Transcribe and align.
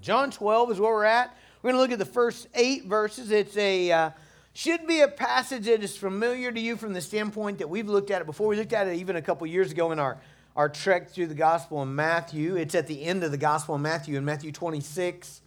John 0.00 0.30
12 0.30 0.72
is 0.72 0.80
where 0.80 0.92
we're 0.92 1.04
at. 1.04 1.36
We're 1.62 1.72
going 1.72 1.76
to 1.76 1.82
look 1.82 1.92
at 1.92 1.98
the 1.98 2.12
first 2.12 2.48
eight 2.54 2.84
verses. 2.84 3.30
It's 3.30 3.56
a 3.56 3.90
uh, 3.90 4.10
should 4.54 4.86
be 4.86 5.00
a 5.00 5.08
passage 5.08 5.66
that 5.66 5.82
is 5.82 5.96
familiar 5.96 6.50
to 6.50 6.60
you 6.60 6.76
from 6.76 6.92
the 6.92 7.00
standpoint 7.00 7.58
that 7.58 7.68
we've 7.68 7.88
looked 7.88 8.10
at 8.10 8.20
it 8.20 8.26
before. 8.26 8.48
We 8.48 8.56
looked 8.56 8.72
at 8.72 8.88
it 8.88 8.96
even 8.96 9.16
a 9.16 9.22
couple 9.22 9.46
years 9.46 9.70
ago 9.70 9.92
in 9.92 9.98
our, 9.98 10.18
our 10.56 10.68
trek 10.68 11.10
through 11.10 11.28
the 11.28 11.34
gospel 11.34 11.82
in 11.82 11.94
Matthew. 11.94 12.56
It's 12.56 12.74
at 12.74 12.86
the 12.86 13.02
end 13.04 13.22
of 13.24 13.30
the 13.30 13.36
gospel 13.36 13.74
in 13.74 13.82
Matthew, 13.82 14.16
in 14.16 14.24
Matthew 14.24 14.52
26. 14.52 15.42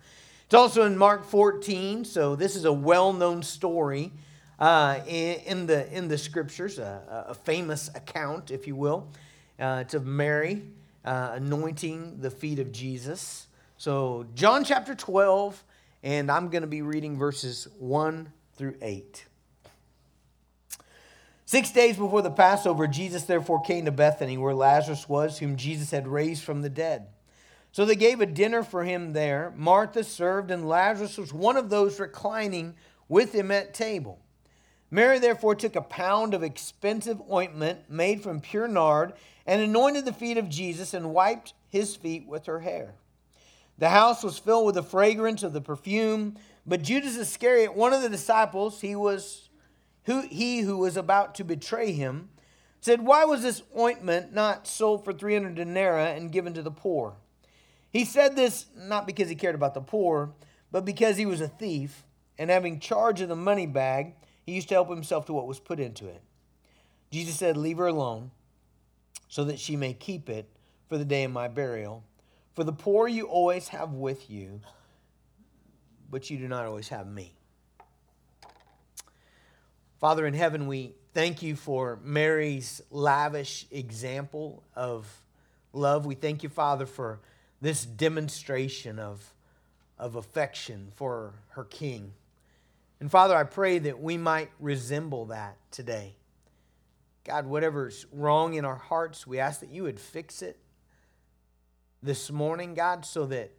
It's 0.45 0.53
also 0.53 0.83
in 0.83 0.97
Mark 0.97 1.25
14, 1.25 2.05
so 2.05 2.35
this 2.35 2.55
is 2.55 2.65
a 2.65 2.73
well 2.73 3.13
known 3.13 3.43
story 3.43 4.11
uh, 4.59 4.99
in, 5.07 5.39
in, 5.45 5.65
the, 5.65 5.91
in 5.93 6.07
the 6.07 6.17
scriptures, 6.17 6.77
a, 6.77 7.25
a 7.29 7.33
famous 7.33 7.89
account, 7.95 8.51
if 8.51 8.67
you 8.67 8.75
will. 8.75 9.07
Uh, 9.59 9.79
it's 9.81 9.93
of 9.93 10.05
Mary 10.05 10.63
uh, 11.03 11.31
anointing 11.33 12.19
the 12.21 12.29
feet 12.29 12.59
of 12.59 12.71
Jesus. 12.71 13.47
So, 13.81 14.27
John 14.35 14.63
chapter 14.63 14.93
12, 14.93 15.63
and 16.03 16.29
I'm 16.29 16.49
going 16.49 16.61
to 16.61 16.67
be 16.67 16.83
reading 16.83 17.17
verses 17.17 17.67
1 17.79 18.31
through 18.55 18.75
8. 18.79 19.25
Six 21.45 21.71
days 21.71 21.97
before 21.97 22.21
the 22.21 22.29
Passover, 22.29 22.85
Jesus 22.85 23.23
therefore 23.23 23.63
came 23.63 23.85
to 23.85 23.91
Bethany, 23.91 24.37
where 24.37 24.53
Lazarus 24.53 25.09
was, 25.09 25.39
whom 25.39 25.55
Jesus 25.55 25.89
had 25.89 26.07
raised 26.07 26.43
from 26.43 26.61
the 26.61 26.69
dead. 26.69 27.07
So 27.71 27.83
they 27.83 27.95
gave 27.95 28.21
a 28.21 28.27
dinner 28.27 28.61
for 28.61 28.83
him 28.83 29.13
there. 29.13 29.51
Martha 29.55 30.03
served, 30.03 30.51
and 30.51 30.69
Lazarus 30.69 31.17
was 31.17 31.33
one 31.33 31.57
of 31.57 31.71
those 31.71 31.99
reclining 31.99 32.75
with 33.09 33.33
him 33.33 33.49
at 33.49 33.73
table. 33.73 34.19
Mary 34.91 35.17
therefore 35.17 35.55
took 35.55 35.75
a 35.75 35.81
pound 35.81 36.35
of 36.35 36.43
expensive 36.43 37.19
ointment 37.31 37.89
made 37.89 38.21
from 38.21 38.41
pure 38.41 38.67
nard 38.67 39.13
and 39.47 39.59
anointed 39.59 40.05
the 40.05 40.13
feet 40.13 40.37
of 40.37 40.49
Jesus 40.49 40.93
and 40.93 41.15
wiped 41.15 41.55
his 41.67 41.95
feet 41.95 42.27
with 42.27 42.45
her 42.45 42.59
hair. 42.59 42.93
The 43.81 43.89
house 43.89 44.23
was 44.23 44.37
filled 44.37 44.67
with 44.67 44.75
the 44.75 44.83
fragrance 44.83 45.41
of 45.41 45.53
the 45.53 45.59
perfume, 45.59 46.37
but 46.67 46.83
Judas 46.83 47.17
Iscariot, 47.17 47.75
one 47.75 47.93
of 47.93 48.03
the 48.03 48.09
disciples, 48.09 48.79
he 48.79 48.95
was 48.95 49.49
who 50.03 50.21
he 50.21 50.59
who 50.59 50.77
was 50.77 50.97
about 50.97 51.33
to 51.35 51.43
betray 51.43 51.91
him, 51.91 52.29
said, 52.79 53.01
"Why 53.01 53.25
was 53.25 53.41
this 53.41 53.63
ointment 53.75 54.33
not 54.33 54.67
sold 54.67 55.03
for 55.03 55.13
300 55.13 55.55
denarii 55.55 56.15
and 56.15 56.31
given 56.31 56.53
to 56.53 56.61
the 56.61 56.69
poor?" 56.69 57.15
He 57.89 58.05
said 58.05 58.35
this 58.35 58.67
not 58.75 59.07
because 59.07 59.29
he 59.29 59.35
cared 59.35 59.55
about 59.55 59.73
the 59.73 59.81
poor, 59.81 60.35
but 60.71 60.85
because 60.85 61.17
he 61.17 61.25
was 61.25 61.41
a 61.41 61.47
thief, 61.47 62.05
and 62.37 62.51
having 62.51 62.79
charge 62.79 63.19
of 63.19 63.29
the 63.29 63.35
money 63.35 63.65
bag, 63.65 64.13
he 64.45 64.53
used 64.53 64.69
to 64.69 64.75
help 64.75 64.91
himself 64.91 65.25
to 65.25 65.33
what 65.33 65.47
was 65.47 65.59
put 65.59 65.79
into 65.79 66.05
it. 66.05 66.21
Jesus 67.09 67.35
said, 67.35 67.57
Leave 67.57 67.79
her 67.79 67.87
alone, 67.87 68.29
so 69.27 69.43
that 69.43 69.57
she 69.57 69.75
may 69.75 69.95
keep 69.95 70.29
it 70.29 70.55
for 70.87 70.99
the 70.99 71.03
day 71.03 71.23
of 71.23 71.31
my 71.31 71.47
burial. 71.47 72.03
For 72.53 72.63
the 72.63 72.73
poor 72.73 73.07
you 73.07 73.25
always 73.25 73.69
have 73.69 73.93
with 73.93 74.29
you, 74.29 74.61
but 76.09 76.29
you 76.29 76.37
do 76.37 76.47
not 76.47 76.65
always 76.65 76.89
have 76.89 77.07
me. 77.07 77.33
Father 79.99 80.25
in 80.25 80.33
heaven, 80.33 80.67
we 80.67 80.95
thank 81.13 81.41
you 81.41 81.55
for 81.55 81.99
Mary's 82.03 82.81
lavish 82.89 83.67
example 83.71 84.63
of 84.75 85.07
love. 85.73 86.05
We 86.05 86.15
thank 86.15 86.43
you, 86.43 86.49
Father, 86.49 86.85
for 86.85 87.19
this 87.61 87.85
demonstration 87.85 88.99
of, 88.99 89.33
of 89.97 90.15
affection 90.15 90.91
for 90.95 91.35
her 91.49 91.63
king. 91.63 92.13
And 92.99 93.09
Father, 93.09 93.35
I 93.35 93.43
pray 93.43 93.79
that 93.79 94.01
we 94.01 94.17
might 94.17 94.49
resemble 94.59 95.27
that 95.27 95.57
today. 95.71 96.15
God, 97.23 97.45
whatever's 97.45 98.05
wrong 98.11 98.55
in 98.55 98.65
our 98.65 98.75
hearts, 98.75 99.25
we 99.25 99.39
ask 99.39 99.59
that 99.59 99.69
you 99.69 99.83
would 99.83 99.99
fix 99.99 100.41
it 100.41 100.57
this 102.03 102.31
morning, 102.31 102.73
God, 102.73 103.05
so 103.05 103.25
that, 103.27 103.51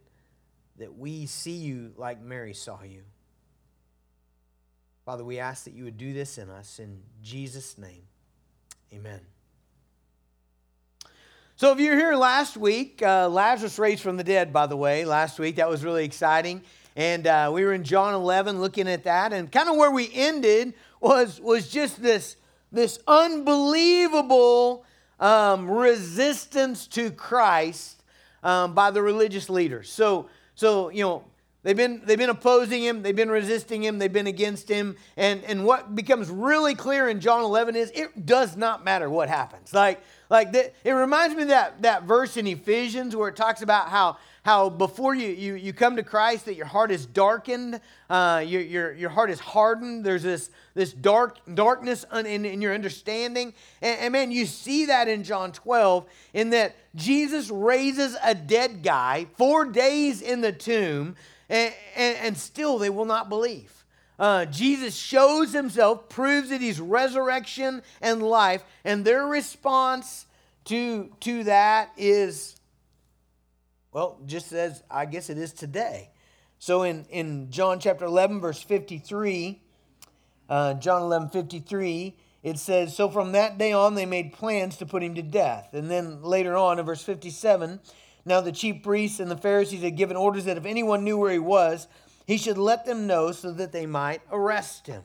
that 0.77 0.97
we 0.97 1.25
see 1.25 1.51
you 1.51 1.93
like 1.97 2.21
Mary 2.21 2.53
saw 2.53 2.81
you. 2.83 3.03
Father, 5.05 5.23
we 5.23 5.39
ask 5.39 5.65
that 5.65 5.73
you 5.73 5.83
would 5.83 5.97
do 5.97 6.13
this 6.13 6.37
in 6.37 6.49
us. 6.49 6.79
In 6.79 7.01
Jesus' 7.21 7.77
name, 7.77 8.03
amen. 8.93 9.19
So, 11.55 11.71
if 11.71 11.79
you're 11.79 11.97
here 11.97 12.15
last 12.15 12.57
week, 12.57 13.01
uh, 13.01 13.29
Lazarus 13.29 13.77
raised 13.77 14.01
from 14.01 14.17
the 14.17 14.23
dead, 14.23 14.51
by 14.51 14.65
the 14.65 14.75
way, 14.75 15.05
last 15.05 15.39
week. 15.39 15.57
That 15.57 15.69
was 15.69 15.83
really 15.83 16.03
exciting. 16.03 16.61
And 16.95 17.25
uh, 17.27 17.51
we 17.53 17.63
were 17.63 17.73
in 17.73 17.83
John 17.83 18.13
11 18.13 18.59
looking 18.59 18.87
at 18.87 19.03
that. 19.03 19.33
And 19.33 19.51
kind 19.51 19.69
of 19.69 19.77
where 19.77 19.91
we 19.91 20.09
ended 20.13 20.73
was, 20.99 21.39
was 21.39 21.69
just 21.69 22.01
this, 22.01 22.37
this 22.71 22.99
unbelievable 23.07 24.85
um, 25.19 25.69
resistance 25.69 26.87
to 26.87 27.11
Christ 27.11 28.02
um, 28.43 28.73
by 28.73 28.91
the 28.91 29.01
religious 29.01 29.49
leaders. 29.49 29.91
So, 29.91 30.29
so, 30.55 30.89
you 30.89 31.03
know, 31.03 31.23
They've 31.63 31.77
been, 31.77 32.01
they've 32.03 32.17
been 32.17 32.29
opposing 32.29 32.83
him, 32.83 33.03
they've 33.03 33.15
been 33.15 33.31
resisting 33.31 33.81
him, 33.81 33.97
they've 33.97 34.11
been 34.11 34.27
against 34.27 34.67
him. 34.67 34.97
And, 35.15 35.43
and 35.45 35.63
what 35.63 35.95
becomes 35.95 36.29
really 36.29 36.75
clear 36.75 37.07
in 37.07 37.21
John 37.21 37.41
11 37.41 37.77
is 37.77 37.89
it 37.95 38.25
does 38.25 38.57
not 38.57 38.83
matter 38.83 39.09
what 39.09 39.29
happens. 39.29 39.73
Like, 39.73 40.01
like 40.29 40.51
the, 40.51 40.71
it 40.83 40.91
reminds 40.91 41.35
me 41.35 41.43
of 41.43 41.47
that, 41.47 41.81
that 41.83 42.03
verse 42.03 42.35
in 42.35 42.47
Ephesians 42.47 43.15
where 43.15 43.29
it 43.29 43.37
talks 43.37 43.61
about 43.61 43.87
how, 43.87 44.17
how 44.43 44.69
before 44.69 45.15
you, 45.15 45.29
you, 45.29 45.55
you 45.55 45.71
come 45.71 45.95
to 45.95 46.03
Christ 46.03 46.45
that 46.45 46.55
your 46.55 46.65
heart 46.65 46.91
is 46.91 47.05
darkened, 47.05 47.79
uh, 48.09 48.43
your, 48.45 48.61
your, 48.61 48.93
your 48.93 49.09
heart 49.09 49.29
is 49.29 49.39
hardened. 49.39 50.03
There's 50.03 50.23
this, 50.23 50.49
this 50.73 50.91
dark, 50.91 51.37
darkness 51.53 52.05
in, 52.13 52.45
in 52.45 52.61
your 52.61 52.73
understanding. 52.73 53.53
And, 53.81 53.99
and 53.99 54.11
man, 54.11 54.31
you 54.31 54.45
see 54.45 54.87
that 54.87 55.07
in 55.07 55.23
John 55.23 55.53
12 55.53 56.05
in 56.33 56.49
that 56.49 56.75
Jesus 56.93 57.49
raises 57.49 58.17
a 58.21 58.35
dead 58.35 58.83
guy 58.83 59.27
four 59.37 59.65
days 59.65 60.21
in 60.21 60.41
the 60.41 60.51
tomb 60.51 61.15
and, 61.49 61.73
and, 61.95 62.17
and 62.17 62.37
still 62.37 62.77
they 62.77 62.89
will 62.89 63.05
not 63.05 63.29
believe. 63.29 63.71
Uh, 64.19 64.45
Jesus 64.45 64.95
shows 64.95 65.53
himself, 65.53 66.09
proves 66.09 66.49
that 66.49 66.61
he's 66.61 66.79
resurrection 66.79 67.81
and 68.01 68.21
life, 68.21 68.63
and 68.83 69.03
their 69.03 69.25
response 69.25 70.25
to, 70.65 71.09
to 71.21 71.43
that 71.45 71.91
is, 71.97 72.55
well, 73.93 74.19
just 74.25 74.51
as 74.51 74.83
I 74.89 75.05
guess 75.05 75.29
it 75.29 75.37
is 75.37 75.53
today. 75.53 76.09
So 76.59 76.83
in, 76.83 77.05
in 77.09 77.51
John 77.51 77.79
chapter 77.79 78.05
11, 78.05 78.41
verse 78.41 78.61
53, 78.61 79.61
uh, 80.49 80.73
John 80.75 81.03
11, 81.03 81.29
53, 81.29 82.15
it 82.41 82.57
says, 82.57 82.95
So 82.95 83.09
from 83.09 83.33
that 83.33 83.57
day 83.57 83.71
on, 83.71 83.95
they 83.95 84.05
made 84.05 84.33
plans 84.33 84.77
to 84.77 84.85
put 84.85 85.03
him 85.03 85.15
to 85.15 85.21
death. 85.21 85.73
And 85.73 85.89
then 85.89 86.23
later 86.23 86.57
on, 86.57 86.79
in 86.79 86.85
verse 86.85 87.03
57, 87.03 87.79
now 88.25 88.41
the 88.41 88.51
chief 88.51 88.81
priests 88.83 89.19
and 89.19 89.29
the 89.29 89.37
Pharisees 89.37 89.83
had 89.83 89.95
given 89.95 90.17
orders 90.17 90.45
that 90.45 90.57
if 90.57 90.65
anyone 90.65 91.03
knew 91.03 91.17
where 91.17 91.31
he 91.31 91.39
was, 91.39 91.87
he 92.25 92.37
should 92.37 92.57
let 92.57 92.85
them 92.85 93.05
know 93.05 93.31
so 93.31 93.51
that 93.51 93.71
they 93.71 93.85
might 93.85 94.21
arrest 94.31 94.87
him. 94.87 95.03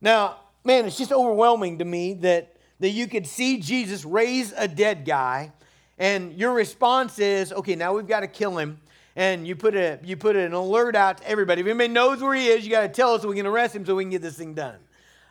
Now, 0.00 0.40
man, 0.64 0.84
it's 0.84 0.98
just 0.98 1.12
overwhelming 1.12 1.78
to 1.78 1.84
me 1.84 2.14
that, 2.14 2.56
that 2.80 2.90
you 2.90 3.06
could 3.06 3.26
see 3.26 3.60
Jesus 3.60 4.04
raise 4.04 4.52
a 4.56 4.66
dead 4.66 5.04
guy, 5.04 5.52
and 5.98 6.32
your 6.34 6.52
response 6.52 7.18
is, 7.18 7.52
okay, 7.52 7.74
now 7.74 7.94
we've 7.94 8.06
got 8.06 8.20
to 8.20 8.28
kill 8.28 8.58
him. 8.58 8.80
And 9.14 9.46
you 9.46 9.54
put, 9.56 9.74
a, 9.74 9.98
you 10.02 10.16
put 10.16 10.36
an 10.36 10.54
alert 10.54 10.96
out 10.96 11.18
to 11.18 11.28
everybody. 11.28 11.60
If 11.60 11.66
anybody 11.66 11.88
knows 11.88 12.22
where 12.22 12.34
he 12.34 12.46
is, 12.46 12.64
you 12.64 12.70
got 12.70 12.82
to 12.82 12.88
tell 12.88 13.14
us 13.14 13.22
so 13.22 13.28
we 13.28 13.36
can 13.36 13.46
arrest 13.46 13.76
him 13.76 13.84
so 13.84 13.94
we 13.94 14.04
can 14.04 14.10
get 14.10 14.22
this 14.22 14.36
thing 14.38 14.54
done. 14.54 14.78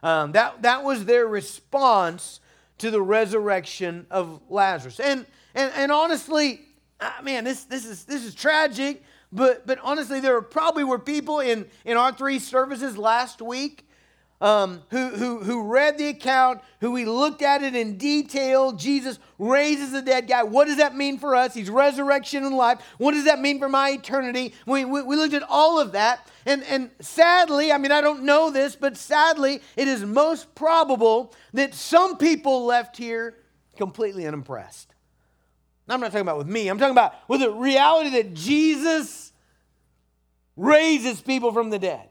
Um, 0.03 0.33
that, 0.33 0.61
that 0.61 0.83
was 0.83 1.05
their 1.05 1.25
response 1.27 2.39
to 2.77 2.91
the 2.91 3.01
resurrection 3.01 4.05
of 4.11 4.39
Lazarus. 4.49 4.99
And 4.99 5.25
and, 5.53 5.71
and 5.75 5.91
honestly, 5.91 6.61
uh, 6.99 7.11
man, 7.23 7.43
this, 7.43 7.63
this, 7.65 7.85
is, 7.85 8.05
this 8.05 8.23
is 8.23 8.33
tragic, 8.33 9.03
but, 9.31 9.65
but 9.65 9.79
honestly, 9.83 10.19
there 10.19 10.41
probably 10.41 10.83
were 10.83 10.99
people 10.99 11.39
in, 11.39 11.65
in 11.85 11.97
our 11.97 12.11
three 12.11 12.39
services 12.39 12.97
last 12.97 13.41
week 13.41 13.85
um, 14.41 14.81
who, 14.89 15.09
who, 15.09 15.43
who 15.43 15.63
read 15.63 15.97
the 15.97 16.07
account, 16.07 16.61
who 16.79 16.91
we 16.91 17.05
looked 17.05 17.43
at 17.43 17.61
it 17.61 17.75
in 17.75 17.97
detail. 17.97 18.71
Jesus 18.71 19.19
raises 19.37 19.91
the 19.91 20.01
dead 20.01 20.27
guy. 20.27 20.43
What 20.43 20.65
does 20.65 20.77
that 20.77 20.95
mean 20.95 21.19
for 21.19 21.35
us? 21.35 21.53
He's 21.53 21.69
resurrection 21.69 22.43
and 22.43 22.57
life. 22.57 22.81
What 22.97 23.11
does 23.11 23.25
that 23.25 23.39
mean 23.39 23.59
for 23.59 23.69
my 23.69 23.91
eternity? 23.91 24.55
We, 24.65 24.83
we, 24.83 25.03
we 25.03 25.15
looked 25.15 25.35
at 25.35 25.43
all 25.43 25.79
of 25.79 25.91
that. 25.91 26.27
And, 26.45 26.63
and 26.63 26.89
sadly, 26.99 27.71
I 27.71 27.77
mean, 27.77 27.91
I 27.91 28.01
don't 28.01 28.23
know 28.23 28.49
this, 28.49 28.75
but 28.75 28.97
sadly, 28.97 29.61
it 29.77 29.87
is 29.87 30.03
most 30.03 30.53
probable 30.55 31.33
that 31.53 31.75
some 31.75 32.17
people 32.17 32.65
left 32.65 32.97
here 32.97 33.37
completely 33.77 34.25
unimpressed. 34.25 34.93
I'm 35.87 35.99
not 35.99 36.07
talking 36.07 36.21
about 36.21 36.37
with 36.37 36.47
me. 36.47 36.67
I'm 36.67 36.79
talking 36.79 36.93
about 36.93 37.13
with 37.27 37.41
the 37.41 37.51
reality 37.51 38.11
that 38.11 38.33
Jesus 38.33 39.33
raises 40.55 41.21
people 41.21 41.51
from 41.51 41.69
the 41.69 41.79
dead. 41.79 42.10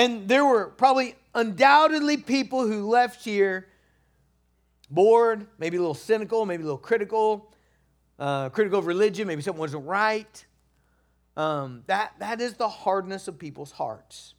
And 0.00 0.26
there 0.28 0.46
were 0.46 0.68
probably 0.68 1.14
undoubtedly 1.34 2.16
people 2.16 2.66
who 2.66 2.88
left 2.88 3.22
here 3.22 3.68
bored, 4.88 5.46
maybe 5.58 5.76
a 5.76 5.80
little 5.80 5.92
cynical, 5.92 6.46
maybe 6.46 6.62
a 6.62 6.64
little 6.64 6.78
critical, 6.78 7.52
uh, 8.18 8.48
critical 8.48 8.78
of 8.78 8.86
religion, 8.86 9.28
maybe 9.28 9.42
something 9.42 9.60
wasn't 9.60 9.86
right. 9.86 10.46
Um, 11.36 11.82
that, 11.86 12.14
that 12.18 12.40
is 12.40 12.54
the 12.54 12.66
hardness 12.66 13.28
of 13.28 13.38
people's 13.38 13.72
hearts. 13.72 14.32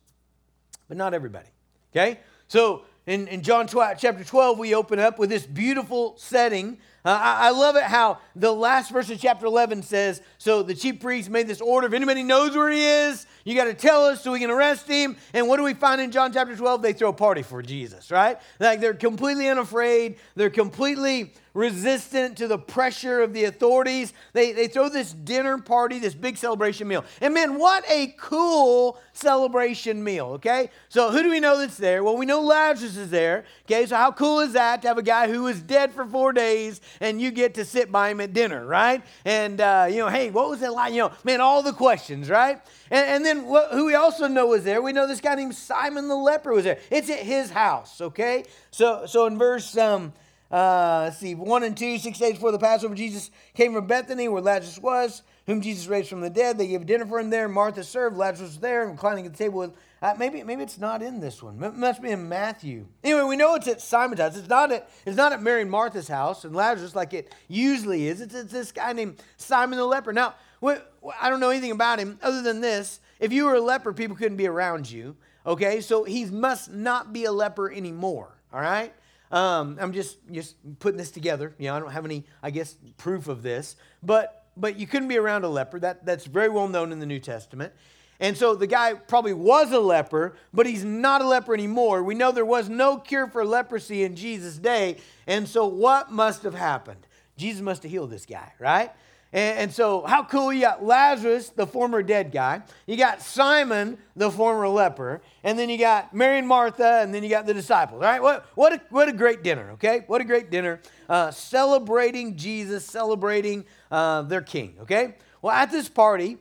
But 0.87 0.97
not 0.97 1.13
everybody. 1.13 1.49
Okay? 1.91 2.21
So 2.47 2.85
in, 3.05 3.27
in 3.27 3.43
John 3.43 3.67
12, 3.67 3.99
chapter 3.99 4.23
12, 4.23 4.57
we 4.57 4.73
open 4.73 4.97
up 4.97 5.19
with 5.19 5.29
this 5.29 5.45
beautiful 5.45 6.15
setting 6.17 6.79
Uh, 7.05 7.19
I, 7.21 7.47
I, 7.47 7.51
love 7.51 7.75
it 7.75 7.83
how 7.83 8.17
the 8.35 8.51
last 8.51 8.91
verse 8.91 9.11
of 9.11 9.19
chapter 9.19 9.45
11 9.45 9.83
says, 9.83 10.21
So 10.39 10.63
the 10.63 10.75
chief 10.75 10.99
priest 10.99 11.29
made 11.29 11.47
this 11.47 11.61
order. 11.61 11.85
If 11.85 11.93
anybody 11.93 12.23
knows 12.23 12.55
where 12.55 12.71
he 12.71 12.83
is, 12.83 13.27
you 13.43 13.55
got 13.55 13.65
to 13.65 13.73
tell 13.73 14.05
us 14.05 14.23
so 14.23 14.31
we 14.31 14.39
can 14.39 14.49
arrest 14.49 14.87
him. 14.87 15.17
And 15.33 15.47
what 15.47 15.57
do 15.57 15.63
we 15.63 15.73
find 15.73 16.01
in 16.01 16.11
John 16.11 16.31
chapter 16.33 16.55
12? 16.55 16.81
They 16.81 16.93
throw 16.93 17.09
a 17.09 17.13
party 17.13 17.41
for 17.41 17.61
Jesus, 17.61 18.11
right? 18.11 18.39
Like 18.59 18.79
they're 18.79 18.93
completely 18.93 19.47
unafraid. 19.47 20.17
They're 20.35 20.49
completely 20.49 21.33
resistant 21.53 22.37
to 22.37 22.47
the 22.47 22.57
pressure 22.57 23.21
of 23.21 23.33
the 23.33 23.43
authorities. 23.45 24.13
They, 24.33 24.53
they 24.53 24.67
throw 24.67 24.89
this 24.89 25.11
dinner 25.11 25.57
party, 25.57 25.99
this 25.99 26.13
big 26.13 26.37
celebration 26.37 26.87
meal. 26.87 27.03
And 27.19 27.33
man, 27.33 27.59
what 27.59 27.83
a 27.89 28.15
cool 28.17 28.99
celebration 29.13 30.03
meal, 30.03 30.27
okay? 30.27 30.69
So 30.89 31.11
who 31.11 31.21
do 31.23 31.29
we 31.29 31.39
know 31.39 31.57
that's 31.57 31.77
there? 31.77 32.03
Well, 32.03 32.15
we 32.15 32.25
know 32.25 32.41
Lazarus 32.41 32.95
is 32.95 33.09
there, 33.09 33.43
okay? 33.65 33.85
So 33.85 33.95
how 33.97 34.11
cool 34.11 34.39
is 34.39 34.53
that 34.53 34.81
to 34.83 34.87
have 34.87 34.97
a 34.97 35.03
guy 35.03 35.27
who 35.27 35.43
was 35.43 35.61
dead 35.61 35.91
for 35.91 36.05
four 36.05 36.31
days 36.31 36.79
and 37.01 37.19
you 37.19 37.31
get 37.31 37.55
to 37.55 37.65
sit 37.65 37.91
by 37.91 38.09
him 38.09 38.21
at 38.21 38.33
dinner, 38.33 38.65
right? 38.65 39.03
And, 39.25 39.59
uh, 39.59 39.87
you 39.89 39.97
know, 39.97 40.09
hey, 40.09 40.29
what 40.29 40.49
was 40.49 40.61
it 40.61 40.71
like? 40.71 40.93
You 40.93 40.99
know, 40.99 41.11
man, 41.23 41.41
all 41.41 41.61
the 41.61 41.73
questions, 41.73 42.29
right? 42.29 42.61
And, 42.89 43.07
and 43.07 43.25
then 43.25 43.45
who 43.73 43.85
we 43.85 43.95
also 43.95 44.27
know 44.27 44.47
was 44.47 44.63
there, 44.63 44.81
we 44.81 44.93
know 44.93 45.05
this 45.05 45.21
guy 45.21 45.35
named 45.35 45.55
Simon 45.55 46.07
the 46.07 46.15
leper 46.15 46.53
was 46.53 46.63
there. 46.63 46.79
It's 46.89 47.09
at 47.09 47.19
his 47.19 47.51
house, 47.51 47.99
okay? 47.99 48.45
So, 48.71 49.05
so 49.05 49.25
in 49.25 49.37
verse... 49.37 49.75
Um, 49.75 50.13
uh, 50.51 51.03
let's 51.05 51.17
see, 51.17 51.33
1 51.33 51.63
and 51.63 51.77
2, 51.77 51.97
six 51.97 52.19
days 52.19 52.33
before 52.33 52.51
the 52.51 52.59
Passover, 52.59 52.93
Jesus 52.93 53.31
came 53.53 53.73
from 53.73 53.87
Bethany, 53.87 54.27
where 54.27 54.41
Lazarus 54.41 54.77
was, 54.79 55.21
whom 55.45 55.61
Jesus 55.61 55.87
raised 55.87 56.09
from 56.09 56.21
the 56.21 56.29
dead. 56.29 56.57
They 56.57 56.67
gave 56.67 56.85
dinner 56.85 57.05
for 57.05 57.19
him 57.19 57.29
there. 57.29 57.47
Martha 57.47 57.83
served. 57.83 58.17
Lazarus 58.17 58.51
was 58.51 58.59
there, 58.59 58.85
reclining 58.85 59.25
at 59.25 59.31
the 59.31 59.37
table 59.37 59.59
with. 59.59 59.73
Uh, 60.01 60.15
maybe, 60.17 60.43
maybe 60.43 60.63
it's 60.63 60.79
not 60.79 61.03
in 61.03 61.19
this 61.19 61.43
one. 61.43 61.61
It 61.63 61.75
must 61.75 62.01
be 62.01 62.09
in 62.09 62.27
Matthew. 62.27 62.87
Anyway, 63.03 63.21
we 63.21 63.37
know 63.37 63.53
it's 63.53 63.67
at 63.67 63.81
Simon's 63.81 64.19
house. 64.19 64.35
It's 64.35 64.49
not 64.49 64.71
at, 64.71 64.89
it's 65.05 65.15
not 65.15 65.31
at 65.31 65.43
Mary 65.43 65.61
and 65.61 65.69
Martha's 65.69 66.07
house 66.07 66.43
and 66.43 66.55
Lazarus 66.55 66.95
like 66.95 67.13
it 67.13 67.33
usually 67.47 68.07
is. 68.07 68.19
It's, 68.19 68.33
it's 68.33 68.51
this 68.51 68.71
guy 68.71 68.93
named 68.93 69.21
Simon 69.37 69.77
the 69.77 69.85
leper. 69.85 70.11
Now, 70.11 70.33
I 70.63 71.29
don't 71.29 71.39
know 71.39 71.51
anything 71.51 71.71
about 71.71 71.99
him 71.99 72.17
other 72.23 72.41
than 72.41 72.61
this. 72.61 72.99
If 73.19 73.31
you 73.31 73.45
were 73.45 73.55
a 73.55 73.61
leper, 73.61 73.93
people 73.93 74.15
couldn't 74.15 74.37
be 74.37 74.47
around 74.47 74.89
you. 74.89 75.15
Okay, 75.45 75.81
so 75.81 76.03
he 76.03 76.25
must 76.25 76.71
not 76.71 77.13
be 77.13 77.25
a 77.25 77.31
leper 77.31 77.71
anymore. 77.71 78.35
All 78.51 78.59
right? 78.59 78.93
Um, 79.31 79.77
I'm 79.79 79.93
just 79.93 80.17
just 80.31 80.55
putting 80.79 80.97
this 80.97 81.11
together. 81.11 81.55
You 81.57 81.67
know, 81.67 81.75
I 81.75 81.79
don't 81.79 81.91
have 81.91 82.05
any, 82.05 82.25
I 82.43 82.51
guess, 82.51 82.75
proof 82.97 83.27
of 83.27 83.43
this, 83.43 83.75
but 84.03 84.45
but 84.57 84.77
you 84.77 84.87
couldn't 84.87 85.07
be 85.07 85.17
around 85.17 85.43
a 85.43 85.49
leper. 85.49 85.79
That 85.79 86.05
that's 86.05 86.25
very 86.25 86.49
well 86.49 86.67
known 86.67 86.91
in 86.91 86.99
the 86.99 87.05
New 87.05 87.19
Testament. 87.19 87.73
And 88.19 88.37
so 88.37 88.53
the 88.53 88.67
guy 88.67 88.93
probably 88.93 89.33
was 89.33 89.71
a 89.71 89.79
leper, 89.79 90.35
but 90.53 90.67
he's 90.67 90.85
not 90.85 91.21
a 91.23 91.27
leper 91.27 91.55
anymore. 91.55 92.03
We 92.03 92.13
know 92.13 92.31
there 92.31 92.45
was 92.45 92.69
no 92.69 92.97
cure 92.97 93.25
for 93.25 93.43
leprosy 93.43 94.03
in 94.03 94.15
Jesus' 94.15 94.57
day. 94.57 94.97
And 95.25 95.47
so 95.47 95.65
what 95.65 96.11
must 96.11 96.43
have 96.43 96.53
happened? 96.53 97.07
Jesus 97.35 97.63
must 97.63 97.81
have 97.81 97.91
healed 97.91 98.11
this 98.11 98.27
guy, 98.27 98.53
right? 98.59 98.91
And, 99.33 99.59
and, 99.59 99.73
so, 99.73 100.01
how 100.05 100.23
cool 100.23 100.51
you 100.51 100.61
got 100.61 100.83
Lazarus, 100.83 101.49
the 101.49 101.65
former 101.65 102.03
dead 102.03 102.31
guy. 102.31 102.61
You 102.85 102.97
got 102.97 103.21
Simon, 103.21 103.97
the 104.15 104.29
former 104.29 104.67
leper. 104.67 105.21
And 105.43 105.57
then 105.57 105.69
you 105.69 105.77
got 105.77 106.13
Mary 106.13 106.39
and 106.39 106.47
Martha, 106.47 106.99
and 107.01 107.15
then 107.15 107.23
you 107.23 107.29
got 107.29 107.45
the 107.45 107.53
disciples. 107.53 108.01
Right? 108.01 108.21
What, 108.21 108.45
what, 108.55 108.73
a, 108.73 108.81
what 108.89 109.07
a 109.07 109.13
great 109.13 109.41
dinner, 109.41 109.71
okay? 109.71 110.03
What 110.07 110.19
a 110.19 110.25
great 110.25 110.51
dinner. 110.51 110.81
Uh, 111.07 111.31
celebrating 111.31 112.35
Jesus, 112.35 112.85
celebrating 112.85 113.63
uh, 113.89 114.23
their 114.23 114.41
king, 114.41 114.75
okay? 114.81 115.15
Well, 115.41 115.53
at 115.53 115.71
this 115.71 115.87
party, 115.87 116.37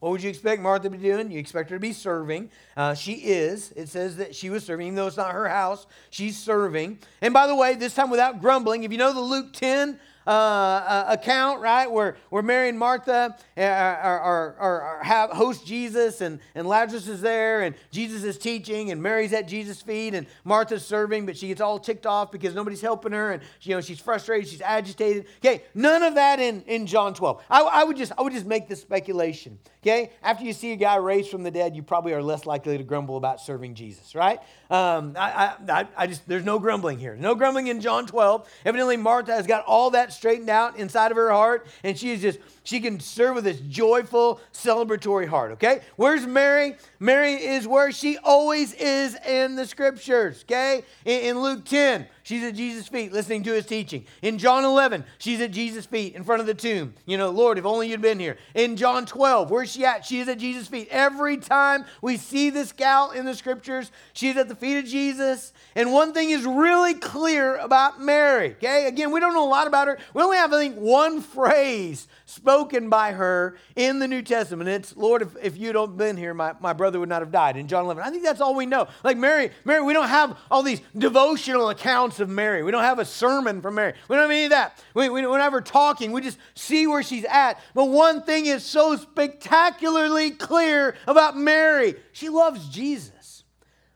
what 0.00 0.12
would 0.12 0.22
you 0.22 0.28
expect 0.28 0.60
Martha 0.60 0.84
to 0.84 0.90
be 0.90 0.98
doing? 0.98 1.30
You 1.30 1.38
expect 1.38 1.70
her 1.70 1.76
to 1.76 1.80
be 1.80 1.94
serving. 1.94 2.50
Uh, 2.76 2.94
she 2.94 3.14
is. 3.14 3.72
It 3.74 3.88
says 3.88 4.18
that 4.18 4.34
she 4.34 4.50
was 4.50 4.62
serving, 4.62 4.88
even 4.88 4.96
though 4.96 5.06
it's 5.06 5.16
not 5.16 5.32
her 5.32 5.48
house. 5.48 5.86
She's 6.10 6.38
serving. 6.38 6.98
And 7.22 7.32
by 7.32 7.46
the 7.46 7.56
way, 7.56 7.74
this 7.74 7.94
time 7.94 8.10
without 8.10 8.42
grumbling. 8.42 8.84
If 8.84 8.92
you 8.92 8.98
know 8.98 9.14
the 9.14 9.20
Luke 9.20 9.54
10 9.54 9.98
uh, 10.26 10.30
uh, 10.30 11.04
account, 11.08 11.60
right, 11.60 11.90
where, 11.90 12.16
where 12.30 12.42
Mary 12.42 12.68
and 12.68 12.78
Martha 12.78 13.36
are, 13.56 13.62
are, 13.62 14.20
are, 14.20 14.82
are, 14.82 15.04
have, 15.04 15.30
host 15.30 15.66
Jesus 15.66 16.20
and, 16.20 16.40
and 16.54 16.66
Lazarus 16.66 17.06
is 17.06 17.20
there 17.20 17.62
and 17.62 17.74
Jesus 17.90 18.24
is 18.24 18.36
teaching 18.36 18.90
and 18.90 19.02
Mary's 19.02 19.32
at 19.32 19.46
Jesus' 19.46 19.80
feet 19.80 20.14
and 20.14 20.26
Martha's 20.44 20.84
serving, 20.84 21.26
but 21.26 21.36
she 21.36 21.48
gets 21.48 21.60
all 21.60 21.78
ticked 21.78 22.06
off 22.06 22.32
because 22.32 22.54
nobody's 22.54 22.80
helping 22.80 23.12
her 23.12 23.32
and 23.32 23.42
you 23.62 23.74
know 23.74 23.80
she's 23.80 24.00
frustrated, 24.00 24.48
she's 24.48 24.60
agitated. 24.60 25.26
Okay, 25.44 25.62
none 25.74 26.02
of 26.02 26.16
that 26.16 26.40
in, 26.40 26.62
in 26.62 26.86
John 26.86 27.14
12. 27.14 27.42
I, 27.48 27.62
I, 27.62 27.84
would 27.84 27.96
just, 27.96 28.12
I 28.18 28.22
would 28.22 28.32
just 28.32 28.46
make 28.46 28.68
this 28.68 28.80
speculation. 28.80 29.58
Okay, 29.82 30.10
after 30.22 30.44
you 30.44 30.52
see 30.52 30.72
a 30.72 30.76
guy 30.76 30.96
raised 30.96 31.30
from 31.30 31.44
the 31.44 31.50
dead, 31.52 31.76
you 31.76 31.82
probably 31.84 32.12
are 32.12 32.22
less 32.22 32.44
likely 32.44 32.76
to 32.76 32.82
grumble 32.82 33.16
about 33.16 33.40
serving 33.40 33.76
Jesus, 33.76 34.16
right? 34.16 34.40
Um, 34.68 35.14
I, 35.16 35.54
I, 35.68 35.86
I 35.96 36.06
just, 36.08 36.26
there's 36.26 36.44
no 36.44 36.58
grumbling 36.58 36.98
here. 36.98 37.14
No 37.14 37.36
grumbling 37.36 37.68
in 37.68 37.80
John 37.80 38.04
12. 38.06 38.48
Evidently, 38.64 38.96
Martha 38.96 39.32
has 39.32 39.46
got 39.46 39.64
all 39.64 39.90
that 39.90 40.12
straightened 40.16 40.50
out 40.50 40.76
inside 40.76 41.10
of 41.10 41.16
her 41.16 41.30
heart, 41.30 41.66
and 41.84 41.96
she 41.98 42.10
is 42.10 42.20
just 42.22 42.38
she 42.66 42.80
can 42.80 42.98
serve 42.98 43.36
with 43.36 43.44
this 43.44 43.60
joyful, 43.60 44.40
celebratory 44.52 45.28
heart, 45.28 45.52
okay? 45.52 45.82
Where's 45.94 46.26
Mary? 46.26 46.74
Mary 46.98 47.34
is 47.34 47.68
where 47.68 47.92
she 47.92 48.18
always 48.18 48.72
is 48.72 49.16
in 49.24 49.54
the 49.54 49.64
scriptures, 49.66 50.42
okay? 50.42 50.82
In, 51.04 51.20
in 51.20 51.40
Luke 51.40 51.64
10, 51.64 52.08
she's 52.24 52.42
at 52.42 52.56
Jesus' 52.56 52.88
feet 52.88 53.12
listening 53.12 53.44
to 53.44 53.52
his 53.52 53.66
teaching. 53.66 54.04
In 54.20 54.36
John 54.36 54.64
11, 54.64 55.04
she's 55.18 55.40
at 55.40 55.52
Jesus' 55.52 55.86
feet 55.86 56.16
in 56.16 56.24
front 56.24 56.40
of 56.40 56.48
the 56.48 56.54
tomb. 56.54 56.94
You 57.06 57.18
know, 57.18 57.30
Lord, 57.30 57.56
if 57.56 57.64
only 57.64 57.88
you'd 57.88 58.02
been 58.02 58.18
here. 58.18 58.36
In 58.56 58.76
John 58.76 59.06
12, 59.06 59.48
where's 59.48 59.70
she 59.70 59.84
at? 59.84 60.04
She 60.04 60.18
is 60.18 60.28
at 60.28 60.38
Jesus' 60.38 60.66
feet. 60.66 60.88
Every 60.90 61.36
time 61.36 61.84
we 62.02 62.16
see 62.16 62.50
this 62.50 62.72
gal 62.72 63.12
in 63.12 63.26
the 63.26 63.34
scriptures, 63.36 63.92
she's 64.12 64.36
at 64.36 64.48
the 64.48 64.56
feet 64.56 64.78
of 64.78 64.86
Jesus. 64.86 65.52
And 65.76 65.92
one 65.92 66.12
thing 66.12 66.30
is 66.30 66.44
really 66.44 66.94
clear 66.94 67.58
about 67.58 68.00
Mary, 68.02 68.54
okay? 68.54 68.88
Again, 68.88 69.12
we 69.12 69.20
don't 69.20 69.34
know 69.34 69.46
a 69.46 69.48
lot 69.48 69.68
about 69.68 69.86
her. 69.86 69.98
We 70.14 70.22
only 70.22 70.36
have, 70.36 70.52
I 70.52 70.58
think, 70.58 70.74
one 70.74 71.20
phrase 71.20 72.08
spoken 72.26 72.90
by 72.90 73.12
her 73.12 73.56
in 73.76 74.00
the 74.00 74.08
New 74.08 74.20
Testament. 74.20 74.68
It's, 74.68 74.96
Lord, 74.96 75.22
if, 75.22 75.28
if 75.40 75.56
you'd 75.56 75.96
been 75.96 76.16
here, 76.16 76.34
my, 76.34 76.54
my 76.60 76.72
brother 76.72 77.00
would 77.00 77.08
not 77.08 77.22
have 77.22 77.30
died 77.30 77.56
in 77.56 77.68
John 77.68 77.84
11. 77.84 78.02
I 78.02 78.10
think 78.10 78.24
that's 78.24 78.40
all 78.40 78.54
we 78.54 78.66
know. 78.66 78.88
Like 79.04 79.16
Mary, 79.16 79.50
Mary, 79.64 79.82
we 79.82 79.92
don't 79.92 80.08
have 80.08 80.36
all 80.50 80.62
these 80.62 80.80
devotional 80.98 81.70
accounts 81.70 82.18
of 82.20 82.28
Mary. 82.28 82.62
We 82.64 82.72
don't 82.72 82.82
have 82.82 82.98
a 82.98 83.04
sermon 83.04 83.62
from 83.62 83.76
Mary. 83.76 83.94
We 84.08 84.16
don't 84.16 84.24
have 84.24 84.30
any 84.30 84.44
of 84.44 84.50
that. 84.50 84.82
We, 84.92 85.08
we 85.08 85.22
don't 85.22 85.38
have 85.38 85.52
her 85.52 85.60
talking. 85.60 86.10
We 86.10 86.20
just 86.20 86.38
see 86.54 86.86
where 86.86 87.02
she's 87.02 87.24
at. 87.24 87.60
But 87.74 87.86
one 87.86 88.22
thing 88.22 88.46
is 88.46 88.64
so 88.64 88.96
spectacularly 88.96 90.32
clear 90.32 90.96
about 91.06 91.36
Mary 91.36 91.94
she 92.12 92.28
loves 92.28 92.68
Jesus. 92.68 93.44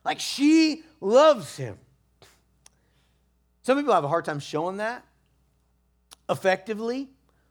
Like 0.04 0.20
she 0.20 0.84
loves 1.00 1.56
him. 1.56 1.78
Some 3.62 3.76
people 3.76 3.92
have 3.92 4.04
a 4.04 4.08
hard 4.08 4.24
time 4.24 4.38
showing 4.38 4.78
that 4.78 5.04
effectively. 6.28 7.08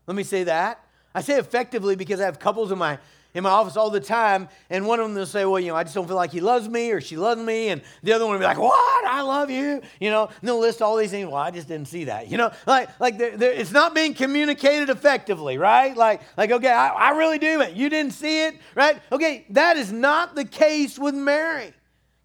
Let 0.09 0.15
me 0.15 0.23
say 0.23 0.45
that. 0.45 0.83
I 1.13 1.21
say 1.21 1.37
effectively 1.37 1.95
because 1.95 2.19
I 2.19 2.25
have 2.25 2.39
couples 2.39 2.71
in 2.71 2.79
my 2.79 2.97
in 3.35 3.43
my 3.43 3.51
office 3.51 3.77
all 3.77 3.91
the 3.91 3.99
time, 3.99 4.49
and 4.71 4.87
one 4.87 4.99
of 4.99 5.05
them 5.05 5.13
will 5.13 5.27
say, 5.27 5.45
Well, 5.45 5.59
you 5.59 5.67
know, 5.67 5.75
I 5.75 5.83
just 5.83 5.93
don't 5.93 6.07
feel 6.07 6.15
like 6.15 6.31
he 6.31 6.39
loves 6.39 6.67
me 6.67 6.89
or 6.89 6.99
she 6.99 7.15
loves 7.15 7.39
me. 7.39 7.67
And 7.67 7.83
the 8.01 8.13
other 8.13 8.25
one 8.25 8.31
will 8.31 8.39
be 8.39 8.45
like, 8.45 8.57
What? 8.57 9.05
I 9.05 9.21
love 9.21 9.51
you. 9.51 9.83
You 9.99 10.09
know, 10.09 10.25
and 10.25 10.49
they'll 10.49 10.59
list 10.59 10.81
all 10.81 10.97
these 10.97 11.11
things. 11.11 11.27
Well, 11.27 11.35
I 11.35 11.51
just 11.51 11.67
didn't 11.67 11.89
see 11.89 12.05
that. 12.05 12.27
You 12.27 12.37
know, 12.39 12.51
like, 12.65 12.89
like 12.99 13.19
they're, 13.19 13.37
they're, 13.37 13.51
it's 13.51 13.71
not 13.71 13.93
being 13.93 14.15
communicated 14.15 14.89
effectively, 14.89 15.59
right? 15.59 15.95
Like, 15.95 16.21
like 16.35 16.49
okay, 16.49 16.71
I, 16.71 16.87
I 16.87 17.09
really 17.11 17.37
do 17.37 17.61
it. 17.61 17.75
You 17.75 17.87
didn't 17.87 18.13
see 18.13 18.47
it, 18.47 18.55
right? 18.73 18.99
Okay, 19.11 19.45
that 19.51 19.77
is 19.77 19.91
not 19.91 20.33
the 20.33 20.43
case 20.43 20.97
with 20.97 21.13
Mary. 21.13 21.71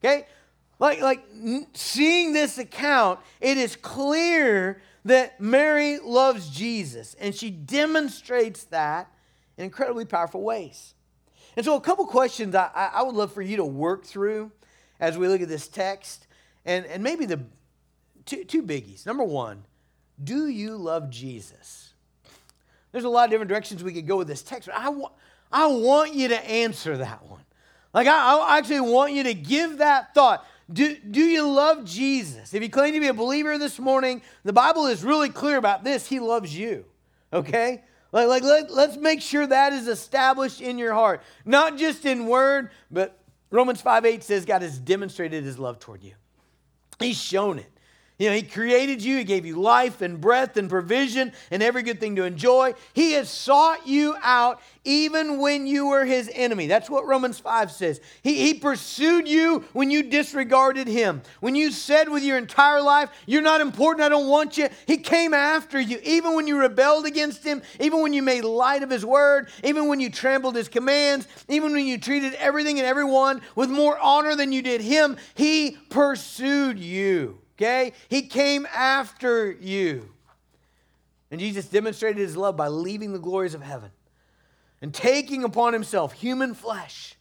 Okay? 0.02 0.26
Like, 0.78 1.02
like 1.02 1.22
seeing 1.74 2.32
this 2.32 2.56
account, 2.56 3.20
it 3.42 3.58
is 3.58 3.76
clear 3.76 4.80
that 5.04 5.40
Mary 5.40 5.98
loves 5.98 6.48
Jesus, 6.48 7.14
and 7.20 7.34
she 7.34 7.50
demonstrates 7.50 8.64
that 8.64 9.10
in 9.56 9.64
incredibly 9.64 10.04
powerful 10.04 10.42
ways. 10.42 10.94
And 11.56 11.64
so, 11.64 11.76
a 11.76 11.80
couple 11.80 12.06
questions 12.06 12.54
I, 12.54 12.90
I 12.94 13.02
would 13.02 13.14
love 13.14 13.32
for 13.32 13.42
you 13.42 13.56
to 13.58 13.64
work 13.64 14.04
through 14.04 14.50
as 14.98 15.18
we 15.18 15.28
look 15.28 15.40
at 15.40 15.48
this 15.48 15.68
text, 15.68 16.26
and, 16.64 16.86
and 16.86 17.02
maybe 17.02 17.26
the 17.26 17.40
two, 18.24 18.44
two 18.44 18.62
biggies. 18.62 19.06
Number 19.06 19.24
one, 19.24 19.64
do 20.22 20.48
you 20.48 20.76
love 20.76 21.10
Jesus? 21.10 21.92
There's 22.92 23.04
a 23.04 23.08
lot 23.08 23.24
of 23.24 23.30
different 23.30 23.48
directions 23.48 23.82
we 23.82 23.92
could 23.92 24.06
go 24.06 24.16
with 24.16 24.28
this 24.28 24.42
text, 24.42 24.68
but 24.68 24.76
I, 24.78 24.92
I 25.52 25.66
want 25.66 26.14
you 26.14 26.28
to 26.28 26.48
answer 26.48 26.96
that 26.96 27.26
one. 27.26 27.42
Like, 27.92 28.06
I, 28.06 28.38
I 28.38 28.58
actually 28.58 28.80
want 28.80 29.12
you 29.12 29.24
to 29.24 29.34
give 29.34 29.78
that 29.78 30.14
thought. 30.14 30.46
Do, 30.72 30.96
do 30.96 31.20
you 31.20 31.48
love 31.48 31.84
Jesus? 31.84 32.54
If 32.54 32.62
you 32.62 32.70
claim 32.70 32.94
to 32.94 33.00
be 33.00 33.08
a 33.08 33.14
believer 33.14 33.58
this 33.58 33.78
morning, 33.78 34.22
the 34.44 34.52
Bible 34.52 34.86
is 34.86 35.04
really 35.04 35.28
clear 35.28 35.58
about 35.58 35.84
this. 35.84 36.06
He 36.06 36.20
loves 36.20 36.56
you. 36.56 36.86
Okay? 37.32 37.82
Like, 38.12 38.28
like 38.28 38.42
let, 38.42 38.72
let's 38.72 38.96
make 38.96 39.20
sure 39.20 39.46
that 39.46 39.72
is 39.72 39.88
established 39.88 40.60
in 40.60 40.78
your 40.78 40.94
heart. 40.94 41.22
Not 41.44 41.76
just 41.76 42.06
in 42.06 42.26
word, 42.26 42.70
but 42.90 43.18
Romans 43.50 43.80
5 43.80 44.06
8 44.06 44.22
says 44.22 44.44
God 44.44 44.62
has 44.62 44.78
demonstrated 44.78 45.44
his 45.44 45.58
love 45.58 45.78
toward 45.78 46.02
you. 46.02 46.14
He's 46.98 47.20
shown 47.20 47.58
it. 47.58 47.73
You 48.16 48.30
know, 48.30 48.36
He 48.36 48.42
created 48.42 49.02
you, 49.02 49.18
He 49.18 49.24
gave 49.24 49.44
you 49.44 49.60
life 49.60 50.00
and 50.00 50.20
breath 50.20 50.56
and 50.56 50.70
provision 50.70 51.32
and 51.50 51.62
every 51.62 51.82
good 51.82 51.98
thing 51.98 52.14
to 52.16 52.24
enjoy. 52.24 52.74
He 52.92 53.12
has 53.12 53.28
sought 53.28 53.88
you 53.88 54.14
out 54.22 54.60
even 54.84 55.38
when 55.38 55.66
you 55.66 55.88
were 55.88 56.04
His 56.04 56.30
enemy. 56.32 56.68
That's 56.68 56.88
what 56.88 57.06
Romans 57.06 57.40
5 57.40 57.72
says. 57.72 58.00
He, 58.22 58.36
he 58.46 58.54
pursued 58.54 59.26
you 59.26 59.64
when 59.72 59.90
you 59.90 60.04
disregarded 60.04 60.86
Him. 60.86 61.22
When 61.40 61.56
you 61.56 61.72
said 61.72 62.08
with 62.08 62.22
your 62.22 62.38
entire 62.38 62.80
life, 62.80 63.10
You're 63.26 63.42
not 63.42 63.60
important, 63.60 64.04
I 64.04 64.08
don't 64.10 64.28
want 64.28 64.58
you, 64.58 64.68
He 64.86 64.98
came 64.98 65.34
after 65.34 65.80
you. 65.80 65.98
Even 66.04 66.34
when 66.34 66.46
you 66.46 66.56
rebelled 66.56 67.06
against 67.06 67.42
Him, 67.42 67.62
even 67.80 68.00
when 68.00 68.12
you 68.12 68.22
made 68.22 68.44
light 68.44 68.84
of 68.84 68.90
His 68.90 69.04
word, 69.04 69.48
even 69.64 69.88
when 69.88 69.98
you 69.98 70.08
trampled 70.08 70.54
His 70.54 70.68
commands, 70.68 71.26
even 71.48 71.72
when 71.72 71.84
you 71.84 71.98
treated 71.98 72.34
everything 72.34 72.78
and 72.78 72.86
everyone 72.86 73.40
with 73.56 73.70
more 73.70 73.98
honor 73.98 74.36
than 74.36 74.52
you 74.52 74.62
did 74.62 74.80
Him, 74.80 75.16
He 75.34 75.76
pursued 75.90 76.78
you. 76.78 77.40
Okay? 77.56 77.92
He 78.08 78.22
came 78.22 78.66
after 78.74 79.52
you. 79.52 80.10
And 81.30 81.40
Jesus 81.40 81.66
demonstrated 81.66 82.18
his 82.18 82.36
love 82.36 82.56
by 82.56 82.68
leaving 82.68 83.12
the 83.12 83.18
glories 83.18 83.54
of 83.54 83.62
heaven 83.62 83.90
and 84.80 84.92
taking 84.92 85.44
upon 85.44 85.72
himself 85.72 86.12
human 86.12 86.54
flesh. 86.54 87.16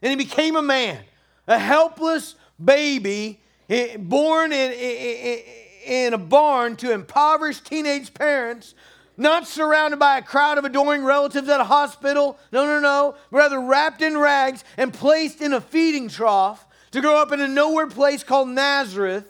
And 0.00 0.10
he 0.10 0.16
became 0.16 0.56
a 0.56 0.62
man, 0.62 0.98
a 1.46 1.58
helpless 1.58 2.36
baby 2.62 3.40
eh, 3.68 3.96
born 3.96 4.52
in, 4.52 4.72
eh, 4.72 4.76
eh, 4.76 5.42
eh, 5.84 6.06
in 6.06 6.14
a 6.14 6.18
barn 6.18 6.76
to 6.76 6.92
impoverished 6.92 7.66
teenage 7.66 8.14
parents, 8.14 8.74
not 9.16 9.48
surrounded 9.48 9.98
by 9.98 10.18
a 10.18 10.22
crowd 10.22 10.58
of 10.58 10.64
adoring 10.64 11.02
relatives 11.02 11.48
at 11.48 11.60
a 11.60 11.64
hospital. 11.64 12.38
No, 12.52 12.64
no, 12.64 12.78
no. 12.78 13.16
Rather, 13.30 13.60
wrapped 13.60 14.00
in 14.00 14.16
rags 14.16 14.62
and 14.76 14.94
placed 14.94 15.40
in 15.40 15.52
a 15.52 15.60
feeding 15.60 16.08
trough 16.08 16.64
to 16.92 17.00
grow 17.00 17.16
up 17.16 17.32
in 17.32 17.40
a 17.40 17.48
nowhere 17.48 17.88
place 17.88 18.22
called 18.22 18.48
Nazareth 18.48 19.28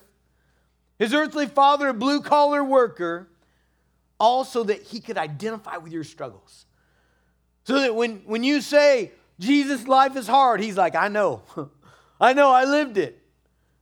his 0.98 1.14
earthly 1.14 1.46
father, 1.46 1.88
a 1.88 1.94
blue 1.94 2.20
collar 2.20 2.62
worker, 2.62 3.28
also 4.18 4.64
that 4.64 4.82
he 4.82 5.00
could 5.00 5.18
identify 5.18 5.76
with 5.76 5.92
your 5.92 6.04
struggles. 6.04 6.66
So 7.64 7.80
that 7.80 7.94
when, 7.94 8.22
when 8.26 8.42
you 8.42 8.60
say, 8.60 9.12
Jesus' 9.38 9.86
life 9.86 10.16
is 10.16 10.26
hard, 10.26 10.60
he's 10.60 10.76
like, 10.76 10.94
I 10.94 11.08
know. 11.08 11.42
I 12.20 12.32
know, 12.32 12.50
I 12.50 12.64
lived 12.64 12.98
it. 12.98 13.22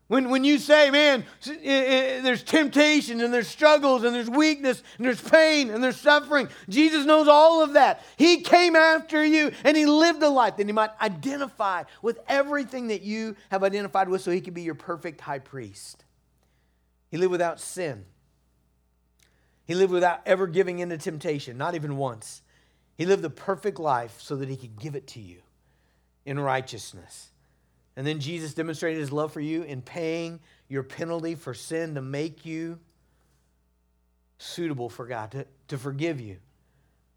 When, 0.08 0.30
when 0.30 0.44
you 0.44 0.58
say, 0.58 0.90
man, 0.90 1.24
there's 1.44 2.44
temptation 2.44 3.20
and 3.20 3.34
there's 3.34 3.48
struggles 3.48 4.04
and 4.04 4.14
there's 4.14 4.30
weakness 4.30 4.80
and 4.98 5.06
there's 5.06 5.20
pain 5.20 5.70
and 5.70 5.82
there's 5.82 6.00
suffering, 6.00 6.48
Jesus 6.68 7.04
knows 7.04 7.26
all 7.26 7.62
of 7.62 7.72
that. 7.72 8.04
He 8.16 8.42
came 8.42 8.76
after 8.76 9.24
you 9.24 9.50
and 9.64 9.76
he 9.76 9.84
lived 9.84 10.22
a 10.22 10.28
life 10.28 10.58
that 10.58 10.66
he 10.66 10.72
might 10.72 10.90
identify 11.00 11.84
with 12.02 12.20
everything 12.28 12.88
that 12.88 13.02
you 13.02 13.34
have 13.50 13.64
identified 13.64 14.08
with 14.08 14.22
so 14.22 14.30
he 14.30 14.40
could 14.40 14.54
be 14.54 14.62
your 14.62 14.76
perfect 14.76 15.20
high 15.20 15.40
priest. 15.40 16.04
He 17.10 17.16
lived 17.16 17.32
without 17.32 17.60
sin. 17.60 18.04
He 19.64 19.74
lived 19.74 19.92
without 19.92 20.20
ever 20.26 20.46
giving 20.46 20.78
in 20.78 20.90
to 20.90 20.98
temptation, 20.98 21.58
not 21.58 21.74
even 21.74 21.96
once. 21.96 22.42
He 22.96 23.04
lived 23.04 23.22
the 23.22 23.30
perfect 23.30 23.78
life 23.78 24.20
so 24.20 24.36
that 24.36 24.48
he 24.48 24.56
could 24.56 24.78
give 24.78 24.94
it 24.94 25.06
to 25.08 25.20
you 25.20 25.38
in 26.24 26.38
righteousness. 26.38 27.30
And 27.96 28.06
then 28.06 28.20
Jesus 28.20 28.54
demonstrated 28.54 29.00
his 29.00 29.12
love 29.12 29.32
for 29.32 29.40
you 29.40 29.62
in 29.62 29.82
paying 29.82 30.40
your 30.68 30.82
penalty 30.82 31.34
for 31.34 31.54
sin 31.54 31.94
to 31.94 32.02
make 32.02 32.44
you 32.44 32.78
suitable 34.38 34.88
for 34.88 35.06
God, 35.06 35.30
to, 35.32 35.46
to 35.68 35.78
forgive 35.78 36.20
you, 36.20 36.36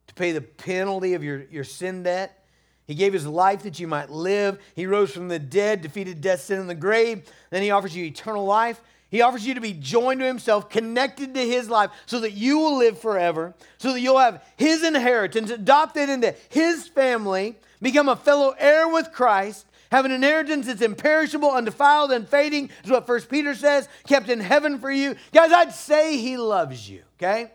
to 0.08 0.13
pay 0.13 0.31
the 0.31 0.41
penalty 0.41 1.13
of 1.13 1.24
your, 1.24 1.43
your 1.51 1.63
sin 1.63 2.03
debt. 2.03 2.46
He 2.88 2.96
gave 2.96 3.13
his 3.13 3.27
life 3.27 3.63
that 3.63 3.79
you 3.79 3.88
might 3.88 4.10
live. 4.10 4.60
He 4.74 4.88
rose 4.88 5.12
from 5.12 5.27
the 5.27 5.38
dead, 5.38 5.81
defeated 5.81 6.22
death, 6.22 6.41
sin, 6.41 6.60
and 6.60 6.69
the 6.69 6.75
grave. 6.75 7.29
Then 7.51 7.62
he 7.62 7.72
offers 7.72 7.96
you 7.96 8.05
eternal 8.05 8.46
life. 8.46 8.81
He 9.10 9.22
offers 9.22 9.46
you 9.46 9.56
to 9.56 9.62
be 9.62 9.74
joined 9.74 10.20
to 10.20 10.25
himself, 10.25 10.70
connected 10.70 11.34
to 11.34 11.39
his 11.39 11.70
life, 11.70 11.89
so 12.06 12.20
that 12.20 12.34
you 12.34 12.60
will 12.60 12.78
live 12.78 13.00
forever, 13.00 13.56
so 13.78 13.94
that 13.94 14.01
you'll 14.01 14.20
have 14.20 14.44
his 14.56 14.84
inheritance, 14.84 15.50
adopted 15.50 16.10
into 16.10 16.36
his 16.50 16.88
family, 16.88 17.56
become 17.82 18.08
a 18.08 18.16
fellow 18.16 18.56
heir 18.60 18.88
with 18.88 19.12
Christ, 19.12 19.66
have 19.92 20.06
an 20.06 20.12
inheritance 20.12 20.68
that's 20.68 20.84
imperishable, 20.84 21.50
undefiled, 21.50 22.12
and 22.12 22.30
fading, 22.30 22.70
is 22.84 22.92
what 22.92 23.08
First 23.08 23.30
Peter 23.30 23.56
says, 23.56 23.89
kept 24.08 24.30
in 24.30 24.39
heaven 24.39 24.78
for 24.78 24.92
you. 24.92 25.16
Guys, 25.34 25.51
I'd 25.51 25.74
say 25.74 26.18
he 26.18 26.38
loves 26.38 26.88
you, 26.88 27.01
okay? 27.18 27.51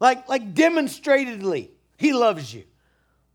Like, 0.00 0.28
like 0.28 0.52
demonstratedly, 0.54 1.68
he 1.96 2.12
loves 2.12 2.52
you. 2.52 2.64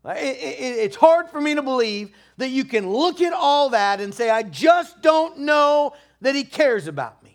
It, 0.04 0.36
it, 0.36 0.78
it's 0.78 0.96
hard 0.96 1.30
for 1.30 1.40
me 1.40 1.54
to 1.54 1.62
believe 1.62 2.10
that 2.36 2.50
you 2.50 2.64
can 2.64 2.90
look 2.90 3.22
at 3.22 3.32
all 3.32 3.70
that 3.70 4.00
and 4.00 4.14
say, 4.14 4.28
I 4.28 4.42
just 4.42 5.00
don't 5.00 5.40
know 5.40 5.94
that 6.20 6.34
he 6.34 6.44
cares 6.44 6.86
about 6.86 7.22
me. 7.22 7.27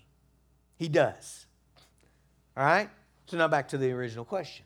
He 0.84 0.90
does. 0.90 1.46
All 2.58 2.66
right? 2.66 2.90
So 3.28 3.38
now 3.38 3.48
back 3.48 3.70
to 3.70 3.78
the 3.78 3.92
original 3.92 4.26
question 4.26 4.66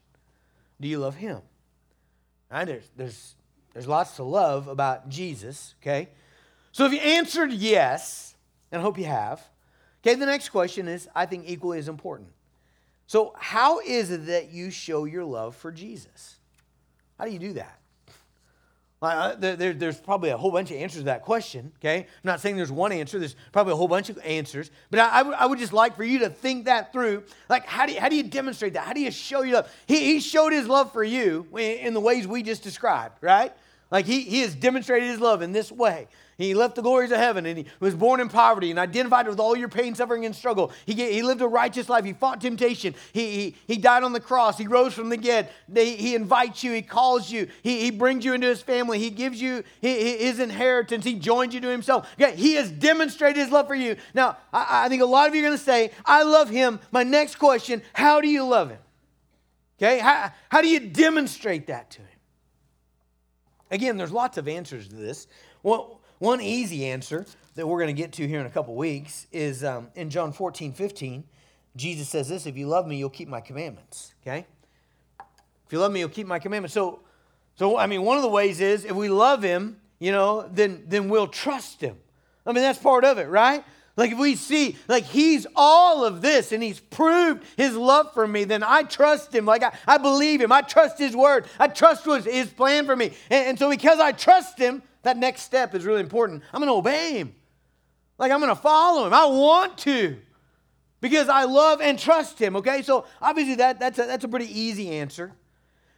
Do 0.81 0.88
you 0.88 0.97
love 0.97 1.13
Him? 1.13 1.36
All 1.36 2.57
right? 2.57 2.65
There's, 2.65 2.89
there's, 2.97 3.36
there's 3.74 3.88
lots 3.88 4.15
to 4.15 4.24
love 4.24 4.67
about 4.67 5.09
Jesus, 5.09 5.75
okay? 5.79 6.09
So 6.71 6.88
if 6.88 6.91
you 6.91 6.97
answered 6.97 7.51
yes, 7.51 8.36
and 8.71 8.79
I 8.79 8.83
hope 8.83 8.97
you 8.97 9.05
have, 9.05 9.47
okay, 10.01 10.15
the 10.15 10.25
next 10.25 10.50
question 10.50 10.88
is, 10.88 11.07
I 11.13 11.27
think, 11.27 11.43
equally 11.45 11.77
as 11.77 11.88
important. 11.88 12.29
So, 13.05 13.36
how 13.38 13.79
is 13.81 14.09
it 14.09 14.25
that 14.25 14.50
you 14.50 14.71
show 14.71 15.05
your 15.05 15.24
love 15.24 15.55
for 15.55 15.71
Jesus? 15.71 16.38
How 17.19 17.25
do 17.25 17.31
you 17.31 17.38
do 17.38 17.53
that? 17.53 17.76
Uh, 19.00 19.36
there, 19.36 19.74
there's 19.74 20.00
probably 20.00 20.32
a 20.32 20.38
whole 20.38 20.51
bunch 20.51 20.72
of 20.72 20.77
answers 20.77 21.01
to 21.01 21.06
that 21.06 21.22
question, 21.22 21.72
okay? 21.80 22.00
I'm 22.00 22.06
not 22.24 22.42
saying 22.42 22.58
there's 22.58 22.72
one 22.72 22.92
answer, 22.92 23.20
there's 23.20 23.36
probably 23.51 23.74
a 23.74 23.75
whole 23.75 23.88
bunch 23.88 24.10
of 24.10 24.18
answers, 24.25 24.72
but 24.89 25.00
I, 25.00 25.18
I, 25.18 25.18
w- 25.20 25.38
I 25.39 25.46
would 25.46 25.60
just 25.60 25.72
like 25.72 25.96
for 25.96 26.04
you 26.04 26.20
to 26.20 26.30
think 26.32 26.66
that 26.66 26.92
through. 26.92 27.24
Like, 27.48 27.68
how 27.68 27.86
do 27.86 27.92
you, 27.94 28.00
how 28.00 28.10
do 28.10 28.16
you 28.16 28.24
demonstrate 28.24 28.74
that? 28.74 28.86
How 28.86 28.94
do 28.94 29.00
you 29.00 29.12
show 29.12 29.44
your 29.44 29.58
love? 29.58 29.72
He, 29.86 30.13
he 30.13 30.20
showed 30.20 30.51
his 30.51 30.68
love 30.68 30.92
for 30.94 31.04
you 31.04 31.46
in 31.56 31.94
the 31.94 32.00
ways 32.00 32.25
we 32.25 32.42
just 32.42 32.63
described, 32.63 33.20
right? 33.22 33.54
Like, 33.92 34.06
he, 34.06 34.22
he 34.22 34.42
has 34.42 34.56
demonstrated 34.56 35.08
his 35.08 35.20
love 35.20 35.44
in 35.44 35.51
this 35.51 35.72
way. 35.72 36.08
He 36.38 36.53
left 36.53 36.75
the 36.75 36.84
glories 36.84 37.12
of 37.12 37.17
heaven 37.17 37.48
and 37.48 37.58
he 37.58 37.65
was 37.79 37.96
born 37.96 38.20
in 38.20 38.29
poverty 38.29 38.70
and 38.70 38.77
identified 38.77 39.27
with 39.27 39.39
all 39.39 39.58
your 39.58 39.70
pain, 39.70 39.96
suffering, 39.96 40.24
and 40.24 40.36
struggle. 40.36 40.72
He, 40.86 40.94
he 40.94 41.24
lived 41.24 41.41
a 41.41 41.48
righteous 41.48 41.89
life. 41.89 42.06
He 42.06 42.13
fought 42.13 42.41
temptation. 42.41 42.94
He, 43.12 43.32
he, 43.32 43.56
he 43.65 43.77
died 43.77 44.03
on 44.03 44.13
the 44.13 44.20
cross. 44.20 44.56
He 44.56 44.67
rose 44.67 44.94
from 44.94 45.10
the 45.10 45.17
dead. 45.17 45.50
He, 45.74 45.96
he 45.96 46.15
invites 46.15 46.63
you. 46.63 46.74
He 46.74 46.84
calls 46.84 47.32
you. 47.32 47.48
He, 47.63 47.82
he 47.82 47.89
brings 47.89 48.24
you 48.24 48.34
into 48.34 48.46
his 48.46 48.62
family. 48.62 49.00
He 49.00 49.10
gives 49.10 49.41
you 49.41 49.63
his 49.82 50.39
inheritance. 50.39 51.03
He 51.03 51.15
joins 51.15 51.56
you 51.56 51.62
to 51.62 51.70
himself. 51.70 52.08
Okay, 52.22 52.36
he 52.36 52.53
has 52.53 52.70
demonstrated 52.70 53.38
his 53.38 53.50
love 53.50 53.65
for 53.67 53.75
you. 53.75 53.96
Now, 54.13 54.38
I, 54.53 54.86
I 54.86 54.89
think 54.89 55.01
a 55.01 55.06
lot 55.06 55.27
of 55.27 55.34
you 55.34 55.41
are 55.41 55.48
going 55.48 55.58
to 55.58 55.63
say, 55.63 55.89
I 56.06 56.22
love 56.22 56.51
him. 56.51 56.79
My 56.91 57.01
next 57.01 57.38
question, 57.38 57.82
how 57.94 58.22
do 58.22 58.29
you 58.29 58.46
love 58.46 58.70
him? 58.70 58.79
Okay, 59.82 59.98
how, 59.98 60.32
how 60.50 60.62
do 60.62 60.67
you 60.67 60.79
demonstrate 60.79 61.67
that 61.67 61.89
to 61.91 62.01
him? 62.01 62.08
Again, 63.72 63.98
there's 63.98 64.12
lots 64.12 64.38
of 64.38 64.48
answers 64.48 64.88
to 64.89 64.96
this. 64.96 65.27
Well, 65.63 65.97
one 66.19 66.41
easy 66.41 66.86
answer 66.86 67.25
that 67.55 67.67
we're 67.67 67.79
going 67.79 67.95
to 67.95 68.01
get 68.01 68.13
to 68.13 68.27
here 68.27 68.39
in 68.39 68.45
a 68.45 68.50
couple 68.50 68.75
weeks 68.75 69.27
is 69.31 69.63
um, 69.63 69.89
in 69.95 70.09
John 70.09 70.31
14, 70.31 70.74
15. 70.74 71.24
Jesus 71.75 72.09
says 72.09 72.29
this 72.29 72.45
If 72.45 72.57
you 72.57 72.67
love 72.67 72.88
me, 72.88 72.97
you'll 72.97 73.09
keep 73.09 73.27
my 73.27 73.41
commandments. 73.41 74.13
Okay? 74.21 74.45
If 75.19 75.74
you 75.74 75.79
love 75.79 75.91
me, 75.91 76.00
you'll 76.00 76.09
keep 76.09 76.27
my 76.27 76.39
commandments. 76.39 76.74
So, 76.74 77.01
so 77.55 77.77
I 77.77 77.88
mean, 77.88 78.03
one 78.03 78.17
of 78.17 78.24
the 78.24 78.29
ways 78.29 78.62
is 78.62 78.86
if 78.86 78.93
we 78.93 79.09
love 79.09 79.43
him, 79.43 79.77
you 80.00 80.12
know, 80.12 80.50
then, 80.51 80.83
then 80.88 81.09
we'll 81.09 81.27
trust 81.27 81.81
him. 81.81 81.97
I 82.45 82.53
mean, 82.53 82.63
that's 82.63 82.79
part 82.79 83.03
of 83.03 83.17
it, 83.17 83.27
right? 83.27 83.63
Like 83.97 84.12
if 84.12 84.19
we 84.19 84.36
see, 84.36 84.77
like 84.88 85.03
he's 85.03 85.47
all 85.55 86.05
of 86.05 86.21
this 86.21 86.51
and 86.51 86.62
he's 86.62 86.79
proved 86.79 87.43
his 87.57 87.75
love 87.75 88.13
for 88.13 88.27
me, 88.27 88.43
then 88.43 88.63
I 88.63 88.83
trust 88.83 89.33
him. 89.33 89.45
Like 89.45 89.63
I, 89.63 89.74
I 89.88 89.97
believe 89.97 90.39
him. 90.39 90.51
I 90.51 90.62
trust 90.62 91.00
his 91.00 91.15
word. 91.15 91.47
I 91.59 91.67
trust 91.67 92.05
his 92.05 92.47
plan 92.47 92.86
for 92.86 92.95
me. 92.95 93.07
And, 93.31 93.50
and 93.50 93.59
so 93.59 93.69
because 93.69 94.00
I 94.00 94.12
trust 94.12 94.59
him, 94.59 94.83
that 95.07 95.15
next 95.15 95.43
step 95.43 95.73
is 95.73 95.85
really 95.85 96.01
important. 96.01 96.43
I'm 96.51 96.59
going 96.59 96.67
to 96.67 96.75
obey 96.75 97.13
him. 97.13 97.33
Like 98.17 98.29
I'm 98.29 98.41
going 98.41 98.53
to 98.53 98.61
follow 98.61 99.07
him. 99.07 99.13
I 99.13 99.25
want 99.25 99.77
to 99.79 100.17
because 100.99 101.29
I 101.29 101.45
love 101.45 101.79
and 101.79 101.97
trust 101.97 102.39
him, 102.39 102.57
okay? 102.57 102.81
So 102.81 103.05
obviously 103.21 103.55
that, 103.55 103.79
that's, 103.79 103.97
a, 103.99 104.03
that's 104.05 104.25
a 104.25 104.27
pretty 104.27 104.59
easy 104.59 104.91
answer. 104.91 105.31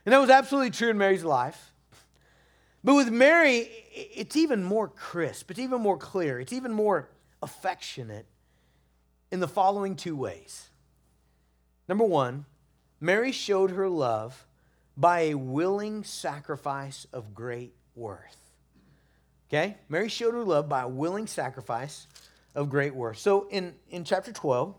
And 0.05 0.13
that 0.13 0.19
was 0.19 0.29
absolutely 0.29 0.69
true 0.69 0.89
in 0.89 0.97
Mary's 0.99 1.23
life. 1.23 1.73
But 2.83 2.93
with 2.93 3.09
Mary, 3.09 3.67
it's 3.91 4.35
even 4.35 4.63
more 4.63 4.87
crisp, 4.87 5.49
it's 5.49 5.59
even 5.59 5.81
more 5.81 5.97
clear, 5.97 6.39
it's 6.39 6.53
even 6.53 6.71
more 6.71 7.09
affectionate 7.41 8.27
in 9.31 9.39
the 9.39 9.47
following 9.47 9.95
two 9.95 10.15
ways. 10.15 10.69
Number 11.87 12.05
one, 12.05 12.45
Mary 13.01 13.31
showed 13.31 13.71
her 13.71 13.89
love 13.89 14.45
by 14.95 15.21
a 15.21 15.33
willing 15.33 16.03
sacrifice 16.03 17.07
of 17.11 17.33
great 17.33 17.73
worth. 17.95 18.48
Okay? 19.49 19.77
Mary 19.89 20.09
showed 20.09 20.33
her 20.33 20.43
love 20.43 20.69
by 20.69 20.81
a 20.81 20.87
willing 20.87 21.27
sacrifice 21.27 22.07
of 22.53 22.69
great 22.69 22.93
worth. 22.93 23.17
So 23.17 23.47
in, 23.49 23.73
in 23.89 24.03
chapter 24.03 24.31
12, 24.31 24.75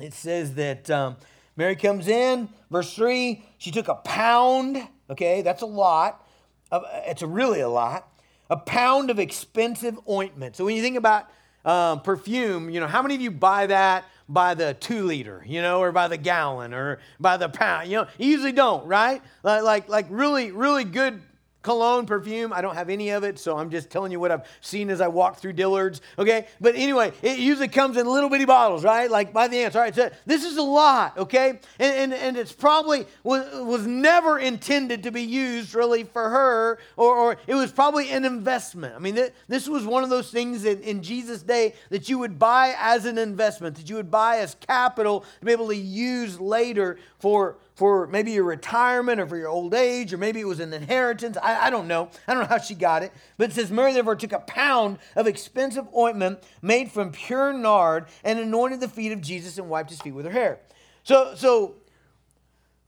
it 0.00 0.12
says 0.12 0.54
that 0.54 0.90
um, 0.90 1.16
Mary 1.56 1.76
comes 1.76 2.08
in, 2.08 2.48
verse 2.70 2.94
3, 2.94 3.42
she 3.58 3.70
took 3.70 3.88
a 3.88 3.94
pound, 3.96 4.78
okay, 5.08 5.42
that's 5.42 5.62
a 5.62 5.66
lot. 5.66 6.26
Of, 6.70 6.84
it's 7.06 7.22
a 7.22 7.26
really 7.26 7.60
a 7.60 7.68
lot. 7.68 8.06
A 8.50 8.56
pound 8.56 9.10
of 9.10 9.18
expensive 9.18 9.98
ointment. 10.08 10.56
So 10.56 10.64
when 10.64 10.76
you 10.76 10.82
think 10.82 10.96
about 10.96 11.30
um, 11.64 12.00
perfume, 12.00 12.70
you 12.70 12.80
know, 12.80 12.86
how 12.86 13.02
many 13.02 13.14
of 13.14 13.20
you 13.20 13.30
buy 13.30 13.66
that 13.66 14.04
by 14.30 14.54
the 14.54 14.74
two 14.74 15.02
liter, 15.02 15.42
you 15.46 15.60
know, 15.60 15.80
or 15.80 15.90
by 15.90 16.06
the 16.06 16.16
gallon 16.16 16.72
or 16.72 17.00
by 17.18 17.36
the 17.36 17.48
pound. 17.48 17.88
You 17.90 17.98
know, 17.98 18.06
you 18.16 18.28
usually 18.28 18.52
don't, 18.52 18.86
right? 18.86 19.20
Like, 19.42 19.62
like, 19.62 19.88
like 19.88 20.06
really, 20.08 20.52
really 20.52 20.84
good 20.84 21.20
cologne, 21.62 22.06
perfume. 22.06 22.52
I 22.52 22.60
don't 22.60 22.74
have 22.74 22.88
any 22.88 23.10
of 23.10 23.24
it, 23.24 23.38
so 23.38 23.56
I'm 23.56 23.70
just 23.70 23.90
telling 23.90 24.12
you 24.12 24.20
what 24.20 24.30
I've 24.30 24.46
seen 24.60 24.90
as 24.90 25.00
I 25.00 25.08
walk 25.08 25.38
through 25.38 25.52
Dillard's. 25.54 26.00
Okay, 26.18 26.46
but 26.60 26.74
anyway, 26.74 27.12
it 27.22 27.38
usually 27.38 27.68
comes 27.68 27.96
in 27.96 28.06
little 28.06 28.30
bitty 28.30 28.46
bottles, 28.46 28.84
right? 28.84 29.10
Like 29.10 29.32
by 29.32 29.48
the 29.48 29.58
ants. 29.58 29.76
All 29.76 29.82
right, 29.82 29.94
so 29.94 30.10
this 30.26 30.44
is 30.44 30.56
a 30.56 30.62
lot, 30.62 31.18
okay, 31.18 31.60
and 31.78 32.12
and, 32.12 32.14
and 32.14 32.36
it's 32.36 32.52
probably 32.52 33.06
was, 33.22 33.46
was 33.64 33.86
never 33.86 34.38
intended 34.38 35.02
to 35.02 35.10
be 35.10 35.22
used 35.22 35.74
really 35.74 36.04
for 36.04 36.28
her, 36.28 36.78
or, 36.96 37.16
or 37.16 37.36
it 37.46 37.54
was 37.54 37.72
probably 37.72 38.10
an 38.10 38.24
investment. 38.24 38.94
I 38.94 38.98
mean, 38.98 39.16
th- 39.16 39.32
this 39.48 39.68
was 39.68 39.84
one 39.84 40.02
of 40.02 40.10
those 40.10 40.30
things 40.30 40.64
in, 40.64 40.80
in 40.82 41.02
Jesus' 41.02 41.42
day 41.42 41.74
that 41.90 42.08
you 42.08 42.18
would 42.18 42.38
buy 42.38 42.74
as 42.78 43.04
an 43.04 43.18
investment, 43.18 43.76
that 43.76 43.88
you 43.88 43.96
would 43.96 44.10
buy 44.10 44.38
as 44.38 44.56
capital 44.60 45.24
to 45.40 45.46
be 45.46 45.52
able 45.52 45.68
to 45.68 45.76
use 45.76 46.40
later 46.40 46.98
for 47.18 47.56
for 47.80 48.06
maybe 48.08 48.32
your 48.32 48.44
retirement 48.44 49.18
or 49.18 49.26
for 49.26 49.38
your 49.38 49.48
old 49.48 49.72
age, 49.72 50.12
or 50.12 50.18
maybe 50.18 50.38
it 50.38 50.46
was 50.46 50.60
an 50.60 50.70
inheritance. 50.74 51.38
I, 51.42 51.68
I, 51.68 51.70
don't 51.70 51.88
know. 51.88 52.10
I 52.28 52.34
don't 52.34 52.42
know 52.42 52.48
how 52.48 52.58
she 52.58 52.74
got 52.74 53.02
it. 53.02 53.10
But 53.38 53.48
it 53.48 53.52
says, 53.54 53.70
Mary 53.70 53.94
therefore 53.94 54.16
took 54.16 54.32
a 54.32 54.40
pound 54.40 54.98
of 55.16 55.26
expensive 55.26 55.86
ointment 55.96 56.40
made 56.60 56.92
from 56.92 57.10
pure 57.10 57.54
nard 57.54 58.08
and 58.22 58.38
anointed 58.38 58.80
the 58.80 58.88
feet 58.88 59.12
of 59.12 59.22
Jesus 59.22 59.56
and 59.56 59.70
wiped 59.70 59.88
his 59.88 59.98
feet 59.98 60.12
with 60.12 60.26
her 60.26 60.30
hair. 60.30 60.60
So, 61.04 61.32
so 61.34 61.76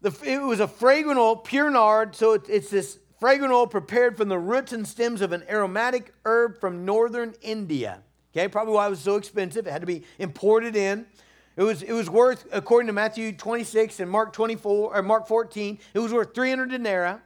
the, 0.02 0.14
it 0.24 0.42
was 0.42 0.60
a 0.60 0.68
fragrant 0.68 1.18
oil, 1.18 1.36
pure 1.36 1.70
nard. 1.70 2.14
So 2.14 2.34
it, 2.34 2.42
it's 2.50 2.68
this 2.68 2.98
fragrant 3.18 3.50
oil 3.50 3.66
prepared 3.66 4.18
from 4.18 4.28
the 4.28 4.38
roots 4.38 4.74
and 4.74 4.86
stems 4.86 5.22
of 5.22 5.32
an 5.32 5.42
aromatic 5.48 6.12
herb 6.26 6.60
from 6.60 6.84
northern 6.84 7.32
India. 7.40 8.02
Okay, 8.36 8.46
probably 8.46 8.74
why 8.74 8.88
it 8.88 8.90
was 8.90 9.00
so 9.00 9.16
expensive. 9.16 9.66
It 9.66 9.70
had 9.70 9.80
to 9.80 9.86
be 9.86 10.04
imported 10.18 10.76
in. 10.76 11.06
It 11.56 11.62
was, 11.62 11.82
it 11.82 11.92
was 11.92 12.08
worth, 12.08 12.46
according 12.50 12.86
to 12.86 12.92
Matthew 12.92 13.32
26 13.32 14.00
and 14.00 14.10
Mark 14.10 14.32
24 14.32 14.96
or 14.96 15.02
Mark 15.02 15.28
14, 15.28 15.78
it 15.92 15.98
was 15.98 16.12
worth 16.12 16.34
300 16.34 16.70
denarii, 16.70 17.16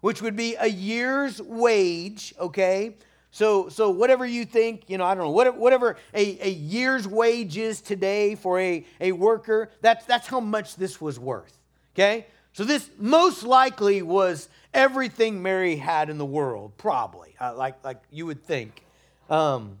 which 0.00 0.22
would 0.22 0.36
be 0.36 0.56
a 0.58 0.66
year's 0.66 1.40
wage, 1.42 2.34
okay? 2.38 2.96
So, 3.30 3.68
so 3.68 3.90
whatever 3.90 4.24
you 4.24 4.46
think, 4.46 4.84
you 4.88 4.96
know, 4.96 5.04
I 5.04 5.14
don't 5.14 5.24
know, 5.24 5.30
whatever, 5.30 5.58
whatever 5.58 5.96
a, 6.14 6.46
a 6.46 6.50
year's 6.50 7.06
wage 7.06 7.58
is 7.58 7.82
today 7.82 8.36
for 8.36 8.58
a, 8.58 8.86
a 9.00 9.12
worker, 9.12 9.70
that's, 9.82 10.06
that's 10.06 10.26
how 10.26 10.40
much 10.40 10.76
this 10.76 11.00
was 11.00 11.18
worth, 11.18 11.58
okay? 11.94 12.26
So 12.54 12.64
this 12.64 12.88
most 12.98 13.42
likely 13.42 14.00
was 14.00 14.48
everything 14.72 15.42
Mary 15.42 15.76
had 15.76 16.08
in 16.08 16.16
the 16.16 16.24
world, 16.24 16.72
probably, 16.78 17.34
uh, 17.38 17.54
like, 17.54 17.84
like 17.84 18.00
you 18.10 18.24
would 18.24 18.44
think. 18.44 18.82
Um, 19.28 19.78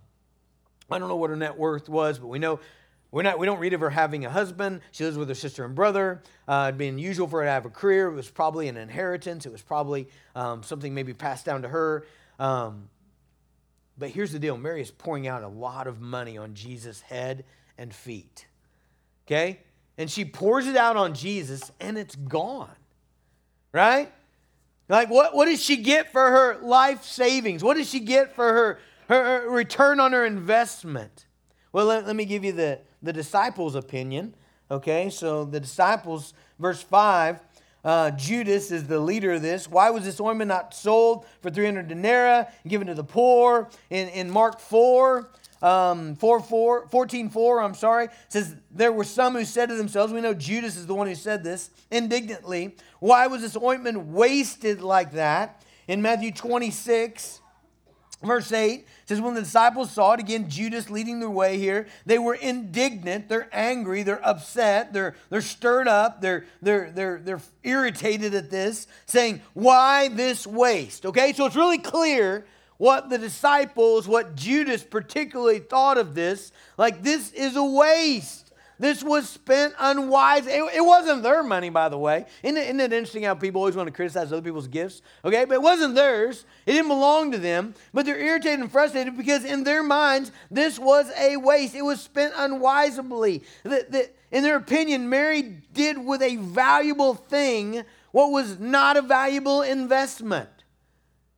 I 0.90 0.98
don't 0.98 1.08
know 1.08 1.16
what 1.16 1.30
her 1.30 1.36
net 1.36 1.56
worth 1.56 1.88
was, 1.88 2.18
but 2.18 2.26
we 2.26 2.38
know 2.38 2.60
we're 3.14 3.22
not, 3.22 3.38
we 3.38 3.46
don't 3.46 3.60
read 3.60 3.74
of 3.74 3.80
her 3.80 3.90
having 3.90 4.24
a 4.24 4.28
husband. 4.28 4.80
She 4.90 5.04
lives 5.04 5.16
with 5.16 5.28
her 5.28 5.36
sister 5.36 5.64
and 5.64 5.72
brother. 5.72 6.20
Uh, 6.48 6.64
it'd 6.66 6.78
be 6.78 6.88
unusual 6.88 7.28
for 7.28 7.38
her 7.38 7.46
to 7.46 7.50
have 7.52 7.64
a 7.64 7.70
career. 7.70 8.08
It 8.08 8.14
was 8.14 8.28
probably 8.28 8.66
an 8.66 8.76
inheritance. 8.76 9.46
It 9.46 9.52
was 9.52 9.62
probably 9.62 10.08
um, 10.34 10.64
something 10.64 10.92
maybe 10.92 11.14
passed 11.14 11.46
down 11.46 11.62
to 11.62 11.68
her. 11.68 12.06
Um, 12.40 12.88
but 13.96 14.10
here's 14.10 14.32
the 14.32 14.40
deal 14.40 14.56
Mary 14.56 14.82
is 14.82 14.90
pouring 14.90 15.28
out 15.28 15.44
a 15.44 15.48
lot 15.48 15.86
of 15.86 16.00
money 16.00 16.36
on 16.36 16.54
Jesus' 16.54 17.02
head 17.02 17.44
and 17.78 17.94
feet. 17.94 18.46
Okay? 19.28 19.60
And 19.96 20.10
she 20.10 20.24
pours 20.24 20.66
it 20.66 20.76
out 20.76 20.96
on 20.96 21.14
Jesus, 21.14 21.70
and 21.78 21.96
it's 21.96 22.16
gone. 22.16 22.74
Right? 23.70 24.12
Like, 24.88 25.08
what, 25.08 25.36
what 25.36 25.44
does 25.44 25.62
she 25.62 25.76
get 25.76 26.10
for 26.10 26.32
her 26.32 26.58
life 26.62 27.04
savings? 27.04 27.62
What 27.62 27.76
does 27.76 27.88
she 27.88 28.00
get 28.00 28.34
for 28.34 28.52
her, 28.52 28.80
her, 29.08 29.42
her 29.42 29.50
return 29.50 30.00
on 30.00 30.10
her 30.10 30.26
investment? 30.26 31.26
Well, 31.74 31.86
let, 31.86 32.06
let 32.06 32.16
me 32.16 32.24
give 32.24 32.44
you 32.44 32.52
the, 32.52 32.80
the 33.04 33.12
disciples' 33.12 33.74
opinion. 33.74 34.34
Okay, 34.70 35.10
so 35.10 35.44
the 35.44 35.60
disciples, 35.60 36.32
verse 36.58 36.82
5, 36.82 37.38
uh, 37.84 38.10
Judas 38.12 38.70
is 38.70 38.86
the 38.86 38.98
leader 38.98 39.32
of 39.32 39.42
this. 39.42 39.68
Why 39.68 39.90
was 39.90 40.04
this 40.04 40.18
ointment 40.20 40.48
not 40.48 40.74
sold 40.74 41.26
for 41.42 41.50
300 41.50 41.86
denarii 41.86 42.46
given 42.66 42.86
to 42.86 42.94
the 42.94 43.04
poor? 43.04 43.68
In, 43.90 44.08
in 44.08 44.30
Mark 44.30 44.58
4, 44.58 45.30
um, 45.60 46.16
4, 46.16 46.40
4, 46.40 46.88
14, 46.88 47.28
4, 47.28 47.62
I'm 47.62 47.74
sorry, 47.74 48.08
says, 48.28 48.56
There 48.70 48.90
were 48.90 49.04
some 49.04 49.34
who 49.34 49.44
said 49.44 49.68
to 49.68 49.76
themselves, 49.76 50.14
we 50.14 50.22
know 50.22 50.32
Judas 50.32 50.76
is 50.76 50.86
the 50.86 50.94
one 50.94 51.06
who 51.06 51.14
said 51.14 51.44
this, 51.44 51.70
indignantly, 51.90 52.74
why 53.00 53.26
was 53.26 53.42
this 53.42 53.56
ointment 53.56 54.06
wasted 54.06 54.80
like 54.80 55.12
that? 55.12 55.62
In 55.86 56.00
Matthew 56.00 56.32
26, 56.32 57.40
Verse 58.24 58.50
8 58.50 58.86
says, 59.06 59.20
When 59.20 59.34
the 59.34 59.42
disciples 59.42 59.90
saw 59.90 60.12
it, 60.12 60.20
again, 60.20 60.48
Judas 60.48 60.90
leading 60.90 61.20
the 61.20 61.30
way 61.30 61.58
here, 61.58 61.86
they 62.06 62.18
were 62.18 62.34
indignant, 62.34 63.28
they're 63.28 63.48
angry, 63.52 64.02
they're 64.02 64.26
upset, 64.26 64.92
they're, 64.92 65.14
they're 65.30 65.40
stirred 65.40 65.88
up, 65.88 66.20
they're, 66.20 66.46
they're, 66.62 66.90
they're, 66.90 67.20
they're 67.22 67.42
irritated 67.62 68.34
at 68.34 68.50
this, 68.50 68.86
saying, 69.06 69.42
Why 69.52 70.08
this 70.08 70.46
waste? 70.46 71.06
Okay, 71.06 71.32
so 71.32 71.46
it's 71.46 71.56
really 71.56 71.78
clear 71.78 72.46
what 72.76 73.08
the 73.08 73.18
disciples, 73.18 74.08
what 74.08 74.34
Judas 74.34 74.82
particularly 74.82 75.60
thought 75.60 75.98
of 75.98 76.14
this. 76.14 76.52
Like, 76.76 77.02
this 77.02 77.32
is 77.32 77.56
a 77.56 77.64
waste. 77.64 78.43
This 78.78 79.04
was 79.04 79.28
spent 79.28 79.74
unwise. 79.78 80.46
It, 80.46 80.62
it, 80.74 80.84
wasn't 80.84 81.22
their 81.22 81.42
money, 81.42 81.70
by 81.70 81.88
the 81.88 81.98
way. 81.98 82.26
Isn't 82.42 82.56
it, 82.56 82.64
isn't 82.64 82.80
it 82.80 82.92
interesting 82.92 83.22
how 83.22 83.34
people 83.34 83.60
always 83.60 83.76
want 83.76 83.86
to 83.86 83.92
criticize 83.92 84.32
other 84.32 84.42
people's 84.42 84.66
gifts? 84.66 85.00
Okay, 85.24 85.44
but 85.44 85.54
it 85.54 85.62
wasn't 85.62 85.94
theirs. 85.94 86.44
It 86.66 86.72
didn't 86.72 86.88
belong 86.88 87.30
to 87.32 87.38
them. 87.38 87.74
But 87.92 88.06
they're 88.06 88.18
irritated 88.18 88.60
and 88.60 88.72
frustrated 88.72 89.16
because 89.16 89.44
in 89.44 89.64
their 89.64 89.82
minds, 89.82 90.32
this 90.50 90.78
was 90.78 91.10
a 91.18 91.36
waste. 91.36 91.74
It 91.74 91.82
was 91.82 92.00
spent 92.00 92.34
unwisely. 92.36 93.44
The, 93.62 93.86
the, 93.88 94.10
in 94.32 94.42
their 94.42 94.56
opinion, 94.56 95.08
Mary 95.08 95.42
did 95.42 95.98
with 95.98 96.22
a 96.22 96.36
valuable 96.36 97.14
thing 97.14 97.84
what 98.10 98.30
was 98.30 98.58
not 98.60 98.96
a 98.96 99.02
valuable 99.02 99.62
investment. 99.62 100.48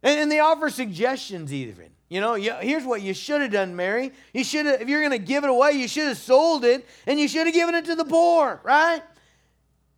And, 0.02 0.20
and 0.20 0.32
they 0.32 0.40
offer 0.40 0.70
suggestions 0.70 1.52
even. 1.52 1.95
You 2.08 2.20
know, 2.20 2.34
here's 2.34 2.84
what 2.84 3.02
you 3.02 3.12
should 3.14 3.40
have 3.40 3.50
done, 3.50 3.74
Mary. 3.74 4.12
You 4.32 4.44
should 4.44 4.66
have, 4.66 4.80
if 4.80 4.88
you're 4.88 5.00
going 5.00 5.18
to 5.18 5.18
give 5.18 5.42
it 5.42 5.50
away, 5.50 5.72
you 5.72 5.88
should 5.88 6.06
have 6.06 6.18
sold 6.18 6.64
it 6.64 6.86
and 7.06 7.18
you 7.18 7.26
should 7.26 7.46
have 7.46 7.54
given 7.54 7.74
it 7.74 7.84
to 7.86 7.96
the 7.96 8.04
poor, 8.04 8.60
right? 8.62 9.02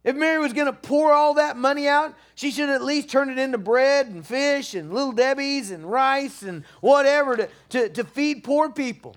If 0.04 0.16
Mary 0.16 0.38
was 0.38 0.54
going 0.54 0.68
to 0.68 0.72
pour 0.72 1.12
all 1.12 1.34
that 1.34 1.58
money 1.58 1.86
out, 1.86 2.14
she 2.34 2.50
should 2.50 2.70
at 2.70 2.82
least 2.82 3.10
turn 3.10 3.28
it 3.28 3.38
into 3.38 3.58
bread 3.58 4.06
and 4.06 4.26
fish 4.26 4.74
and 4.74 4.92
little 4.92 5.12
Debbie's 5.12 5.70
and 5.70 5.84
rice 5.84 6.42
and 6.42 6.64
whatever 6.80 7.36
to, 7.36 7.48
to, 7.70 7.88
to 7.90 8.04
feed 8.04 8.42
poor 8.42 8.70
people. 8.70 9.14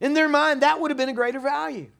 In 0.00 0.14
their 0.14 0.28
mind, 0.28 0.62
that 0.62 0.80
would 0.80 0.90
have 0.90 0.98
been 0.98 1.10
a 1.10 1.14
greater 1.14 1.38
value. 1.38 1.90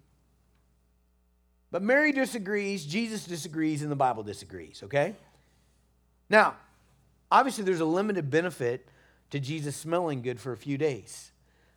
But 1.70 1.82
Mary 1.82 2.10
disagrees, 2.10 2.84
Jesus 2.84 3.24
disagrees, 3.24 3.82
and 3.82 3.92
the 3.92 3.96
Bible 3.96 4.24
disagrees, 4.24 4.82
okay? 4.84 5.14
Now, 6.28 6.56
obviously, 7.30 7.62
there's 7.62 7.80
a 7.80 7.84
limited 7.84 8.28
benefit 8.28 8.88
to 9.32 9.40
Jesus 9.40 9.74
smelling 9.74 10.20
good 10.22 10.38
for 10.38 10.52
a 10.52 10.56
few 10.56 10.78
days. 10.78 11.32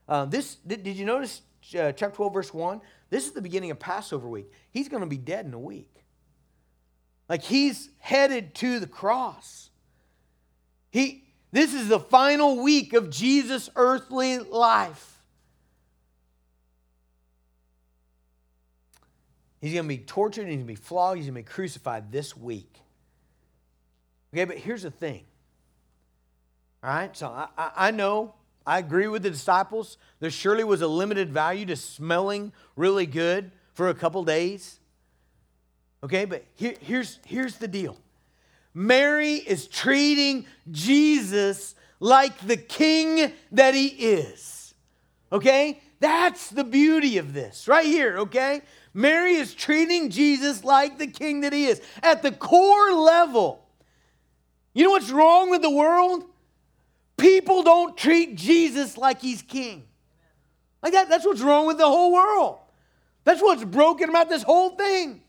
Uh, 0.07 0.25
this 0.25 0.55
did, 0.67 0.83
did, 0.83 0.97
you 0.97 1.05
notice 1.05 1.41
uh, 1.79 1.91
chapter 1.93 2.17
12, 2.17 2.33
verse 2.33 2.53
1? 2.53 2.81
This 3.09 3.25
is 3.25 3.31
the 3.31 3.41
beginning 3.41 3.71
of 3.71 3.79
Passover 3.79 4.27
week. 4.27 4.51
He's 4.71 4.89
going 4.89 5.01
to 5.01 5.07
be 5.07 5.17
dead 5.17 5.45
in 5.45 5.53
a 5.53 5.59
week. 5.59 6.03
Like 7.29 7.41
he's 7.41 7.89
headed 7.97 8.53
to 8.55 8.79
the 8.79 8.87
cross. 8.87 9.69
He, 10.91 11.23
this 11.51 11.73
is 11.73 11.87
the 11.87 11.99
final 11.99 12.61
week 12.61 12.93
of 12.93 13.09
Jesus' 13.09 13.69
earthly 13.75 14.37
life. 14.37 15.13
He's 19.61 19.73
going 19.73 19.85
to 19.85 19.89
be 19.89 19.97
tortured 19.97 20.47
he's 20.47 20.57
going 20.57 20.67
to 20.67 20.73
be 20.73 20.75
flogged. 20.75 21.17
He's 21.17 21.27
going 21.27 21.41
to 21.41 21.49
be 21.49 21.53
crucified 21.53 22.11
this 22.11 22.35
week. 22.35 22.81
Okay, 24.33 24.43
but 24.43 24.57
here's 24.57 24.83
the 24.83 24.91
thing 24.91 25.23
all 26.86 26.91
right, 26.91 27.17
so 27.17 27.28
I, 27.28 27.71
I 27.76 27.91
know, 27.91 28.36
I 28.63 28.78
agree 28.78 29.08
with 29.08 29.24
the 29.24 29.32
disciples. 29.32 29.98
There 30.19 30.30
surely 30.30 30.63
was 30.63 30.84
a 30.84 30.88
limited 30.88 31.32
value 31.32 31.65
to 31.65 31.76
smelling 31.76 32.54
really 32.76 33.08
good 33.08 33.52
for 33.74 33.89
a 33.89 33.95
couple 33.95 34.24
days. 34.24 34.80
Okay, 36.04 36.26
but 36.26 36.45
here, 36.54 36.76
here's, 36.82 37.19
here's 37.26 37.58
the 37.58 37.67
deal 37.67 37.98
Mary 38.76 39.34
is 39.34 39.65
treating 39.65 40.45
Jesus 40.69 41.74
like 42.00 42.38
the 42.45 42.58
king 42.58 43.34
that 43.52 43.74
he 43.74 43.88
is. 43.88 44.76
Okay? 45.32 45.82
That's 46.00 46.52
the 46.52 46.63
beauty 46.63 47.17
of 47.17 47.34
this 47.34 47.67
right 47.67 47.88
here, 47.88 48.19
okay? 48.19 48.62
Mary 48.93 49.34
is 49.34 49.56
treating 49.56 50.12
Jesus 50.12 50.63
like 50.63 51.00
the 51.00 51.08
king 51.08 51.41
that 51.41 51.52
he 51.52 51.65
is. 51.65 51.82
At 52.04 52.21
the 52.21 52.32
core 52.32 52.93
level, 52.93 53.65
you 54.76 54.84
know 54.84 54.91
what's 54.91 55.10
wrong 55.10 55.50
with 55.50 55.63
the 55.63 55.71
world? 55.71 56.26
People 57.17 57.63
don't 57.63 57.95
treat 57.95 58.36
Jesus 58.36 58.97
like 58.97 59.21
he's 59.21 59.41
king. 59.41 59.86
Like 60.84 60.93
that, 60.93 61.10
that's 61.10 61.25
what's 61.25 61.41
wrong 61.41 61.67
with 61.67 61.78
the 61.78 61.88
whole 61.88 62.13
world. 62.13 62.60
That's 63.23 63.41
what's 63.41 63.63
broken 63.63 64.10
about 64.10 64.30
this 64.30 64.43
whole 64.43 64.71
thing. 64.71 65.21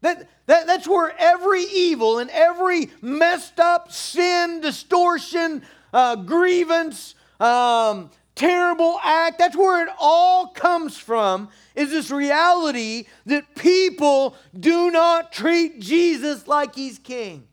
That, 0.00 0.28
that, 0.46 0.66
that's 0.66 0.88
where 0.88 1.14
every 1.18 1.62
evil 1.62 2.18
and 2.18 2.30
every 2.30 2.90
messed 3.00 3.60
up 3.60 3.92
sin, 3.92 4.60
distortion, 4.60 5.62
uh, 5.92 6.16
grievance, 6.16 7.14
um, 7.40 8.10
terrible 8.34 8.98
act. 9.02 9.38
That's 9.38 9.56
where 9.56 9.86
it 9.86 9.92
all 9.98 10.48
comes 10.48 10.96
from, 10.96 11.48
is 11.74 11.90
this 11.90 12.10
reality 12.10 13.06
that 13.26 13.54
people 13.54 14.36
do 14.58 14.90
not 14.90 15.32
treat 15.32 15.80
Jesus 15.80 16.46
like 16.46 16.74
he's 16.74 16.98
king. 16.98 17.46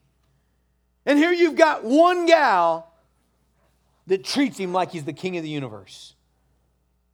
And 1.05 1.19
here 1.19 1.31
you've 1.31 1.55
got 1.55 1.83
one 1.83 2.25
gal 2.25 2.92
that 4.07 4.23
treats 4.23 4.57
him 4.57 4.73
like 4.73 4.91
he's 4.91 5.05
the 5.05 5.13
king 5.13 5.37
of 5.37 5.43
the 5.43 5.49
universe. 5.49 6.15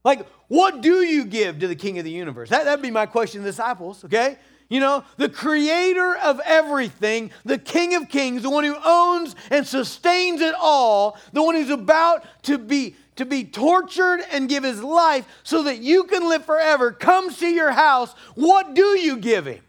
Like, 0.04 0.28
what 0.47 0.82
do 0.82 1.02
you 1.02 1.25
give 1.25 1.60
to 1.60 1.67
the 1.67 1.75
king 1.75 1.97
of 1.99 2.06
the 2.06 2.12
universe? 2.12 2.49
That, 2.49 2.65
that'd 2.65 2.82
be 2.82 2.91
my 2.91 3.06
question 3.06 3.41
to 3.41 3.45
the 3.45 3.52
disciples, 3.52 4.04
okay? 4.06 4.38
You 4.69 4.80
know, 4.80 5.04
the 5.17 5.30
creator 5.30 6.15
of 6.17 6.39
everything, 6.45 7.32
the 7.43 7.58
king 7.58 7.95
of 7.95 8.08
kings, 8.08 8.43
the 8.43 8.49
one 8.49 8.63
who 8.63 8.78
owns 8.84 9.36
and 9.49 9.65
sustains 9.65 10.41
it 10.41 10.54
all, 10.60 11.17
the 11.34 11.43
one 11.43 11.56
who's 11.56 11.71
about 11.71 12.23
to 12.43 12.58
be 12.58 12.95
to 13.15 13.25
be 13.25 13.43
tortured 13.43 14.21
and 14.32 14.47
give 14.47 14.63
his 14.63 14.82
life 14.82 15.28
so 15.43 15.63
that 15.63 15.80
you 15.80 16.06
can 16.06 16.30
live 16.30 16.45
forever 16.45 16.93
comes 16.93 17.38
to 17.39 17.47
your 17.47 17.71
house, 17.71 18.13
what 18.36 18.73
do 18.73 18.97
you 18.97 19.17
give 19.17 19.45
him? 19.45 19.60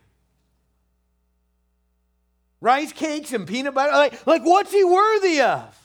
Rice 2.60 2.92
cakes 2.92 3.32
and 3.32 3.48
peanut 3.48 3.74
butter? 3.74 3.90
Like, 3.90 4.24
like 4.24 4.42
what's 4.42 4.70
he 4.70 4.84
worthy 4.84 5.40
of? 5.40 5.79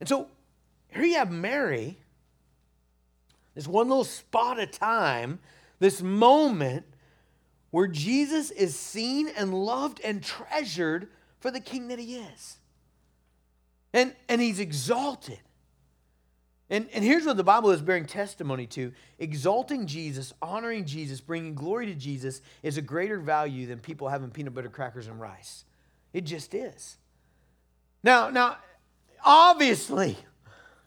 And 0.00 0.08
so 0.08 0.28
here 0.88 1.04
you 1.04 1.14
have 1.16 1.30
Mary, 1.30 1.98
this 3.54 3.66
one 3.66 3.88
little 3.88 4.04
spot 4.04 4.58
of 4.58 4.70
time, 4.70 5.38
this 5.78 6.02
moment 6.02 6.84
where 7.70 7.86
Jesus 7.86 8.50
is 8.50 8.78
seen 8.78 9.28
and 9.36 9.52
loved 9.52 10.00
and 10.02 10.22
treasured 10.22 11.08
for 11.40 11.50
the 11.50 11.60
king 11.60 11.88
that 11.88 11.98
he 11.98 12.16
is. 12.16 12.58
And, 13.92 14.14
and 14.28 14.40
he's 14.40 14.60
exalted. 14.60 15.40
And, 16.68 16.88
and 16.92 17.04
here's 17.04 17.24
what 17.24 17.36
the 17.36 17.44
Bible 17.44 17.70
is 17.70 17.80
bearing 17.80 18.06
testimony 18.06 18.66
to 18.68 18.92
exalting 19.18 19.86
Jesus, 19.86 20.32
honoring 20.42 20.84
Jesus, 20.84 21.20
bringing 21.20 21.54
glory 21.54 21.86
to 21.86 21.94
Jesus 21.94 22.40
is 22.62 22.76
a 22.76 22.82
greater 22.82 23.20
value 23.20 23.66
than 23.66 23.78
people 23.78 24.08
having 24.08 24.30
peanut 24.30 24.54
butter 24.54 24.68
crackers 24.68 25.06
and 25.06 25.20
rice. 25.20 25.64
It 26.12 26.24
just 26.24 26.54
is. 26.54 26.98
Now, 28.02 28.30
now, 28.30 28.56
obviously, 29.26 30.16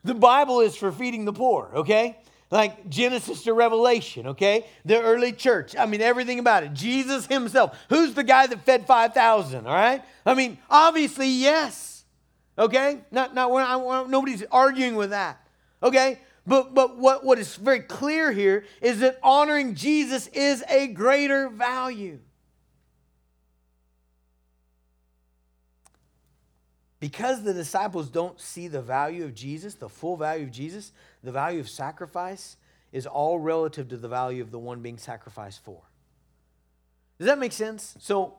the 0.03 0.15
Bible 0.15 0.61
is 0.61 0.75
for 0.75 0.91
feeding 0.91 1.25
the 1.25 1.33
poor, 1.33 1.69
okay? 1.75 2.17
Like 2.49 2.89
Genesis 2.89 3.43
to 3.43 3.53
Revelation, 3.53 4.27
okay? 4.27 4.65
The 4.85 4.99
early 4.99 5.33
church. 5.33 5.75
I 5.77 5.85
mean, 5.85 6.01
everything 6.01 6.39
about 6.39 6.63
it. 6.63 6.73
Jesus 6.73 7.27
himself. 7.27 7.77
Who's 7.89 8.15
the 8.15 8.23
guy 8.23 8.47
that 8.47 8.65
fed 8.65 8.87
5,000, 8.87 9.67
all 9.67 9.73
right? 9.73 10.01
I 10.25 10.33
mean, 10.33 10.57
obviously, 10.69 11.27
yes, 11.27 12.05
okay? 12.57 13.01
Not, 13.11 13.35
not, 13.35 14.09
nobody's 14.09 14.43
arguing 14.51 14.95
with 14.95 15.11
that, 15.11 15.45
okay? 15.83 16.19
But, 16.47 16.73
but 16.73 16.97
what, 16.97 17.23
what 17.23 17.37
is 17.37 17.55
very 17.57 17.81
clear 17.81 18.31
here 18.31 18.65
is 18.81 19.01
that 19.01 19.19
honoring 19.21 19.75
Jesus 19.75 20.27
is 20.27 20.63
a 20.67 20.87
greater 20.87 21.49
value. 21.49 22.19
Because 26.99 27.43
the 27.43 27.53
disciples 27.53 28.09
don't 28.09 28.39
see 28.39 28.67
the 28.67 28.81
value 28.81 29.23
of 29.23 29.33
Jesus, 29.33 29.75
the 29.75 29.87
full 29.87 30.17
value 30.17 30.43
of 30.43 30.51
Jesus, 30.51 30.91
the 31.23 31.31
value 31.31 31.59
of 31.59 31.69
sacrifice 31.69 32.57
is 32.91 33.05
all 33.05 33.39
relative 33.39 33.87
to 33.89 33.97
the 33.97 34.07
value 34.07 34.41
of 34.41 34.51
the 34.51 34.59
one 34.59 34.81
being 34.81 34.97
sacrificed 34.97 35.63
for. 35.63 35.81
Does 37.17 37.27
that 37.27 37.39
make 37.39 37.53
sense? 37.53 37.95
So, 37.99 38.35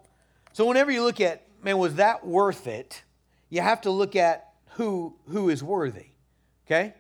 so 0.52 0.66
whenever 0.66 0.90
you 0.90 1.02
look 1.02 1.20
at, 1.20 1.46
man, 1.62 1.78
was 1.78 1.94
that 1.96 2.26
worth 2.26 2.66
it? 2.66 3.02
You 3.48 3.60
have 3.60 3.80
to 3.82 3.90
look 3.90 4.16
at 4.16 4.50
who 4.72 5.16
who 5.28 5.48
is 5.48 5.62
worthy. 5.62 6.06
Okay. 6.66 6.94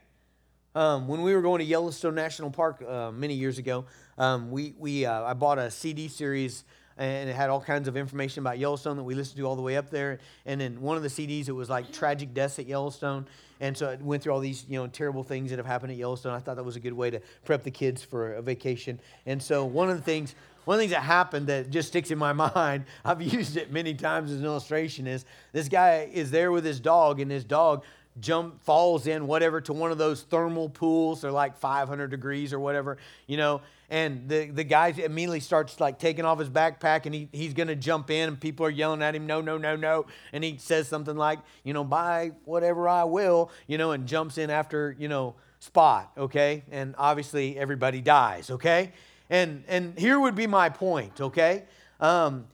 Um, 0.74 1.08
when 1.08 1.22
we 1.22 1.34
were 1.34 1.42
going 1.42 1.58
to 1.58 1.64
Yellowstone 1.64 2.14
National 2.14 2.50
Park 2.50 2.82
uh, 2.82 3.10
many 3.10 3.34
years 3.34 3.58
ago, 3.58 3.86
um, 4.18 4.50
we 4.50 4.74
we 4.78 5.06
uh, 5.06 5.22
I 5.22 5.34
bought 5.34 5.58
a 5.58 5.70
CD 5.70 6.08
series 6.08 6.64
and 7.00 7.30
it 7.30 7.34
had 7.34 7.48
all 7.48 7.62
kinds 7.62 7.88
of 7.88 7.96
information 7.96 8.42
about 8.42 8.58
Yellowstone 8.58 8.98
that 8.98 9.02
we 9.02 9.14
listened 9.14 9.38
to 9.38 9.46
all 9.46 9.56
the 9.56 9.62
way 9.62 9.78
up 9.78 9.88
there. 9.88 10.18
And 10.44 10.60
then 10.60 10.82
one 10.82 10.98
of 10.98 11.02
the 11.02 11.08
CDs, 11.08 11.48
it 11.48 11.52
was 11.52 11.70
like 11.70 11.90
tragic 11.92 12.34
deaths 12.34 12.58
at 12.58 12.66
Yellowstone. 12.66 13.26
And 13.58 13.74
so 13.74 13.88
it 13.88 14.02
went 14.02 14.22
through 14.22 14.34
all 14.34 14.40
these, 14.40 14.66
you 14.68 14.78
know, 14.78 14.86
terrible 14.86 15.24
things 15.24 15.48
that 15.48 15.58
have 15.58 15.64
happened 15.64 15.92
at 15.92 15.98
Yellowstone. 15.98 16.34
I 16.34 16.40
thought 16.40 16.56
that 16.56 16.64
was 16.64 16.76
a 16.76 16.80
good 16.80 16.92
way 16.92 17.08
to 17.10 17.20
prep 17.46 17.62
the 17.62 17.70
kids 17.70 18.04
for 18.04 18.34
a 18.34 18.42
vacation. 18.42 19.00
And 19.24 19.42
so 19.42 19.64
one 19.64 19.88
of 19.88 19.96
the 19.96 20.02
things, 20.02 20.34
one 20.66 20.74
of 20.74 20.78
the 20.78 20.82
things 20.82 20.92
that 20.92 21.02
happened 21.02 21.46
that 21.46 21.70
just 21.70 21.88
sticks 21.88 22.10
in 22.10 22.18
my 22.18 22.32
mind, 22.54 22.84
I've 23.02 23.22
used 23.22 23.56
it 23.56 23.72
many 23.72 23.94
times 23.94 24.30
as 24.30 24.40
an 24.40 24.44
illustration, 24.44 25.06
is 25.06 25.24
this 25.52 25.70
guy 25.70 26.10
is 26.12 26.30
there 26.30 26.52
with 26.52 26.66
his 26.66 26.80
dog, 26.80 27.18
and 27.18 27.30
his 27.30 27.44
dog 27.44 27.82
jump 28.18 28.62
falls 28.62 29.06
in 29.06 29.26
whatever 29.26 29.62
to 29.62 29.72
one 29.72 29.90
of 29.90 29.96
those 29.96 30.22
thermal 30.22 30.68
pools 30.68 31.22
they're 31.22 31.30
like 31.30 31.56
500 31.56 32.10
degrees 32.10 32.52
or 32.52 32.58
whatever 32.58 32.98
you 33.28 33.36
know 33.36 33.60
and 33.90 34.28
the, 34.28 34.50
the 34.50 34.64
guy 34.64 34.88
immediately 34.88 35.40
starts 35.40 35.80
like 35.80 35.98
taking 35.98 36.24
off 36.24 36.38
his 36.38 36.48
backpack 36.48 37.06
and 37.06 37.14
he, 37.14 37.28
he's 37.32 37.52
going 37.52 37.68
to 37.68 37.76
jump 37.76 38.10
in 38.10 38.28
and 38.28 38.40
people 38.40 38.64
are 38.64 38.70
yelling 38.70 39.02
at 39.02 39.14
him 39.14 39.26
no 39.26 39.40
no 39.40 39.58
no 39.58 39.76
no 39.76 40.06
and 40.32 40.42
he 40.44 40.56
says 40.56 40.88
something 40.88 41.16
like 41.16 41.40
you 41.64 41.72
know 41.74 41.84
buy 41.84 42.30
whatever 42.44 42.88
i 42.88 43.04
will 43.04 43.50
you 43.66 43.76
know 43.76 43.90
and 43.90 44.06
jumps 44.06 44.38
in 44.38 44.48
after 44.48 44.96
you 44.98 45.08
know 45.08 45.34
spot 45.60 46.10
okay? 46.16 46.64
And 46.70 46.94
obviously 46.98 47.56
everybody 47.56 48.00
dies 48.00 48.50
okay? 48.50 48.92
And 49.28 49.62
and 49.68 49.96
here 49.96 50.18
would 50.18 50.34
be 50.34 50.46
my 50.46 50.70
point 50.70 51.20
okay? 51.20 51.64
Um, 52.00 52.46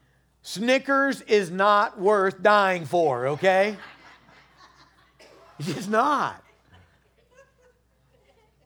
snickers 0.43 1.23
is 1.23 1.51
not 1.51 1.99
worth 1.99 2.43
dying 2.43 2.85
for 2.85 3.29
okay? 3.29 3.77
It's 5.59 5.89
not 5.89 6.43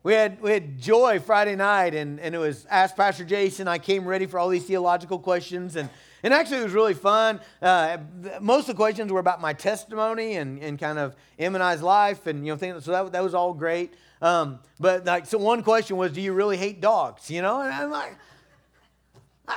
we 0.03 0.15
had, 0.15 0.41
we 0.41 0.51
had 0.51 0.79
joy 0.79 1.21
Friday 1.21 1.57
night, 1.57 1.95
and, 1.95 2.19
and 2.21 2.35
it 2.35 2.39
was 2.39 2.67
Ask 2.71 2.97
Pastor 2.97 3.25
Jason. 3.25 3.69
I 3.69 3.79
came 3.79 4.07
ready 4.07 4.25
for 4.25 4.39
all 4.39 4.49
these 4.49 4.65
theological 4.65 5.19
questions, 5.19 5.77
and, 5.77 5.91
and 6.23 6.33
actually 6.33 6.59
it 6.59 6.65
was 6.65 6.73
really 6.73 6.95
fun. 6.95 7.39
Uh, 7.61 7.99
most 8.41 8.63
of 8.63 8.69
the 8.69 8.75
questions 8.75 9.13
were 9.13 9.21
about 9.21 9.43
my 9.43 9.53
testimony 9.53 10.37
and, 10.37 10.63
and 10.63 10.79
kind 10.79 10.99
of 10.99 11.15
M 11.39 11.55
and 11.55 11.63
I's 11.63 11.83
life, 11.83 12.27
and 12.27 12.47
you 12.47 12.53
know 12.53 12.57
things. 12.57 12.85
So 12.85 12.93
that, 12.93 13.13
that 13.13 13.23
was 13.23 13.35
all 13.35 13.53
great. 13.53 13.93
Um, 14.23 14.61
but 14.79 15.05
like, 15.05 15.27
so 15.27 15.37
one 15.37 15.63
question 15.63 15.99
was, 15.99 16.13
do 16.13 16.23
you 16.23 16.33
really 16.33 16.57
hate 16.57 16.81
dogs? 16.81 17.31
You 17.31 17.43
know, 17.43 17.61
and 17.61 17.73
I'm 17.73 17.91
like, 17.91 18.17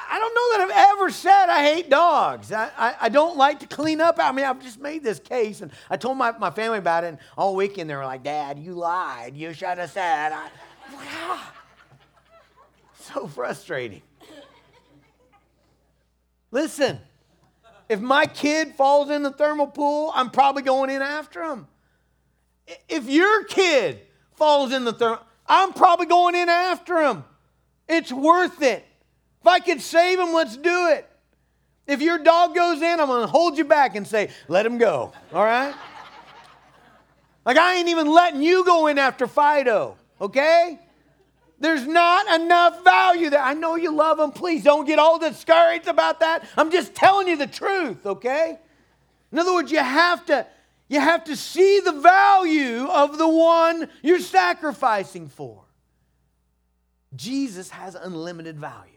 I 0.10 0.20
don't 0.20 0.34
know 0.34 0.58
that 0.58 0.62
I've 0.62 0.98
ever 0.98 1.10
said 1.10 1.48
I 1.50 1.64
hate 1.64 1.90
dogs. 1.90 2.52
I, 2.52 2.70
I, 2.78 2.96
I, 3.02 3.10
don't 3.10 3.38
like 3.38 3.60
to 3.60 3.68
clean 3.68 4.02
up. 4.02 4.18
I 4.20 4.32
mean, 4.32 4.46
I've 4.46 4.62
just 4.62 4.80
made 4.80 5.04
this 5.04 5.20
case, 5.20 5.62
and 5.62 5.72
I 5.90 5.98
told 5.98 6.18
my, 6.18 6.32
my 6.38 6.52
family 6.52 6.78
about 6.78 7.04
it, 7.04 7.08
and 7.08 7.18
all 7.38 7.56
weekend 7.56 7.90
they 7.90 7.96
were 7.96 8.06
like, 8.06 8.24
Dad, 8.24 8.58
you 8.60 8.74
lied. 8.74 9.36
You 9.36 9.54
should 9.54 9.78
have 9.78 9.92
said. 9.92 10.32
I. 10.34 10.50
So 13.14 13.28
frustrating. 13.28 14.02
Listen, 16.52 17.00
if 17.90 18.00
my 18.00 18.26
kid 18.26 18.76
falls 18.76 19.10
in 19.10 19.24
the 19.24 19.32
thermal 19.32 19.68
pool, 19.68 20.12
I'm 20.16 20.30
probably 20.30 20.64
going 20.64 20.90
in 20.90 21.02
after 21.02 21.44
him. 21.44 21.68
If 22.88 23.10
your 23.10 23.44
kid 23.44 24.00
falls 24.36 24.72
in 24.72 24.86
the 24.86 24.94
thermal, 24.94 25.20
I'm 25.46 25.74
probably 25.74 26.06
going 26.06 26.36
in 26.36 26.48
after 26.48 27.00
him. 27.00 27.26
It's 27.90 28.12
worth 28.12 28.62
it. 28.62 28.86
If 29.44 29.48
I 29.48 29.60
could 29.60 29.82
save 29.82 30.20
him, 30.20 30.32
let's 30.32 30.56
do 30.56 30.88
it. 30.88 31.06
If 31.86 32.02
your 32.02 32.18
dog 32.18 32.56
goes 32.56 32.82
in, 32.82 33.02
I'm 33.02 33.08
going 33.08 33.24
to 33.24 33.28
hold 33.28 33.58
you 33.58 33.66
back 33.66 33.98
and 33.98 34.08
say, 34.08 34.30
let 34.48 34.66
him 34.66 34.78
go. 34.78 35.12
All 35.34 35.44
right? 35.44 35.76
Like, 37.46 37.58
I 37.58 37.76
ain't 37.76 37.90
even 37.90 38.08
letting 38.08 38.42
you 38.42 38.64
go 38.64 38.88
in 38.88 38.98
after 38.98 39.28
Fido, 39.28 39.98
okay? 40.22 40.80
There's 41.60 41.86
not 41.86 42.40
enough 42.40 42.86
value 42.86 43.30
there. 43.30 43.42
I 43.42 43.54
know 43.54 43.76
you 43.76 43.94
love 43.94 44.18
him. 44.18 44.32
Please 44.32 44.64
don't 44.64 44.86
get 44.86 44.98
all 44.98 45.20
discouraged 45.20 45.90
about 45.90 46.22
that. 46.22 46.48
I'm 46.56 46.72
just 46.72 46.96
telling 46.96 47.28
you 47.28 47.36
the 47.36 47.46
truth, 47.46 48.06
okay? 48.06 48.58
In 49.34 49.40
other 49.40 49.54
words, 49.54 49.74
you 49.74 49.80
have 49.80 50.26
to 50.28 50.48
you 50.88 51.02
have 51.02 51.26
to 51.26 51.36
see 51.36 51.82
the 51.82 51.92
value 51.92 52.86
of 52.86 53.18
the 53.18 53.28
one 53.28 53.90
you're 54.02 54.20
sacrificing 54.20 55.28
for. 55.28 55.64
Jesus 57.14 57.72
has 57.72 57.96
unlimited 57.96 58.58
value. 58.58 58.93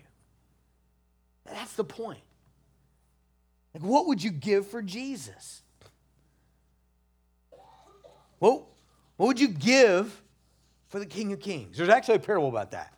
That's 1.46 1.74
the 1.74 1.84
point. 1.84 2.20
Like, 3.74 3.82
what 3.82 4.06
would 4.06 4.22
you 4.22 4.30
give 4.30 4.66
for 4.66 4.82
Jesus? 4.82 5.62
Well, 8.40 8.68
what 9.16 9.26
would 9.26 9.40
you 9.40 9.48
give 9.48 10.22
for 10.88 10.98
the 10.98 11.06
King 11.06 11.32
of 11.32 11.40
Kings? 11.40 11.76
There's 11.76 11.88
actually 11.88 12.16
a 12.16 12.20
parable 12.20 12.48
about 12.48 12.70
that. 12.72 12.92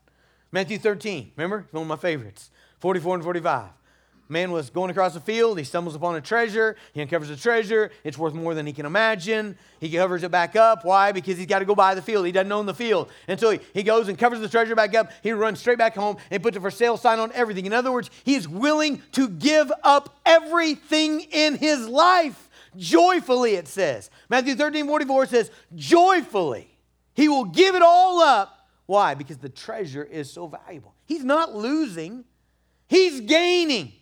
Matthew 0.51 0.79
13, 0.79 1.33
remember? 1.37 1.67
One 1.71 1.83
of 1.83 1.89
my 1.89 1.97
favorites. 1.97 2.51
44 2.81 3.17
and 3.17 3.25
45 3.25 3.71
man 4.29 4.51
was 4.51 4.71
going 4.71 4.91
across 4.91 5.15
the 5.15 5.21
field. 5.21 5.59
He 5.59 5.65
stumbles 5.65 5.95
upon 5.95 6.17
a 6.17 6.21
treasure. 6.21 6.77
He 6.93 7.01
uncovers 7.01 7.29
the 7.29 7.37
treasure. 7.37 7.91
It's 8.05 8.19
worth 8.19 8.35
more 8.35 8.55
than 8.55 8.67
he 8.67 8.73
can 8.73 8.87
imagine. 8.87 9.57
He 9.81 9.91
covers 9.91 10.23
it 10.23 10.31
back 10.31 10.57
up. 10.57 10.85
Why? 10.85 11.13
Because 11.13 11.39
he's 11.39 11.47
got 11.47 11.61
to 11.61 11.65
go 11.65 11.75
buy 11.75 11.95
the 11.95 12.03
field. 12.03 12.27
He 12.27 12.33
doesn't 12.33 12.53
own 12.53 12.67
the 12.67 12.75
field. 12.75 13.11
And 13.27 13.39
so 13.39 13.51
he, 13.51 13.61
he 13.75 13.83
goes 13.83 14.09
and 14.09 14.19
covers 14.19 14.41
the 14.41 14.49
treasure 14.49 14.75
back 14.75 14.95
up. 14.95 15.11
He 15.23 15.33
runs 15.33 15.61
straight 15.61 15.79
back 15.79 15.95
home 15.95 16.17
and 16.31 16.43
puts 16.43 16.57
a 16.57 16.61
for 16.61 16.71
sale 16.71 16.97
sign 16.97 17.19
on 17.19 17.33
everything. 17.33 17.67
In 17.67 17.73
other 17.73 17.93
words, 17.93 18.11
he 18.25 18.35
is 18.35 18.49
willing 18.49 19.03
to 19.13 19.29
give 19.29 19.73
up 19.83 20.19
everything 20.27 21.21
in 21.21 21.57
his 21.57 21.87
life 21.89 22.49
Joyfully, 22.79 23.55
it 23.55 23.69
says. 23.69 24.11
Matthew 24.29 24.55
13, 24.55 24.87
44 24.87 25.27
says, 25.27 25.51
joyfully. 25.75 26.69
He 27.15 27.29
will 27.29 27.47
give 27.47 27.75
it 27.75 27.83
all 27.83 28.21
up. 28.21 28.69
Why? 28.87 29.15
Because 29.15 29.39
the 29.39 29.49
treasure 29.49 30.05
is 30.05 30.31
so 30.31 30.47
valuable. 30.47 30.95
He's 31.05 31.25
not 31.25 31.55
losing, 31.55 32.25
he's 32.87 33.21
gaining. 33.21 33.93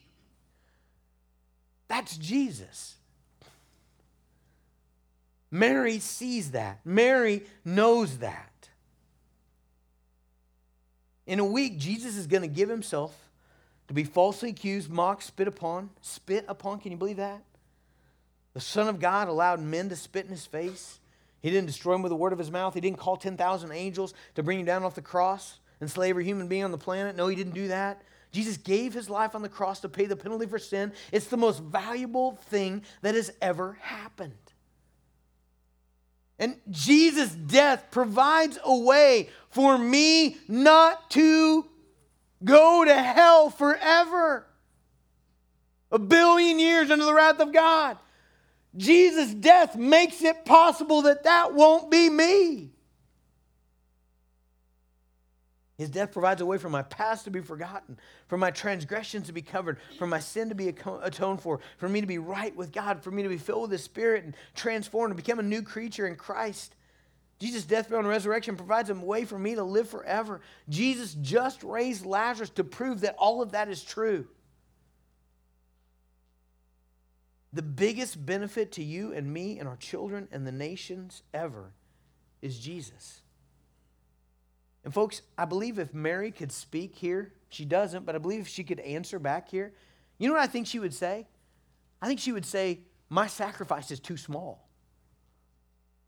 That's 1.89 2.17
Jesus. 2.17 2.97
Mary 5.51 5.99
sees 5.99 6.51
that. 6.53 6.81
Mary 6.85 7.45
knows 7.65 8.19
that. 8.19 8.69
In 11.27 11.39
a 11.39 11.45
week, 11.45 11.79
Jesus 11.79 12.17
is 12.17 12.27
going 12.27 12.43
to 12.43 12.49
give 12.49 12.69
himself 12.69 13.15
to 13.89 13.95
be 13.95 14.05
falsely 14.05 14.51
accused, 14.51 14.91
mocked, 14.91 15.23
spit 15.23 15.49
upon. 15.49 15.91
Spit 16.03 16.45
upon, 16.49 16.81
can 16.81 16.93
you 16.93 16.99
believe 16.99 17.17
that? 17.17 17.43
The 18.55 18.61
Son 18.61 18.89
of 18.89 19.01
God 19.01 19.29
allowed 19.29 19.61
men 19.61 19.89
to 19.91 19.97
spit 19.97 20.25
in 20.25 20.31
his 20.31 20.47
face. 20.47 20.99
He 21.43 21.51
didn't 21.51 21.67
destroy 21.67 21.95
him 21.95 22.03
with 22.03 22.11
the 22.11 22.17
word 22.17 22.33
of 22.33 22.39
his 22.39 22.51
mouth. 22.51 22.75
He 22.75 22.81
didn't 22.81 22.99
call 22.99 23.17
10,000 23.17 23.71
angels 23.71 24.15
to 24.35 24.43
bring 24.43 24.61
him 24.61 24.67
down 24.67 24.83
off 24.83 24.95
the 24.95 25.03
cross 25.03 25.59
and 25.81 25.91
slay 25.91 26.11
every 26.11 26.25
human 26.25 26.49
being 26.49 26.65
on 26.65 26.73
the 26.73 26.79
planet. 26.79 27.17
No, 27.17 27.29
he 27.29 27.37
didn't 27.37 27.55
do 27.55 27.69
that. 27.69 28.03
Jesus 28.37 28.59
gave 28.59 28.93
his 28.93 29.09
life 29.09 29.35
on 29.35 29.41
the 29.41 29.49
cross 29.49 29.81
to 29.81 29.89
pay 29.89 30.05
the 30.05 30.15
penalty 30.15 30.45
for 30.45 30.59
sin. 30.59 30.93
It's 31.11 31.29
the 31.29 31.39
most 31.39 31.63
valuable 31.63 32.33
thing 32.51 32.83
that 33.01 33.15
has 33.15 33.33
ever 33.41 33.79
happened. 33.81 34.35
And 36.39 36.57
Jesus' 36.71 37.31
death 37.31 37.87
provides 37.91 38.59
a 38.63 38.77
way 38.77 39.31
for 39.49 39.79
me 39.79 40.37
not 40.49 41.09
to 41.13 41.65
go 42.45 42.85
to 42.85 42.95
hell 42.95 43.49
forever. 43.49 44.47
A 45.91 45.99
billion 45.99 46.59
years 46.59 46.91
under 46.91 47.07
the 47.07 47.15
wrath 47.15 47.41
of 47.41 47.55
God. 47.55 47.97
Jesus' 48.77 49.33
death 49.33 49.77
makes 49.77 50.21
it 50.21 50.45
possible 50.45 51.01
that 51.03 51.25
that 51.25 51.55
won't 51.55 51.91
be 51.91 52.11
me. 52.11 52.69
His 55.79 55.91
death 55.91 56.13
provides 56.13 56.41
a 56.41 56.47
way 56.47 56.57
for 56.57 56.71
my 56.71 56.83
past 56.83 57.25
to 57.25 57.31
be 57.31 57.43
forgotten, 57.43 57.99
for 58.29 58.39
my 58.39 58.51
transgressions 58.51 59.27
to 59.27 59.33
be 59.33 59.43
covered, 59.43 59.77
for 59.99 60.07
my 60.07 60.21
sin 60.21 60.49
to 60.49 60.55
be 60.55 60.69
atoned 60.69 61.43
for, 61.43 61.61
for 61.77 61.89
me 61.89 62.01
to 62.01 62.07
be 62.07 62.17
right 62.19 62.57
with 62.57 62.73
God, 62.73 63.03
for 63.03 63.11
me 63.11 63.23
to 63.23 63.29
be 63.29 63.37
filled 63.37 63.63
with 63.63 63.73
His 63.73 63.85
Spirit 63.85 64.25
and 64.25 64.35
transformed 64.55 65.13
and 65.13 65.23
become 65.23 65.39
a 65.39 65.43
new 65.43 65.61
creature 65.61 66.07
in 66.07 66.17
Christ. 66.17 66.75
Jesus' 67.39 67.67
death, 67.67 67.91
burial, 67.91 68.01
and 68.01 68.09
resurrection 68.09 68.57
provides 68.57 68.89
a 68.89 68.95
way 68.95 69.27
for 69.27 69.39
me 69.39 69.55
to 69.55 69.63
live 69.63 69.91
forever. 69.91 70.41
Jesus 70.71 71.13
just 71.21 71.63
raised 71.63 72.07
Lazarus 72.07 72.49
to 72.51 72.65
prove 72.65 73.03
that 73.03 73.17
all 73.19 73.43
of 73.43 73.53
that 73.53 73.69
is 73.69 73.85
true. 73.85 74.27
The 77.53 77.61
biggest 77.63 78.25
benefit 78.25 78.73
to 78.73 78.83
you 78.83 79.13
and 79.13 79.31
me 79.31 79.59
and 79.59 79.69
our 79.69 79.77
children 79.77 80.29
and 80.33 80.47
the 80.47 80.53
nations 80.53 81.23
ever 81.35 81.73
is 82.41 82.59
Jesus. 82.59 83.21
And, 84.87 84.95
folks, 84.95 85.23
I 85.37 85.47
believe 85.47 85.81
if 85.81 85.93
Mary 85.93 86.31
could 86.31 86.53
speak 86.53 86.95
here, 86.95 87.33
she 87.49 87.65
doesn't, 87.65 88.07
but 88.07 88.15
I 88.15 88.19
believe 88.19 88.43
if 88.43 88.47
she 88.47 88.63
could 88.63 88.79
answer 88.79 89.19
back 89.19 89.49
here, 89.49 89.73
you 90.17 90.29
know 90.29 90.35
what 90.35 90.45
I 90.45 90.47
think 90.47 90.69
she 90.69 90.79
would 90.79 90.95
say? 90.95 91.27
I 92.01 92.07
think 92.07 92.21
she 92.21 92.31
would 92.31 92.47
say, 92.47 92.79
My 93.11 93.27
sacrifice 93.27 93.91
is 93.91 93.99
too 93.99 94.17
small. 94.17 94.69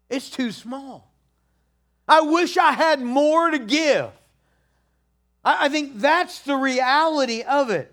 It's 0.09 0.31
too 0.31 0.53
small. 0.53 1.13
I 2.07 2.21
wish 2.21 2.57
I 2.57 2.71
had 2.71 3.03
more 3.03 3.51
to 3.51 3.59
give. 3.59 4.13
I, 5.45 5.65
I 5.65 5.69
think 5.71 5.99
that's 5.99 6.39
the 6.43 6.55
reality 6.55 7.43
of 7.43 7.71
it. 7.71 7.93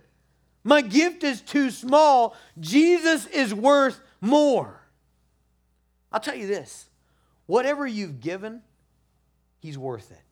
My 0.63 0.81
gift 0.81 1.23
is 1.23 1.41
too 1.41 1.71
small. 1.71 2.35
Jesus 2.59 3.25
is 3.25 3.55
worth 3.55 3.99
more. 4.21 4.81
I'll 6.11 6.19
tell 6.19 6.35
you 6.35 6.45
this 6.45 6.89
whatever 7.47 7.87
you've 7.87 8.19
given, 8.19 8.61
He's 9.57 9.79
worth 9.79 10.11
it. 10.11 10.24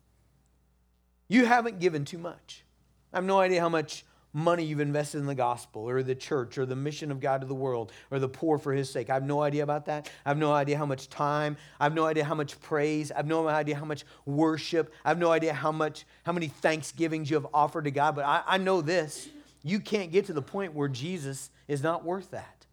You 1.28 1.46
haven't 1.46 1.80
given 1.80 2.04
too 2.04 2.18
much. 2.18 2.64
I 3.12 3.16
have 3.16 3.24
no 3.24 3.40
idea 3.40 3.60
how 3.60 3.68
much 3.68 4.04
money 4.34 4.64
you've 4.64 4.80
invested 4.80 5.18
in 5.18 5.26
the 5.26 5.34
gospel 5.34 5.88
or 5.88 6.02
the 6.02 6.14
church 6.14 6.58
or 6.58 6.66
the 6.66 6.74
mission 6.74 7.12
of 7.12 7.20
God 7.20 7.40
to 7.40 7.46
the 7.46 7.54
world 7.54 7.92
or 8.10 8.18
the 8.18 8.28
poor 8.28 8.58
for 8.58 8.72
his 8.72 8.90
sake. 8.90 9.08
I 9.08 9.14
have 9.14 9.22
no 9.22 9.40
idea 9.40 9.62
about 9.62 9.86
that. 9.86 10.10
I 10.26 10.30
have 10.30 10.38
no 10.38 10.52
idea 10.52 10.76
how 10.76 10.86
much 10.86 11.08
time. 11.08 11.56
I 11.78 11.84
have 11.84 11.94
no 11.94 12.04
idea 12.04 12.24
how 12.24 12.34
much 12.34 12.60
praise. 12.60 13.12
I 13.12 13.16
have 13.18 13.28
no 13.28 13.46
idea 13.46 13.76
how 13.76 13.84
much 13.84 14.04
worship. 14.26 14.92
I 15.04 15.08
have 15.08 15.18
no 15.18 15.30
idea 15.30 15.54
how 15.54 15.70
much 15.70 16.04
how 16.24 16.32
many 16.32 16.48
thanksgivings 16.48 17.30
you 17.30 17.36
have 17.36 17.46
offered 17.54 17.84
to 17.84 17.92
God. 17.92 18.16
But 18.16 18.24
I, 18.24 18.42
I 18.44 18.58
know 18.58 18.82
this. 18.82 19.28
You 19.62 19.78
can't 19.78 20.10
get 20.10 20.26
to 20.26 20.32
the 20.32 20.42
point 20.42 20.74
where 20.74 20.88
Jesus 20.88 21.50
is 21.68 21.82
not 21.82 22.04
worth 22.04 22.32
that. 22.32 22.66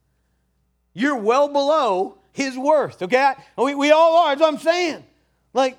You're 0.94 1.16
well 1.16 1.48
below 1.48 2.18
his 2.34 2.58
worth, 2.58 3.02
okay? 3.04 3.34
We, 3.58 3.76
we 3.76 3.92
all 3.92 4.18
are, 4.18 4.30
that's 4.32 4.42
what 4.42 4.54
I'm 4.54 4.60
saying. 4.60 5.06
Like, 5.54 5.78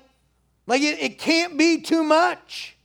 like 0.65 0.81
it, 0.81 0.99
it 1.01 1.19
can't 1.19 1.57
be 1.57 1.81
too 1.81 2.03
much. 2.03 2.77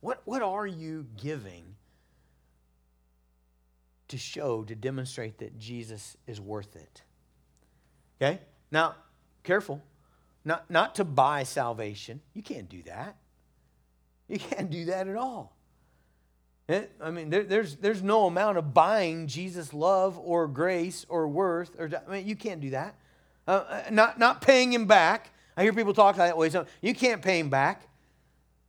What, 0.00 0.22
what 0.24 0.42
are 0.42 0.66
you 0.66 1.06
giving 1.20 1.64
to 4.08 4.18
show, 4.18 4.62
to 4.64 4.74
demonstrate 4.74 5.38
that 5.38 5.58
Jesus 5.58 6.16
is 6.26 6.40
worth 6.40 6.76
it? 6.76 7.02
Okay? 8.20 8.40
Now, 8.70 8.94
careful. 9.42 9.82
Not, 10.44 10.70
not 10.70 10.94
to 10.96 11.04
buy 11.04 11.42
salvation. 11.42 12.20
You 12.34 12.42
can't 12.42 12.68
do 12.68 12.82
that. 12.84 13.16
You 14.28 14.38
can't 14.38 14.70
do 14.70 14.84
that 14.86 15.08
at 15.08 15.16
all. 15.16 15.56
It, 16.68 16.92
I 17.00 17.10
mean, 17.10 17.30
there, 17.30 17.44
there's, 17.44 17.76
there's 17.76 18.02
no 18.02 18.26
amount 18.26 18.58
of 18.58 18.74
buying 18.74 19.26
Jesus' 19.26 19.72
love 19.72 20.18
or 20.18 20.48
grace 20.48 21.06
or 21.08 21.28
worth. 21.28 21.78
Or, 21.78 21.90
I 22.08 22.12
mean, 22.12 22.26
you 22.26 22.36
can't 22.36 22.60
do 22.60 22.70
that. 22.70 22.96
Uh, 23.46 23.50
uh, 23.50 23.82
not, 23.90 24.18
not 24.18 24.40
paying 24.40 24.72
him 24.72 24.86
back. 24.86 25.30
I 25.56 25.62
hear 25.62 25.72
people 25.72 25.94
talk 25.94 26.16
that 26.16 26.36
way. 26.36 26.50
So 26.50 26.66
you 26.82 26.94
can't 26.94 27.22
pay 27.22 27.38
him 27.38 27.48
back. 27.48 27.88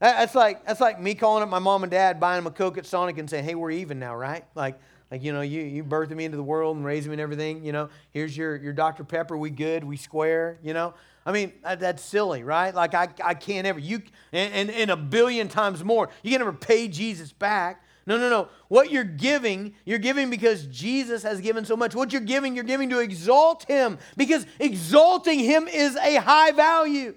That's 0.00 0.34
like, 0.34 0.64
that's 0.64 0.80
like 0.80 1.00
me 1.00 1.14
calling 1.14 1.42
up 1.42 1.48
my 1.48 1.58
mom 1.58 1.82
and 1.82 1.90
dad, 1.90 2.20
buying 2.20 2.42
them 2.42 2.46
a 2.46 2.54
Coke 2.54 2.78
at 2.78 2.86
Sonic 2.86 3.18
and 3.18 3.28
saying, 3.28 3.44
hey, 3.44 3.56
we're 3.56 3.72
even 3.72 3.98
now, 3.98 4.14
right? 4.14 4.44
Like, 4.54 4.78
like 5.10 5.24
you 5.24 5.32
know, 5.32 5.40
you, 5.40 5.62
you 5.62 5.82
birthed 5.82 6.10
me 6.10 6.24
into 6.24 6.36
the 6.36 6.42
world 6.42 6.76
and 6.76 6.84
raised 6.84 7.08
me 7.08 7.14
and 7.14 7.20
everything. 7.20 7.64
You 7.64 7.72
know, 7.72 7.88
here's 8.12 8.36
your, 8.36 8.56
your 8.56 8.72
Dr. 8.72 9.02
Pepper. 9.02 9.36
We 9.36 9.50
good. 9.50 9.82
We 9.82 9.96
square, 9.96 10.58
you 10.62 10.72
know. 10.72 10.94
I 11.26 11.32
mean, 11.32 11.52
that's 11.62 12.02
silly, 12.02 12.42
right? 12.44 12.74
Like, 12.74 12.94
I, 12.94 13.08
I 13.22 13.34
can't 13.34 13.66
ever, 13.66 13.78
you, 13.78 14.02
and, 14.32 14.54
and, 14.54 14.70
and 14.70 14.90
a 14.90 14.96
billion 14.96 15.48
times 15.48 15.82
more, 15.84 16.08
you 16.22 16.30
can 16.30 16.38
never 16.38 16.52
pay 16.52 16.88
Jesus 16.88 17.32
back. 17.32 17.82
No, 18.08 18.16
no, 18.16 18.30
no. 18.30 18.48
What 18.68 18.90
you're 18.90 19.04
giving, 19.04 19.74
you're 19.84 19.98
giving 19.98 20.30
because 20.30 20.64
Jesus 20.66 21.22
has 21.24 21.42
given 21.42 21.66
so 21.66 21.76
much. 21.76 21.94
What 21.94 22.10
you're 22.10 22.22
giving, 22.22 22.54
you're 22.54 22.64
giving 22.64 22.88
to 22.88 23.00
exalt 23.00 23.64
him 23.64 23.98
because 24.16 24.46
exalting 24.58 25.38
him 25.38 25.68
is 25.68 25.94
a 25.96 26.16
high 26.16 26.52
value. 26.52 27.14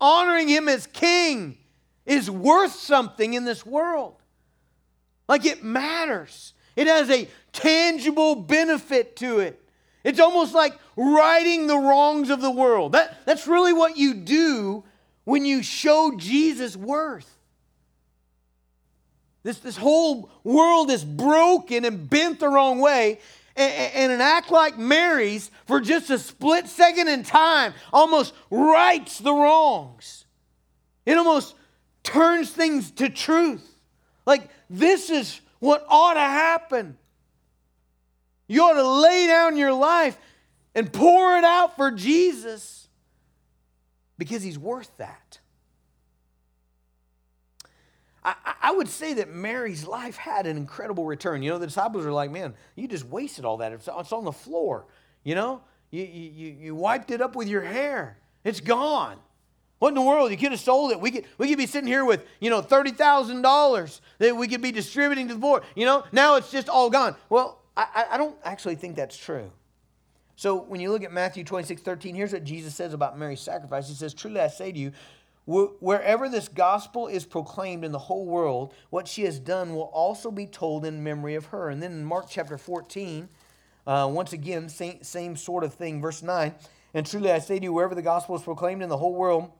Honoring 0.00 0.48
him 0.48 0.66
as 0.66 0.86
king 0.86 1.58
is 2.06 2.30
worth 2.30 2.72
something 2.72 3.34
in 3.34 3.44
this 3.44 3.66
world. 3.66 4.16
Like 5.28 5.44
it 5.44 5.62
matters, 5.62 6.54
it 6.74 6.86
has 6.86 7.10
a 7.10 7.28
tangible 7.52 8.34
benefit 8.34 9.16
to 9.16 9.40
it. 9.40 9.60
It's 10.04 10.20
almost 10.20 10.54
like 10.54 10.78
righting 10.96 11.66
the 11.66 11.78
wrongs 11.78 12.30
of 12.30 12.40
the 12.40 12.50
world. 12.50 12.92
That, 12.92 13.26
that's 13.26 13.46
really 13.46 13.74
what 13.74 13.98
you 13.98 14.14
do 14.14 14.84
when 15.24 15.44
you 15.44 15.62
show 15.62 16.14
Jesus 16.16 16.78
worth. 16.78 17.33
This, 19.44 19.58
this 19.58 19.76
whole 19.76 20.30
world 20.42 20.90
is 20.90 21.04
broken 21.04 21.84
and 21.84 22.10
bent 22.10 22.40
the 22.40 22.48
wrong 22.48 22.80
way. 22.80 23.20
And, 23.54 23.72
and 23.94 24.12
an 24.12 24.20
act 24.20 24.50
like 24.50 24.76
Mary's, 24.78 25.50
for 25.66 25.80
just 25.80 26.10
a 26.10 26.18
split 26.18 26.66
second 26.66 27.06
in 27.06 27.22
time, 27.22 27.74
almost 27.92 28.34
rights 28.50 29.18
the 29.18 29.32
wrongs. 29.32 30.24
It 31.06 31.16
almost 31.16 31.54
turns 32.02 32.50
things 32.50 32.90
to 32.92 33.08
truth. 33.10 33.64
Like, 34.26 34.48
this 34.68 35.10
is 35.10 35.40
what 35.60 35.86
ought 35.88 36.14
to 36.14 36.20
happen. 36.20 36.96
You 38.48 38.62
ought 38.62 38.74
to 38.74 38.88
lay 38.88 39.26
down 39.26 39.56
your 39.56 39.72
life 39.72 40.16
and 40.74 40.92
pour 40.92 41.36
it 41.36 41.44
out 41.44 41.76
for 41.76 41.90
Jesus 41.90 42.88
because 44.16 44.42
he's 44.42 44.58
worth 44.58 44.90
that. 44.96 45.38
I, 48.24 48.54
I 48.62 48.72
would 48.72 48.88
say 48.88 49.14
that 49.14 49.28
Mary's 49.28 49.86
life 49.86 50.16
had 50.16 50.46
an 50.46 50.56
incredible 50.56 51.04
return. 51.04 51.42
You 51.42 51.50
know, 51.50 51.58
the 51.58 51.66
disciples 51.66 52.06
are 52.06 52.12
like, 52.12 52.30
man, 52.30 52.54
you 52.74 52.88
just 52.88 53.04
wasted 53.04 53.44
all 53.44 53.58
that. 53.58 53.72
It's, 53.72 53.88
it's 53.94 54.12
on 54.12 54.24
the 54.24 54.32
floor. 54.32 54.86
You 55.24 55.34
know, 55.34 55.60
you, 55.90 56.04
you, 56.04 56.56
you 56.58 56.74
wiped 56.74 57.10
it 57.10 57.20
up 57.20 57.36
with 57.36 57.48
your 57.48 57.62
hair. 57.62 58.18
It's 58.42 58.60
gone. 58.60 59.18
What 59.78 59.88
in 59.88 59.94
the 59.94 60.02
world? 60.02 60.30
You 60.30 60.38
could 60.38 60.52
have 60.52 60.60
sold 60.60 60.92
it. 60.92 61.00
We 61.00 61.10
could, 61.10 61.26
we 61.36 61.48
could 61.48 61.58
be 61.58 61.66
sitting 61.66 61.88
here 61.88 62.04
with, 62.04 62.24
you 62.40 62.48
know, 62.48 62.62
$30,000 62.62 64.00
that 64.18 64.36
we 64.36 64.48
could 64.48 64.62
be 64.62 64.72
distributing 64.72 65.28
to 65.28 65.34
the 65.34 65.40
poor. 65.40 65.62
You 65.74 65.84
know, 65.84 66.04
now 66.12 66.36
it's 66.36 66.50
just 66.50 66.68
all 66.68 66.88
gone. 66.88 67.16
Well, 67.28 67.60
I, 67.76 68.06
I 68.12 68.16
don't 68.16 68.36
actually 68.44 68.76
think 68.76 68.96
that's 68.96 69.16
true. 69.16 69.50
So 70.36 70.56
when 70.56 70.80
you 70.80 70.90
look 70.90 71.04
at 71.04 71.12
Matthew 71.12 71.44
26, 71.44 71.82
13, 71.82 72.14
here's 72.14 72.32
what 72.32 72.44
Jesus 72.44 72.74
says 72.74 72.92
about 72.92 73.18
Mary's 73.18 73.40
sacrifice. 73.40 73.88
He 73.88 73.94
says, 73.94 74.14
Truly 74.14 74.40
I 74.40 74.48
say 74.48 74.72
to 74.72 74.78
you, 74.78 74.92
Wherever 75.46 76.28
this 76.28 76.48
gospel 76.48 77.06
is 77.06 77.26
proclaimed 77.26 77.84
in 77.84 77.92
the 77.92 77.98
whole 77.98 78.24
world, 78.24 78.72
what 78.88 79.06
she 79.06 79.24
has 79.24 79.38
done 79.38 79.74
will 79.74 79.90
also 79.92 80.30
be 80.30 80.46
told 80.46 80.86
in 80.86 81.04
memory 81.04 81.34
of 81.34 81.46
her. 81.46 81.68
And 81.68 81.82
then 81.82 81.92
in 81.92 82.04
Mark 82.04 82.26
chapter 82.30 82.56
14, 82.56 83.28
Uh, 83.86 84.08
once 84.10 84.32
again, 84.32 84.68
same, 84.68 85.02
same 85.02 85.36
sort 85.36 85.62
of 85.62 85.74
thing. 85.74 86.00
Verse 86.00 86.22
9 86.22 86.54
And 86.94 87.06
truly 87.06 87.30
I 87.30 87.38
say 87.38 87.58
to 87.58 87.64
you, 87.64 87.72
wherever 87.72 87.94
the 87.94 88.02
gospel 88.02 88.34
is 88.34 88.42
proclaimed 88.42 88.82
in 88.82 88.88
the 88.88 88.96
whole 88.96 89.14
world, 89.14 89.50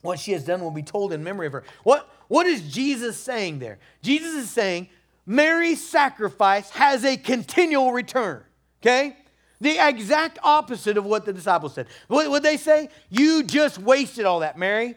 what 0.00 0.18
she 0.18 0.32
has 0.32 0.44
done 0.44 0.60
will 0.60 0.72
be 0.72 0.82
told 0.82 1.12
in 1.12 1.22
memory 1.22 1.46
of 1.46 1.52
her. 1.52 1.64
What, 1.84 2.08
what 2.28 2.46
is 2.46 2.72
Jesus 2.72 3.16
saying 3.16 3.60
there? 3.60 3.78
Jesus 4.02 4.34
is 4.34 4.50
saying 4.50 4.88
Mary's 5.26 5.86
sacrifice 5.86 6.70
has 6.70 7.04
a 7.04 7.16
continual 7.16 7.92
return. 7.92 8.42
Okay? 8.82 9.16
The 9.60 9.78
exact 9.78 10.40
opposite 10.42 10.96
of 10.96 11.04
what 11.04 11.24
the 11.24 11.32
disciples 11.32 11.74
said. 11.74 11.86
What 12.08 12.28
would 12.28 12.42
they 12.42 12.56
say? 12.56 12.88
You 13.10 13.44
just 13.44 13.78
wasted 13.78 14.24
all 14.24 14.40
that, 14.40 14.58
Mary. 14.58 14.96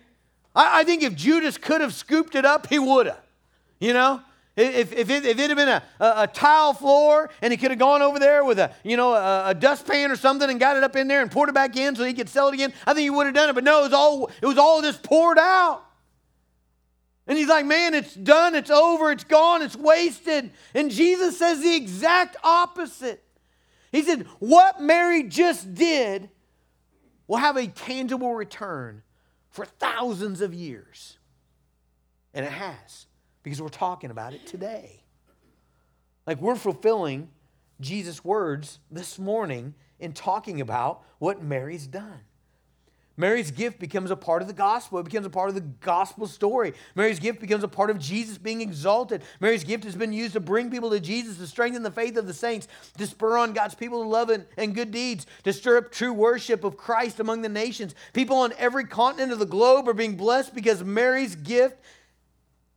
I, 0.55 0.81
I 0.81 0.83
think 0.83 1.03
if 1.03 1.15
Judas 1.15 1.57
could 1.57 1.81
have 1.81 1.93
scooped 1.93 2.35
it 2.35 2.45
up, 2.45 2.67
he 2.67 2.79
would 2.79 3.07
have. 3.07 3.21
You 3.79 3.93
know? 3.93 4.21
If, 4.55 4.93
if, 4.93 5.09
it, 5.09 5.25
if 5.25 5.37
it 5.37 5.49
had 5.49 5.57
been 5.57 5.67
a, 5.67 5.83
a, 5.99 6.13
a, 6.23 6.27
tile 6.27 6.73
floor 6.73 7.29
and 7.41 7.51
he 7.51 7.57
could 7.57 7.71
have 7.71 7.79
gone 7.79 8.01
over 8.01 8.19
there 8.19 8.45
with 8.45 8.57
a, 8.57 8.71
you 8.85 8.95
know, 8.95 9.13
a, 9.13 9.49
a, 9.49 9.53
dustpan 9.53 10.11
or 10.11 10.15
something 10.15 10.49
and 10.49 10.61
got 10.61 10.77
it 10.77 10.83
up 10.83 10.95
in 10.95 11.09
there 11.09 11.21
and 11.21 11.29
poured 11.29 11.49
it 11.49 11.55
back 11.55 11.75
in 11.75 11.93
so 11.93 12.05
he 12.05 12.13
could 12.13 12.29
sell 12.29 12.47
it 12.47 12.53
again, 12.53 12.71
I 12.87 12.93
think 12.93 13.03
he 13.03 13.09
would 13.09 13.25
have 13.25 13.35
done 13.35 13.49
it. 13.49 13.53
But 13.53 13.65
no, 13.65 13.81
it 13.81 13.83
was 13.83 13.93
all, 13.93 14.31
it 14.41 14.45
was 14.45 14.57
all 14.57 14.81
just 14.81 15.03
poured 15.03 15.37
out. 15.37 15.83
And 17.27 17.37
he's 17.37 17.49
like, 17.49 17.65
man, 17.65 17.93
it's 17.93 18.13
done, 18.13 18.55
it's 18.55 18.69
over, 18.69 19.11
it's 19.11 19.25
gone, 19.25 19.61
it's 19.61 19.75
wasted. 19.75 20.51
And 20.73 20.89
Jesus 20.89 21.37
says 21.37 21.61
the 21.61 21.75
exact 21.75 22.37
opposite. 22.41 23.21
He 23.91 24.03
said, 24.03 24.25
what 24.39 24.81
Mary 24.81 25.23
just 25.23 25.73
did 25.73 26.29
will 27.27 27.37
have 27.37 27.57
a 27.57 27.67
tangible 27.67 28.35
return 28.35 29.01
for 29.55 29.63
thousands 29.63 30.41
of 30.41 30.53
years. 30.53 31.17
And 32.33 32.45
it 32.45 32.51
has 32.51 33.07
because 33.41 33.61
we're 33.61 33.69
talking 33.69 34.11
about 34.11 34.33
it 34.33 34.45
today. 34.45 35.01
Like 36.27 36.41
we're 36.41 36.57
fulfilling 36.57 37.29
Jesus' 37.79 38.21
words 38.21 38.79
this 38.91 39.17
morning 39.17 39.73
in 39.97 40.11
talking 40.11 40.59
about 40.59 41.03
what 41.19 41.41
Mary's 41.41 41.87
done. 41.87 42.19
Mary's 43.17 43.49
gift 43.49 43.79
becomes 43.79 44.11
a 44.11 44.15
part 44.15 44.41
of 44.41 44.47
the 44.49 44.53
gospel. 44.53 44.99
It 44.99 45.03
becomes 45.03 45.25
a 45.25 45.29
part 45.29 45.47
of 45.47 45.55
the 45.55 45.61
gospel 45.61 46.27
story. 46.27 46.73
Mary's 46.95 47.19
gift 47.19 47.39
becomes 47.39 47.63
a 47.63 47.67
part 47.67 47.89
of 47.89 47.97
Jesus 47.97 48.37
being 48.37 48.59
exalted. 48.59 49.23
Mary's 49.39 49.63
gift 49.63 49.85
has 49.85 49.95
been 49.95 50.11
used 50.11 50.33
to 50.33 50.41
bring 50.41 50.69
people 50.69 50.89
to 50.89 50.99
Jesus, 50.99 51.37
to 51.37 51.47
strengthen 51.47 51.81
the 51.81 51.91
faith 51.91 52.17
of 52.17 52.27
the 52.27 52.33
saints, 52.33 52.67
to 52.97 53.07
spur 53.07 53.37
on 53.37 53.53
God's 53.53 53.73
people 53.75 54.03
to 54.03 54.09
love 54.09 54.29
and, 54.29 54.45
and 54.57 54.75
good 54.75 54.91
deeds, 54.91 55.25
to 55.43 55.53
stir 55.53 55.77
up 55.77 55.91
true 55.91 56.11
worship 56.11 56.65
of 56.65 56.75
Christ 56.75 57.21
among 57.21 57.41
the 57.41 57.49
nations. 57.49 57.95
People 58.11 58.37
on 58.37 58.53
every 58.57 58.83
continent 58.83 59.31
of 59.31 59.39
the 59.39 59.45
globe 59.45 59.87
are 59.87 59.93
being 59.93 60.17
blessed 60.17 60.53
because 60.53 60.83
Mary's 60.83 61.35
gift 61.35 61.77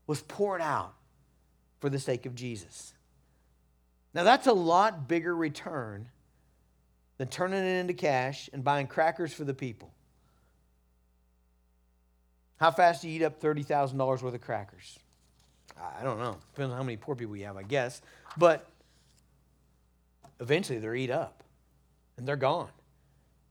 was 0.07 0.23
poured 0.23 0.61
out 0.61 0.95
for 1.81 1.91
the 1.91 1.99
sake 1.99 2.27
of 2.27 2.37
Jesus. 2.37 2.93
Now, 4.15 4.23
that's 4.23 4.47
a 4.47 4.53
lot 4.53 5.09
bigger 5.09 5.35
return 5.35 6.09
than 7.19 7.27
turning 7.27 7.59
it 7.59 7.81
into 7.81 7.95
cash 7.95 8.49
and 8.53 8.63
buying 8.63 8.87
crackers 8.87 9.35
for 9.35 9.43
the 9.43 9.53
people. 9.53 9.93
How 12.59 12.71
fast 12.71 13.03
do 13.03 13.09
you 13.09 13.17
eat 13.17 13.25
up 13.25 13.41
$30,000 13.41 14.23
worth 14.23 14.35
of 14.35 14.41
crackers? 14.41 14.99
I 16.01 16.03
don't 16.03 16.19
know. 16.19 16.37
Depends 16.55 16.73
on 16.73 16.77
how 16.77 16.83
many 16.83 16.97
poor 16.97 17.15
people 17.15 17.37
you 17.37 17.47
have, 17.47 17.57
I 17.57 17.63
guess. 17.63 18.03
But 18.37 18.69
eventually 20.41 20.79
they're 20.79 20.95
eat 20.95 21.11
up 21.11 21.43
and 22.17 22.27
they're 22.27 22.37
gone. 22.37 22.71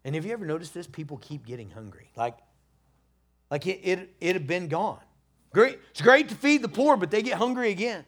And 0.03 0.15
have 0.15 0.25
you 0.25 0.33
ever 0.33 0.45
noticed 0.45 0.73
this? 0.73 0.87
People 0.87 1.17
keep 1.17 1.45
getting 1.45 1.69
hungry. 1.69 2.09
Like, 2.15 2.37
like 3.49 3.65
it, 3.65 3.81
it, 3.83 4.13
it 4.19 4.33
had 4.33 4.47
been 4.47 4.67
gone. 4.67 4.99
Great, 5.53 5.79
it's 5.91 6.01
great 6.01 6.29
to 6.29 6.35
feed 6.35 6.61
the 6.61 6.69
poor, 6.69 6.97
but 6.97 7.09
they 7.09 7.21
get 7.21 7.37
hungry 7.37 7.71
again. 7.71 8.05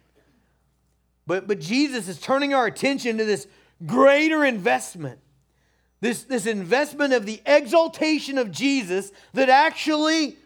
But, 1.26 1.46
but 1.46 1.60
Jesus 1.60 2.08
is 2.08 2.18
turning 2.20 2.52
our 2.54 2.66
attention 2.66 3.18
to 3.18 3.24
this 3.24 3.46
greater 3.86 4.44
investment. 4.44 5.20
This, 6.00 6.24
this 6.24 6.46
investment 6.46 7.12
of 7.12 7.26
the 7.26 7.40
exaltation 7.44 8.38
of 8.38 8.50
Jesus 8.50 9.12
that 9.34 9.48
actually 9.48 10.36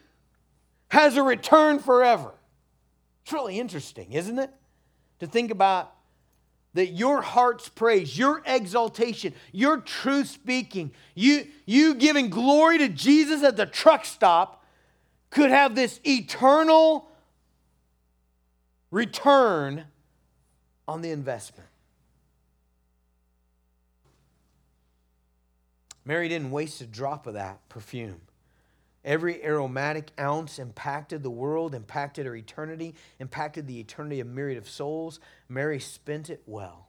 has 0.88 1.16
a 1.16 1.23
return 1.23 1.79
forever. 1.79 2.33
It's 3.23 3.33
really 3.33 3.59
interesting, 3.59 4.12
isn't 4.12 4.38
it? 4.38 4.51
To 5.20 5.27
think 5.27 5.51
about 5.51 5.92
that 6.75 6.88
your 6.88 7.23
heart's 7.23 7.68
praise, 7.68 8.18
your 8.18 8.42
exaltation, 8.44 9.33
your 9.53 9.79
truth 9.79 10.29
speaking, 10.29 10.92
you, 11.14 11.47
you 11.64 11.94
giving 11.94 12.29
glory 12.29 12.79
to 12.79 12.88
Jesus 12.88 13.42
at 13.42 13.57
the 13.57 13.66
truck 13.66 14.05
stop 14.05 14.64
could 15.31 15.51
have 15.51 15.75
this 15.75 16.01
eternal 16.05 17.09
return 18.90 19.85
on 20.87 21.01
the 21.01 21.11
investment. 21.11 21.68
Mary 26.05 26.29
didn't 26.29 26.51
waste 26.51 26.81
a 26.81 26.87
drop 26.87 27.27
of 27.27 27.35
that 27.35 27.66
perfume. 27.68 28.20
Every 29.05 29.45
aromatic 29.45 30.12
ounce 30.19 30.59
impacted 30.59 31.23
the 31.23 31.31
world, 31.31 31.75
impacted 31.75 32.25
her 32.27 32.35
eternity, 32.35 32.95
impacted 33.19 33.67
the 33.67 33.79
eternity 33.79 34.21
of 34.21 34.27
myriad 34.27 34.59
of 34.59 34.69
souls. 34.69 35.21
Mary 35.49 35.79
spent 35.79 36.31
it 36.31 36.43
well. 36.47 36.88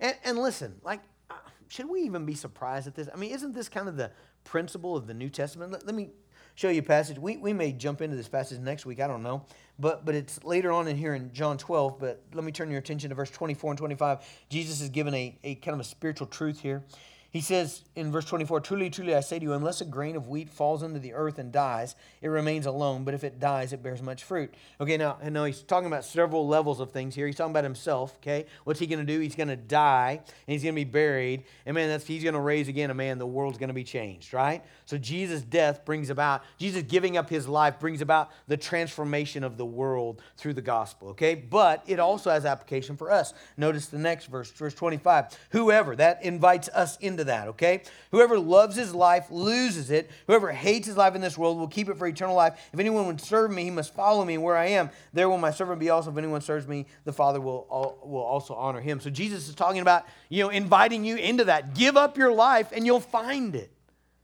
And, 0.00 0.16
and 0.24 0.38
listen, 0.38 0.80
like, 0.82 1.00
uh, 1.30 1.34
should 1.68 1.88
we 1.88 2.02
even 2.02 2.26
be 2.26 2.34
surprised 2.34 2.86
at 2.86 2.94
this? 2.94 3.08
I 3.12 3.16
mean, 3.16 3.32
isn't 3.32 3.54
this 3.54 3.68
kind 3.68 3.88
of 3.88 3.96
the 3.96 4.10
principle 4.44 4.96
of 4.96 5.06
the 5.06 5.14
New 5.14 5.30
Testament? 5.30 5.72
Let, 5.72 5.86
let 5.86 5.94
me 5.94 6.10
show 6.54 6.68
you 6.68 6.80
a 6.80 6.84
passage. 6.84 7.18
We, 7.18 7.38
we 7.38 7.54
may 7.54 7.72
jump 7.72 8.02
into 8.02 8.16
this 8.16 8.28
passage 8.28 8.58
next 8.58 8.84
week, 8.84 9.00
I 9.00 9.06
don't 9.06 9.22
know. 9.22 9.46
But, 9.78 10.04
but 10.04 10.14
it's 10.14 10.44
later 10.44 10.72
on 10.72 10.88
in 10.88 10.96
here 10.96 11.14
in 11.14 11.32
John 11.32 11.56
12. 11.56 11.98
But 11.98 12.22
let 12.34 12.44
me 12.44 12.52
turn 12.52 12.70
your 12.70 12.80
attention 12.80 13.08
to 13.08 13.14
verse 13.16 13.30
24 13.30 13.72
and 13.72 13.78
25. 13.78 14.18
Jesus 14.50 14.82
is 14.82 14.90
given 14.90 15.14
a, 15.14 15.38
a 15.42 15.54
kind 15.56 15.74
of 15.74 15.80
a 15.80 15.84
spiritual 15.84 16.26
truth 16.26 16.60
here. 16.60 16.82
He 17.32 17.40
says 17.40 17.82
in 17.94 18.10
verse 18.10 18.24
24, 18.24 18.60
Truly, 18.60 18.90
truly, 18.90 19.14
I 19.14 19.20
say 19.20 19.38
to 19.38 19.44
you, 19.44 19.52
unless 19.52 19.80
a 19.80 19.84
grain 19.84 20.16
of 20.16 20.28
wheat 20.28 20.48
falls 20.48 20.82
into 20.82 20.98
the 20.98 21.14
earth 21.14 21.38
and 21.38 21.52
dies, 21.52 21.94
it 22.20 22.28
remains 22.28 22.66
alone, 22.66 23.04
but 23.04 23.14
if 23.14 23.22
it 23.22 23.38
dies, 23.38 23.72
it 23.72 23.82
bears 23.84 24.02
much 24.02 24.24
fruit. 24.24 24.52
Okay, 24.80 24.96
now, 24.96 25.16
and 25.22 25.32
now 25.32 25.44
he's 25.44 25.62
talking 25.62 25.86
about 25.86 26.04
several 26.04 26.48
levels 26.48 26.80
of 26.80 26.90
things 26.90 27.14
here. 27.14 27.26
He's 27.26 27.36
talking 27.36 27.52
about 27.52 27.62
himself, 27.62 28.16
okay? 28.16 28.46
What's 28.64 28.80
he 28.80 28.88
going 28.88 28.98
to 28.98 29.04
do? 29.04 29.20
He's 29.20 29.36
going 29.36 29.48
to 29.48 29.56
die, 29.56 30.20
and 30.20 30.52
he's 30.52 30.64
going 30.64 30.74
to 30.74 30.80
be 30.80 30.90
buried. 30.90 31.44
And 31.66 31.74
man, 31.76 31.88
that's, 31.88 32.04
he's 32.04 32.24
going 32.24 32.34
to 32.34 32.40
raise 32.40 32.66
again 32.66 32.90
a 32.90 32.94
man. 32.94 33.18
The 33.18 33.26
world's 33.26 33.58
going 33.58 33.68
to 33.68 33.74
be 33.74 33.84
changed, 33.84 34.34
right? 34.34 34.64
So 34.86 34.98
Jesus' 34.98 35.42
death 35.42 35.84
brings 35.84 36.10
about, 36.10 36.42
Jesus 36.58 36.82
giving 36.82 37.16
up 37.16 37.30
his 37.30 37.46
life 37.46 37.78
brings 37.78 38.00
about 38.00 38.30
the 38.48 38.56
transformation 38.56 39.44
of 39.44 39.56
the 39.56 39.66
world 39.66 40.20
through 40.36 40.54
the 40.54 40.62
gospel, 40.62 41.10
okay? 41.10 41.36
But 41.36 41.84
it 41.86 42.00
also 42.00 42.30
has 42.30 42.44
application 42.44 42.96
for 42.96 43.12
us. 43.12 43.34
Notice 43.56 43.86
the 43.86 43.98
next 43.98 44.26
verse, 44.26 44.50
verse 44.50 44.74
25. 44.74 45.26
Whoever, 45.50 45.94
that 45.94 46.24
invites 46.24 46.68
us 46.70 46.96
into 46.96 47.19
into 47.20 47.32
that, 47.32 47.48
okay? 47.48 47.82
Whoever 48.10 48.38
loves 48.38 48.76
his 48.76 48.94
life 48.94 49.30
loses 49.30 49.90
it. 49.90 50.10
Whoever 50.26 50.50
hates 50.50 50.86
his 50.86 50.96
life 50.96 51.14
in 51.14 51.20
this 51.20 51.36
world 51.36 51.58
will 51.58 51.68
keep 51.68 51.88
it 51.88 51.96
for 51.96 52.06
eternal 52.06 52.34
life. 52.34 52.58
If 52.72 52.80
anyone 52.80 53.06
would 53.06 53.20
serve 53.20 53.50
me, 53.50 53.64
he 53.64 53.70
must 53.70 53.94
follow 53.94 54.24
me 54.24 54.38
where 54.38 54.56
I 54.56 54.66
am. 54.66 54.90
There 55.12 55.28
will 55.28 55.38
my 55.38 55.50
servant 55.50 55.78
be 55.78 55.90
also. 55.90 56.10
If 56.10 56.16
anyone 56.16 56.40
serves 56.40 56.66
me, 56.66 56.86
the 57.04 57.12
Father 57.12 57.40
will, 57.40 57.98
will 58.02 58.22
also 58.22 58.54
honor 58.54 58.80
him. 58.80 59.00
So 59.00 59.10
Jesus 59.10 59.48
is 59.48 59.54
talking 59.54 59.80
about, 59.80 60.06
you 60.28 60.42
know, 60.42 60.48
inviting 60.48 61.04
you 61.04 61.16
into 61.16 61.44
that. 61.44 61.74
Give 61.74 61.96
up 61.96 62.16
your 62.16 62.32
life 62.32 62.72
and 62.72 62.86
you'll 62.86 63.00
find 63.00 63.54
it. 63.54 63.70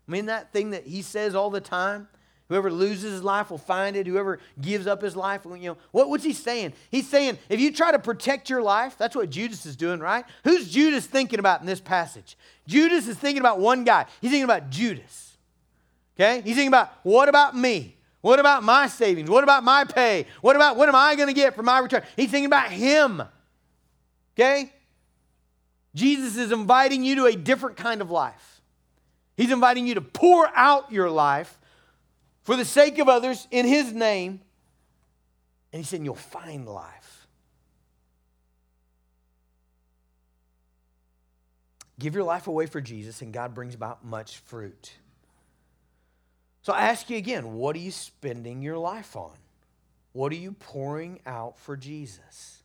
I 0.08 0.10
mean, 0.10 0.26
that 0.26 0.52
thing 0.52 0.70
that 0.70 0.86
he 0.86 1.02
says 1.02 1.34
all 1.34 1.50
the 1.50 1.60
time. 1.60 2.08
Whoever 2.48 2.70
loses 2.70 3.12
his 3.12 3.24
life 3.24 3.50
will 3.50 3.58
find 3.58 3.96
it. 3.96 4.06
Whoever 4.06 4.38
gives 4.60 4.86
up 4.86 5.02
his 5.02 5.16
life, 5.16 5.42
you 5.44 5.56
know, 5.56 5.76
what, 5.90 6.08
what's 6.08 6.22
he 6.22 6.32
saying? 6.32 6.74
He's 6.90 7.08
saying, 7.08 7.38
if 7.48 7.58
you 7.58 7.72
try 7.72 7.90
to 7.90 7.98
protect 7.98 8.48
your 8.48 8.62
life, 8.62 8.96
that's 8.96 9.16
what 9.16 9.30
Judas 9.30 9.66
is 9.66 9.74
doing, 9.74 9.98
right? 9.98 10.24
Who's 10.44 10.70
Judas 10.70 11.06
thinking 11.06 11.40
about 11.40 11.60
in 11.60 11.66
this 11.66 11.80
passage? 11.80 12.36
Judas 12.68 13.08
is 13.08 13.16
thinking 13.16 13.40
about 13.40 13.58
one 13.58 13.82
guy. 13.82 14.06
He's 14.20 14.30
thinking 14.30 14.44
about 14.44 14.70
Judas. 14.70 15.36
Okay? 16.16 16.36
He's 16.42 16.54
thinking 16.54 16.68
about, 16.68 16.92
what 17.02 17.28
about 17.28 17.56
me? 17.56 17.96
What 18.20 18.38
about 18.38 18.62
my 18.62 18.86
savings? 18.86 19.28
What 19.28 19.44
about 19.44 19.64
my 19.64 19.84
pay? 19.84 20.26
What 20.40 20.56
about 20.56 20.76
what 20.76 20.88
am 20.88 20.94
I 20.94 21.14
going 21.16 21.28
to 21.28 21.34
get 21.34 21.54
for 21.54 21.62
my 21.62 21.78
return? 21.78 22.02
He's 22.16 22.30
thinking 22.30 22.46
about 22.46 22.70
him. 22.70 23.22
Okay? 24.34 24.72
Jesus 25.94 26.36
is 26.36 26.52
inviting 26.52 27.02
you 27.04 27.16
to 27.16 27.26
a 27.26 27.34
different 27.34 27.76
kind 27.76 28.00
of 28.00 28.10
life. 28.10 28.60
He's 29.36 29.50
inviting 29.50 29.86
you 29.86 29.94
to 29.94 30.00
pour 30.00 30.48
out 30.54 30.92
your 30.92 31.10
life 31.10 31.58
for 32.46 32.54
the 32.54 32.64
sake 32.64 33.00
of 33.00 33.08
others 33.08 33.48
in 33.50 33.66
his 33.66 33.92
name. 33.92 34.40
And 35.72 35.82
he 35.82 35.84
said, 35.84 36.04
You'll 36.04 36.14
find 36.14 36.66
life. 36.66 37.26
Give 41.98 42.14
your 42.14 42.22
life 42.24 42.46
away 42.46 42.66
for 42.66 42.80
Jesus, 42.80 43.20
and 43.20 43.32
God 43.32 43.52
brings 43.52 43.74
about 43.74 44.04
much 44.04 44.38
fruit. 44.38 44.92
So 46.62 46.72
I 46.72 46.82
ask 46.82 47.10
you 47.10 47.16
again 47.16 47.54
what 47.54 47.74
are 47.74 47.80
you 47.80 47.90
spending 47.90 48.62
your 48.62 48.78
life 48.78 49.16
on? 49.16 49.32
What 50.12 50.30
are 50.32 50.36
you 50.36 50.52
pouring 50.52 51.20
out 51.26 51.58
for 51.58 51.76
Jesus? 51.76 52.62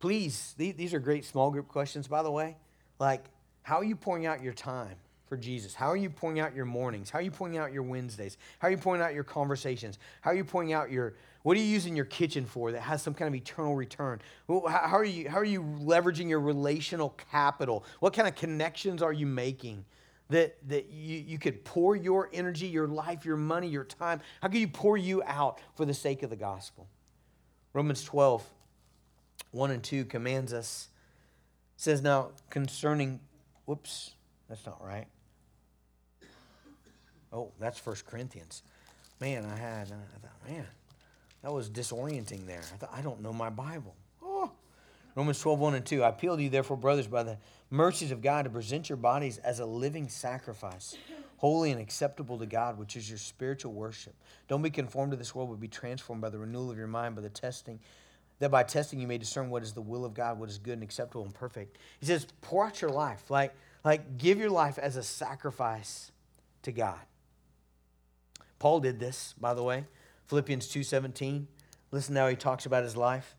Please, 0.00 0.54
these 0.58 0.92
are 0.92 0.98
great 0.98 1.24
small 1.24 1.50
group 1.50 1.68
questions, 1.68 2.08
by 2.08 2.22
the 2.22 2.30
way. 2.30 2.56
Like, 2.98 3.24
how 3.62 3.78
are 3.78 3.84
you 3.84 3.96
pouring 3.96 4.26
out 4.26 4.42
your 4.42 4.52
time? 4.52 4.96
For 5.26 5.36
Jesus? 5.36 5.74
How 5.74 5.88
are 5.88 5.96
you 5.96 6.10
pouring 6.10 6.40
out 6.40 6.54
your 6.54 6.64
mornings? 6.64 7.10
How 7.10 7.18
are 7.18 7.22
you 7.22 7.30
pouring 7.30 7.56
out 7.56 7.72
your 7.72 7.82
Wednesdays? 7.82 8.36
How 8.58 8.68
are 8.68 8.70
you 8.70 8.76
pouring 8.76 9.02
out 9.02 9.14
your 9.14 9.24
conversations? 9.24 9.98
How 10.20 10.30
are 10.30 10.34
you 10.34 10.44
pouring 10.44 10.72
out 10.72 10.90
your 10.90 11.14
what 11.42 11.58
are 11.58 11.60
you 11.60 11.66
using 11.66 11.94
your 11.94 12.06
kitchen 12.06 12.46
for 12.46 12.72
that 12.72 12.80
has 12.80 13.02
some 13.02 13.12
kind 13.12 13.28
of 13.28 13.34
eternal 13.38 13.76
return? 13.76 14.20
How 14.48 14.96
are 14.96 15.04
you 15.04 15.28
how 15.28 15.38
are 15.38 15.44
you 15.44 15.62
leveraging 15.62 16.28
your 16.28 16.40
relational 16.40 17.10
capital? 17.30 17.84
What 18.00 18.14
kind 18.14 18.26
of 18.26 18.34
connections 18.34 19.02
are 19.02 19.12
you 19.12 19.26
making? 19.26 19.84
That, 20.30 20.56
that 20.68 20.88
you, 20.90 21.18
you 21.18 21.38
could 21.38 21.64
pour 21.66 21.94
your 21.94 22.30
energy, 22.32 22.66
your 22.66 22.88
life, 22.88 23.26
your 23.26 23.36
money, 23.36 23.68
your 23.68 23.84
time. 23.84 24.22
How 24.40 24.48
can 24.48 24.58
you 24.58 24.68
pour 24.68 24.96
you 24.96 25.22
out 25.22 25.60
for 25.76 25.84
the 25.84 25.92
sake 25.92 26.22
of 26.22 26.30
the 26.30 26.36
gospel? 26.36 26.88
Romans 27.74 28.02
12, 28.02 28.42
1 29.50 29.70
and 29.70 29.82
2 29.82 30.06
commands 30.06 30.54
us, 30.54 30.88
says, 31.76 32.00
Now 32.00 32.30
concerning, 32.48 33.20
whoops, 33.66 34.12
that's 34.54 34.66
not 34.66 34.80
right. 34.84 35.06
Oh, 37.32 37.50
that's 37.58 37.76
First 37.76 38.06
Corinthians. 38.06 38.62
Man, 39.20 39.44
I 39.44 39.56
had, 39.56 39.88
I 39.88 40.18
thought, 40.20 40.48
man, 40.48 40.64
that 41.42 41.52
was 41.52 41.68
disorienting 41.68 42.46
there. 42.46 42.60
I 42.72 42.76
thought, 42.76 42.90
I 42.94 43.02
don't 43.02 43.20
know 43.20 43.32
my 43.32 43.50
Bible. 43.50 43.96
Oh. 44.22 44.52
Romans 45.16 45.40
12, 45.40 45.58
1 45.58 45.74
and 45.74 45.84
2. 45.84 46.04
I 46.04 46.08
appeal 46.08 46.36
to 46.36 46.42
you, 46.42 46.50
therefore, 46.50 46.76
brothers, 46.76 47.08
by 47.08 47.24
the 47.24 47.36
mercies 47.68 48.12
of 48.12 48.22
God, 48.22 48.44
to 48.44 48.50
present 48.50 48.88
your 48.88 48.96
bodies 48.96 49.38
as 49.38 49.58
a 49.58 49.66
living 49.66 50.08
sacrifice, 50.08 50.96
holy 51.38 51.72
and 51.72 51.80
acceptable 51.80 52.38
to 52.38 52.46
God, 52.46 52.78
which 52.78 52.94
is 52.94 53.08
your 53.08 53.18
spiritual 53.18 53.72
worship. 53.72 54.14
Don't 54.46 54.62
be 54.62 54.70
conformed 54.70 55.10
to 55.10 55.16
this 55.16 55.34
world, 55.34 55.50
but 55.50 55.58
be 55.58 55.66
transformed 55.66 56.22
by 56.22 56.28
the 56.28 56.38
renewal 56.38 56.70
of 56.70 56.78
your 56.78 56.86
mind, 56.86 57.16
by 57.16 57.22
the 57.22 57.28
testing, 57.28 57.80
that 58.38 58.52
by 58.52 58.62
testing 58.62 59.00
you 59.00 59.08
may 59.08 59.18
discern 59.18 59.50
what 59.50 59.64
is 59.64 59.72
the 59.72 59.82
will 59.82 60.04
of 60.04 60.14
God, 60.14 60.38
what 60.38 60.48
is 60.48 60.58
good 60.58 60.74
and 60.74 60.84
acceptable 60.84 61.24
and 61.24 61.34
perfect. 61.34 61.78
He 61.98 62.06
says, 62.06 62.28
pour 62.40 62.66
out 62.66 62.80
your 62.80 62.90
life. 62.90 63.32
Like, 63.32 63.52
like 63.84 64.18
give 64.18 64.38
your 64.38 64.50
life 64.50 64.78
as 64.78 64.96
a 64.96 65.02
sacrifice 65.02 66.10
to 66.62 66.72
God. 66.72 67.00
Paul 68.58 68.80
did 68.80 68.98
this, 68.98 69.34
by 69.38 69.54
the 69.54 69.62
way. 69.62 69.84
Philippians 70.26 70.68
2:17. 70.68 71.46
Listen 71.90 72.16
how 72.16 72.26
he 72.26 72.34
talks 72.34 72.66
about 72.66 72.82
his 72.82 72.96
life. 72.96 73.36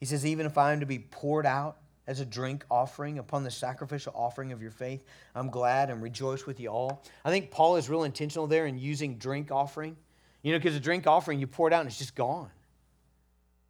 He 0.00 0.06
says, 0.06 0.26
Even 0.26 0.46
if 0.46 0.58
I 0.58 0.72
am 0.72 0.80
to 0.80 0.86
be 0.86 0.98
poured 0.98 1.46
out 1.46 1.78
as 2.06 2.20
a 2.20 2.24
drink 2.24 2.64
offering 2.70 3.18
upon 3.18 3.44
the 3.44 3.50
sacrificial 3.50 4.12
offering 4.16 4.52
of 4.52 4.60
your 4.60 4.70
faith, 4.70 5.04
I'm 5.34 5.48
glad 5.48 5.90
and 5.90 6.02
rejoice 6.02 6.44
with 6.44 6.60
you 6.60 6.68
all. 6.68 7.04
I 7.24 7.30
think 7.30 7.50
Paul 7.50 7.76
is 7.76 7.88
real 7.88 8.04
intentional 8.04 8.46
there 8.46 8.66
in 8.66 8.78
using 8.78 9.16
drink 9.16 9.50
offering. 9.50 9.96
You 10.42 10.52
know, 10.52 10.58
because 10.58 10.74
a 10.74 10.80
drink 10.80 11.06
offering, 11.06 11.38
you 11.38 11.46
pour 11.46 11.68
it 11.68 11.72
out 11.72 11.80
and 11.80 11.88
it's 11.88 11.98
just 11.98 12.14
gone. 12.14 12.50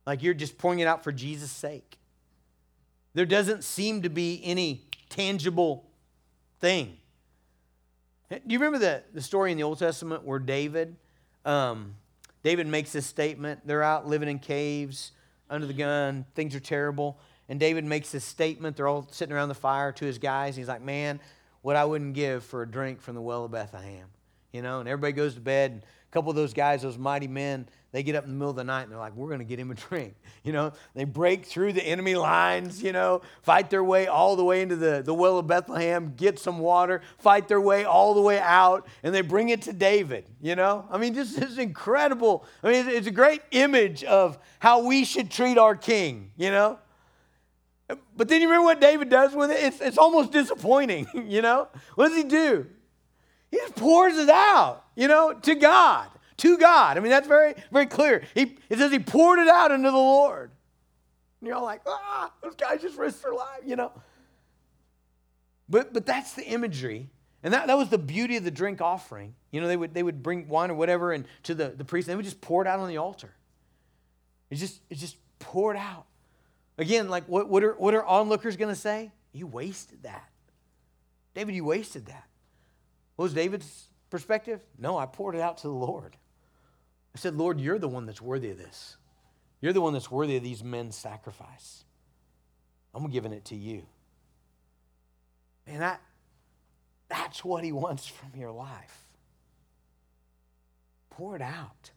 Like 0.06 0.22
you're 0.22 0.34
just 0.34 0.58
pouring 0.58 0.80
it 0.80 0.86
out 0.86 1.04
for 1.04 1.12
Jesus' 1.12 1.52
sake. 1.52 1.98
There 3.14 3.26
doesn't 3.26 3.62
seem 3.62 4.02
to 4.02 4.10
be 4.10 4.40
any 4.42 4.82
tangible 5.08 5.88
thing. 6.64 6.96
Do 8.30 8.40
you 8.46 8.58
remember 8.58 8.78
the, 8.78 9.02
the 9.12 9.20
story 9.20 9.52
in 9.52 9.58
the 9.58 9.64
Old 9.64 9.78
Testament 9.78 10.24
where 10.24 10.38
David, 10.38 10.96
um, 11.44 11.94
David 12.42 12.66
makes 12.66 12.90
this 12.90 13.04
statement? 13.04 13.60
They're 13.66 13.82
out 13.82 14.06
living 14.06 14.30
in 14.30 14.38
caves 14.38 15.12
under 15.50 15.66
the 15.66 15.74
gun, 15.74 16.24
things 16.34 16.54
are 16.54 16.60
terrible. 16.60 17.18
And 17.50 17.60
David 17.60 17.84
makes 17.84 18.10
this 18.10 18.24
statement. 18.24 18.78
They're 18.78 18.88
all 18.88 19.06
sitting 19.10 19.34
around 19.34 19.50
the 19.50 19.54
fire 19.54 19.92
to 19.92 20.06
his 20.06 20.16
guys. 20.16 20.56
He's 20.56 20.68
like, 20.68 20.80
Man, 20.80 21.20
what 21.60 21.76
I 21.76 21.84
wouldn't 21.84 22.14
give 22.14 22.42
for 22.42 22.62
a 22.62 22.66
drink 22.66 23.02
from 23.02 23.14
the 23.14 23.20
well 23.20 23.44
of 23.44 23.50
Bethlehem. 23.50 24.06
You 24.50 24.62
know, 24.62 24.80
and 24.80 24.88
everybody 24.88 25.12
goes 25.12 25.34
to 25.34 25.40
bed. 25.42 25.72
And 25.72 25.82
couple 26.14 26.30
of 26.30 26.36
those 26.36 26.54
guys, 26.54 26.82
those 26.82 26.96
mighty 26.96 27.26
men, 27.26 27.66
they 27.90 28.04
get 28.04 28.14
up 28.14 28.22
in 28.22 28.30
the 28.30 28.36
middle 28.36 28.50
of 28.50 28.56
the 28.56 28.62
night 28.62 28.84
and 28.84 28.92
they're 28.92 28.98
like, 28.98 29.16
we're 29.16 29.26
going 29.26 29.40
to 29.40 29.44
get 29.44 29.58
him 29.58 29.70
a 29.70 29.74
drink. 29.74 30.14
You 30.44 30.52
know, 30.52 30.74
they 30.94 31.04
break 31.04 31.46
through 31.46 31.72
the 31.72 31.82
enemy 31.82 32.16
lines, 32.16 32.82
you 32.82 32.92
know, 32.92 33.22
fight 33.40 33.70
their 33.70 33.82
way 33.82 34.08
all 34.08 34.36
the 34.36 34.44
way 34.44 34.60
into 34.60 34.76
the, 34.76 35.00
the 35.02 35.14
well 35.14 35.38
of 35.38 35.46
Bethlehem, 35.46 36.12
get 36.18 36.38
some 36.38 36.58
water, 36.58 37.00
fight 37.16 37.48
their 37.48 37.62
way 37.62 37.84
all 37.84 38.12
the 38.12 38.20
way 38.20 38.38
out, 38.38 38.86
and 39.02 39.14
they 39.14 39.22
bring 39.22 39.48
it 39.48 39.62
to 39.62 39.72
David, 39.72 40.28
you 40.42 40.54
know? 40.54 40.86
I 40.90 40.98
mean, 40.98 41.14
this 41.14 41.38
is 41.38 41.56
incredible. 41.56 42.44
I 42.62 42.72
mean, 42.72 42.88
it's 42.90 43.06
a 43.06 43.10
great 43.10 43.40
image 43.52 44.04
of 44.04 44.38
how 44.58 44.86
we 44.86 45.06
should 45.06 45.30
treat 45.30 45.56
our 45.56 45.74
king, 45.74 46.30
you 46.36 46.50
know? 46.50 46.78
But 48.14 48.28
then 48.28 48.42
you 48.42 48.48
remember 48.48 48.66
what 48.66 48.82
David 48.82 49.08
does 49.08 49.34
with 49.34 49.50
it? 49.50 49.62
It's, 49.62 49.80
it's 49.80 49.98
almost 49.98 50.30
disappointing, 50.30 51.06
you 51.26 51.40
know? 51.40 51.68
What 51.94 52.08
does 52.08 52.18
he 52.18 52.24
do? 52.24 52.66
He 53.54 53.60
just 53.60 53.76
pours 53.76 54.16
it 54.18 54.28
out, 54.28 54.84
you 54.96 55.06
know, 55.06 55.32
to 55.32 55.54
God 55.54 56.08
to 56.38 56.58
God. 56.58 56.96
I 56.96 57.00
mean, 57.00 57.10
that's 57.10 57.28
very, 57.28 57.54
very 57.72 57.86
clear. 57.86 58.24
He, 58.34 58.56
it 58.68 58.78
says 58.78 58.92
he 58.92 58.98
poured 58.98 59.38
it 59.38 59.48
out 59.48 59.70
into 59.70 59.90
the 59.90 59.96
Lord. 59.96 60.50
And 61.40 61.48
you're 61.48 61.56
all 61.56 61.64
like, 61.64 61.82
ah, 61.86 62.32
those 62.42 62.54
guys 62.54 62.80
just 62.80 62.98
risked 62.98 63.22
their 63.22 63.32
life, 63.32 63.60
you 63.64 63.76
know. 63.76 63.92
But, 65.68 65.92
but 65.92 66.06
that's 66.06 66.34
the 66.34 66.44
imagery. 66.44 67.08
And 67.42 67.52
that, 67.52 67.66
that 67.66 67.76
was 67.76 67.88
the 67.88 67.98
beauty 67.98 68.36
of 68.36 68.44
the 68.44 68.50
drink 68.50 68.80
offering. 68.80 69.34
You 69.50 69.60
know, 69.60 69.68
they 69.68 69.76
would, 69.76 69.94
they 69.94 70.02
would 70.02 70.22
bring 70.22 70.48
wine 70.48 70.70
or 70.70 70.74
whatever 70.74 71.12
and 71.12 71.26
to 71.44 71.54
the, 71.54 71.68
the 71.68 71.84
priest, 71.84 72.08
and 72.08 72.12
they 72.12 72.16
would 72.16 72.24
just 72.24 72.40
pour 72.40 72.62
it 72.62 72.68
out 72.68 72.80
on 72.80 72.88
the 72.88 72.96
altar. 72.96 73.34
It 74.50 74.56
just, 74.56 74.80
it 74.90 74.96
just 74.96 75.16
poured 75.38 75.76
out. 75.76 76.06
Again, 76.78 77.08
like 77.08 77.28
what, 77.28 77.48
what, 77.48 77.62
are, 77.62 77.74
what 77.74 77.94
are 77.94 78.04
onlookers 78.04 78.56
going 78.56 78.74
to 78.74 78.80
say? 78.80 79.12
You 79.32 79.46
wasted 79.46 80.02
that. 80.02 80.28
David, 81.34 81.54
you 81.54 81.64
wasted 81.64 82.06
that. 82.06 82.24
What 83.16 83.24
was 83.24 83.34
David's 83.34 83.88
perspective? 84.10 84.60
No, 84.78 84.98
I 84.98 85.06
poured 85.06 85.34
it 85.34 85.40
out 85.40 85.58
to 85.58 85.68
the 85.68 85.74
Lord. 85.74 86.16
I 87.14 87.18
said, 87.18 87.34
Lord, 87.36 87.60
you're 87.60 87.78
the 87.78 87.88
one 87.88 88.06
that's 88.06 88.20
worthy 88.20 88.50
of 88.50 88.58
this. 88.58 88.96
You're 89.60 89.72
the 89.72 89.80
one 89.80 89.92
that's 89.92 90.10
worthy 90.10 90.36
of 90.36 90.42
these 90.42 90.64
men's 90.64 90.96
sacrifice. 90.96 91.84
I'm 92.94 93.08
giving 93.08 93.32
it 93.32 93.44
to 93.46 93.56
you. 93.56 93.86
And 95.66 95.80
that, 95.80 96.00
that's 97.08 97.44
what 97.44 97.64
he 97.64 97.72
wants 97.72 98.06
from 98.06 98.38
your 98.38 98.52
life. 98.52 99.06
Pour 101.10 101.36
it 101.36 101.42
out. 101.42 101.90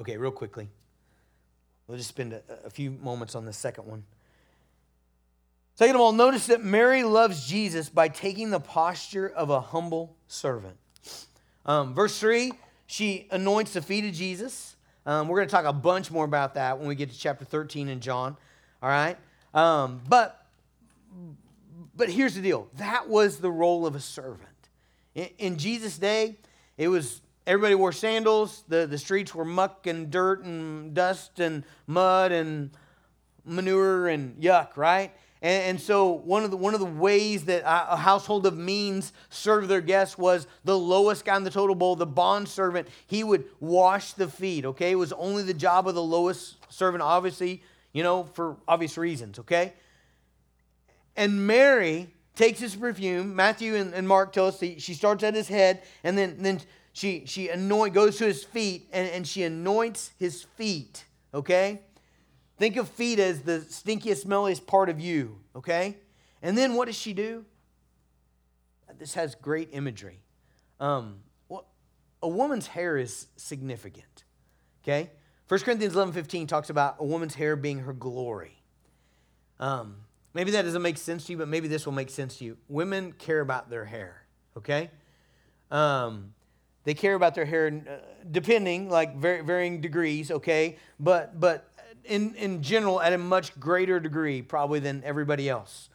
Okay, 0.00 0.16
real 0.16 0.30
quickly. 0.30 0.68
We'll 1.86 1.98
just 1.98 2.08
spend 2.08 2.32
a, 2.32 2.42
a 2.64 2.70
few 2.70 2.90
moments 2.92 3.34
on 3.34 3.44
the 3.44 3.52
second 3.52 3.86
one. 3.86 4.04
Second 5.74 5.94
of 5.94 6.00
all, 6.00 6.12
notice 6.12 6.46
that 6.46 6.62
Mary 6.62 7.04
loves 7.04 7.46
Jesus 7.46 7.88
by 7.88 8.08
taking 8.08 8.50
the 8.50 8.60
posture 8.60 9.28
of 9.28 9.50
a 9.50 9.60
humble 9.60 10.16
servant. 10.28 10.76
Um, 11.64 11.94
verse 11.94 12.18
3 12.18 12.52
she 12.90 13.28
anoints 13.30 13.74
the 13.74 13.82
feet 13.82 14.04
of 14.04 14.12
Jesus. 14.12 14.74
Um, 15.06 15.28
we're 15.28 15.36
going 15.36 15.46
to 15.46 15.52
talk 15.52 15.64
a 15.64 15.72
bunch 15.72 16.10
more 16.10 16.24
about 16.24 16.54
that 16.54 16.80
when 16.80 16.88
we 16.88 16.96
get 16.96 17.12
to 17.12 17.16
chapter 17.16 17.44
13 17.44 17.88
in 17.88 18.00
John. 18.00 18.36
All 18.82 18.88
right? 18.88 19.16
Um, 19.54 20.00
but, 20.08 20.44
but 21.94 22.10
here's 22.10 22.34
the 22.34 22.42
deal 22.42 22.68
that 22.78 23.08
was 23.08 23.38
the 23.38 23.50
role 23.50 23.86
of 23.86 23.94
a 23.94 24.00
servant. 24.00 24.48
In, 25.14 25.28
in 25.38 25.56
Jesus' 25.56 25.98
day, 25.98 26.38
it 26.76 26.88
was 26.88 27.20
everybody 27.46 27.76
wore 27.76 27.92
sandals. 27.92 28.64
The, 28.66 28.88
the 28.88 28.98
streets 28.98 29.36
were 29.36 29.44
muck 29.44 29.86
and 29.86 30.10
dirt 30.10 30.42
and 30.42 30.92
dust 30.92 31.38
and 31.38 31.62
mud 31.86 32.32
and 32.32 32.70
manure 33.44 34.08
and 34.08 34.36
yuck, 34.42 34.76
right? 34.76 35.12
And, 35.42 35.62
and, 35.64 35.80
so 35.80 36.10
one 36.10 36.44
of, 36.44 36.50
the, 36.50 36.56
one 36.58 36.74
of 36.74 36.80
the 36.80 36.86
ways 36.86 37.46
that 37.46 37.62
a 37.64 37.96
household 37.96 38.44
of 38.44 38.56
means 38.58 39.12
served 39.30 39.68
their 39.68 39.80
guests 39.80 40.18
was 40.18 40.46
the 40.64 40.78
lowest 40.78 41.24
guy 41.24 41.36
in 41.36 41.44
the 41.44 41.50
total 41.50 41.74
bowl, 41.74 41.96
the 41.96 42.06
bond 42.06 42.46
servant. 42.46 42.88
He 43.06 43.24
would 43.24 43.44
wash 43.58 44.12
the 44.12 44.28
feet, 44.28 44.66
okay? 44.66 44.90
It 44.90 44.96
was 44.96 45.12
only 45.14 45.42
the 45.42 45.54
job 45.54 45.88
of 45.88 45.94
the 45.94 46.02
lowest 46.02 46.56
servant, 46.70 47.02
obviously, 47.02 47.62
you 47.92 48.02
know, 48.02 48.24
for 48.34 48.58
obvious 48.68 48.98
reasons, 48.98 49.38
okay? 49.38 49.72
And 51.16 51.46
Mary 51.46 52.12
takes 52.34 52.60
his 52.60 52.76
perfume. 52.76 53.34
Matthew 53.34 53.76
and, 53.76 53.94
and 53.94 54.06
Mark 54.06 54.32
tell 54.32 54.46
us 54.46 54.58
she 54.58 54.94
starts 54.94 55.22
at 55.24 55.34
his 55.34 55.48
head 55.48 55.82
and 56.04 56.16
then, 56.18 56.36
then 56.38 56.60
she, 56.92 57.24
she 57.26 57.48
anoint, 57.48 57.94
goes 57.94 58.18
to 58.18 58.26
his 58.26 58.44
feet 58.44 58.88
and, 58.92 59.08
and 59.08 59.26
she 59.26 59.42
anoints 59.42 60.12
his 60.18 60.42
feet, 60.42 61.04
okay? 61.32 61.80
Think 62.60 62.76
of 62.76 62.90
feet 62.90 63.18
as 63.18 63.40
the 63.40 63.60
stinkiest, 63.60 64.26
smelliest 64.26 64.66
part 64.66 64.90
of 64.90 65.00
you, 65.00 65.38
okay? 65.56 65.96
And 66.42 66.58
then 66.58 66.74
what 66.74 66.88
does 66.88 66.94
she 66.94 67.14
do? 67.14 67.46
This 68.98 69.14
has 69.14 69.34
great 69.34 69.70
imagery. 69.72 70.20
Um, 70.78 71.20
well, 71.48 71.68
a 72.22 72.28
woman's 72.28 72.66
hair 72.66 72.98
is 72.98 73.28
significant, 73.36 74.24
okay? 74.84 75.10
1 75.48 75.60
Corinthians 75.60 75.94
11 75.94 76.12
15 76.12 76.46
talks 76.46 76.68
about 76.68 76.96
a 76.98 77.04
woman's 77.04 77.34
hair 77.34 77.56
being 77.56 77.78
her 77.78 77.94
glory. 77.94 78.62
Um, 79.58 79.96
maybe 80.34 80.50
that 80.50 80.60
doesn't 80.60 80.82
make 80.82 80.98
sense 80.98 81.24
to 81.24 81.32
you, 81.32 81.38
but 81.38 81.48
maybe 81.48 81.66
this 81.66 81.86
will 81.86 81.94
make 81.94 82.10
sense 82.10 82.36
to 82.36 82.44
you. 82.44 82.58
Women 82.68 83.12
care 83.12 83.40
about 83.40 83.70
their 83.70 83.86
hair, 83.86 84.26
okay? 84.58 84.90
Um, 85.70 86.34
they 86.84 86.94
care 86.94 87.14
about 87.14 87.34
their 87.34 87.44
hair, 87.44 87.66
uh, 87.68 87.92
depending, 88.30 88.88
like 88.88 89.16
varying 89.16 89.80
degrees, 89.80 90.30
okay? 90.30 90.78
But 90.98 91.38
but 91.38 91.69
in, 92.10 92.34
in 92.34 92.62
general 92.62 93.00
at 93.00 93.12
a 93.12 93.18
much 93.18 93.58
greater 93.58 94.00
degree, 94.00 94.42
probably 94.42 94.80
than 94.80 95.02
everybody 95.04 95.48
else. 95.48 95.88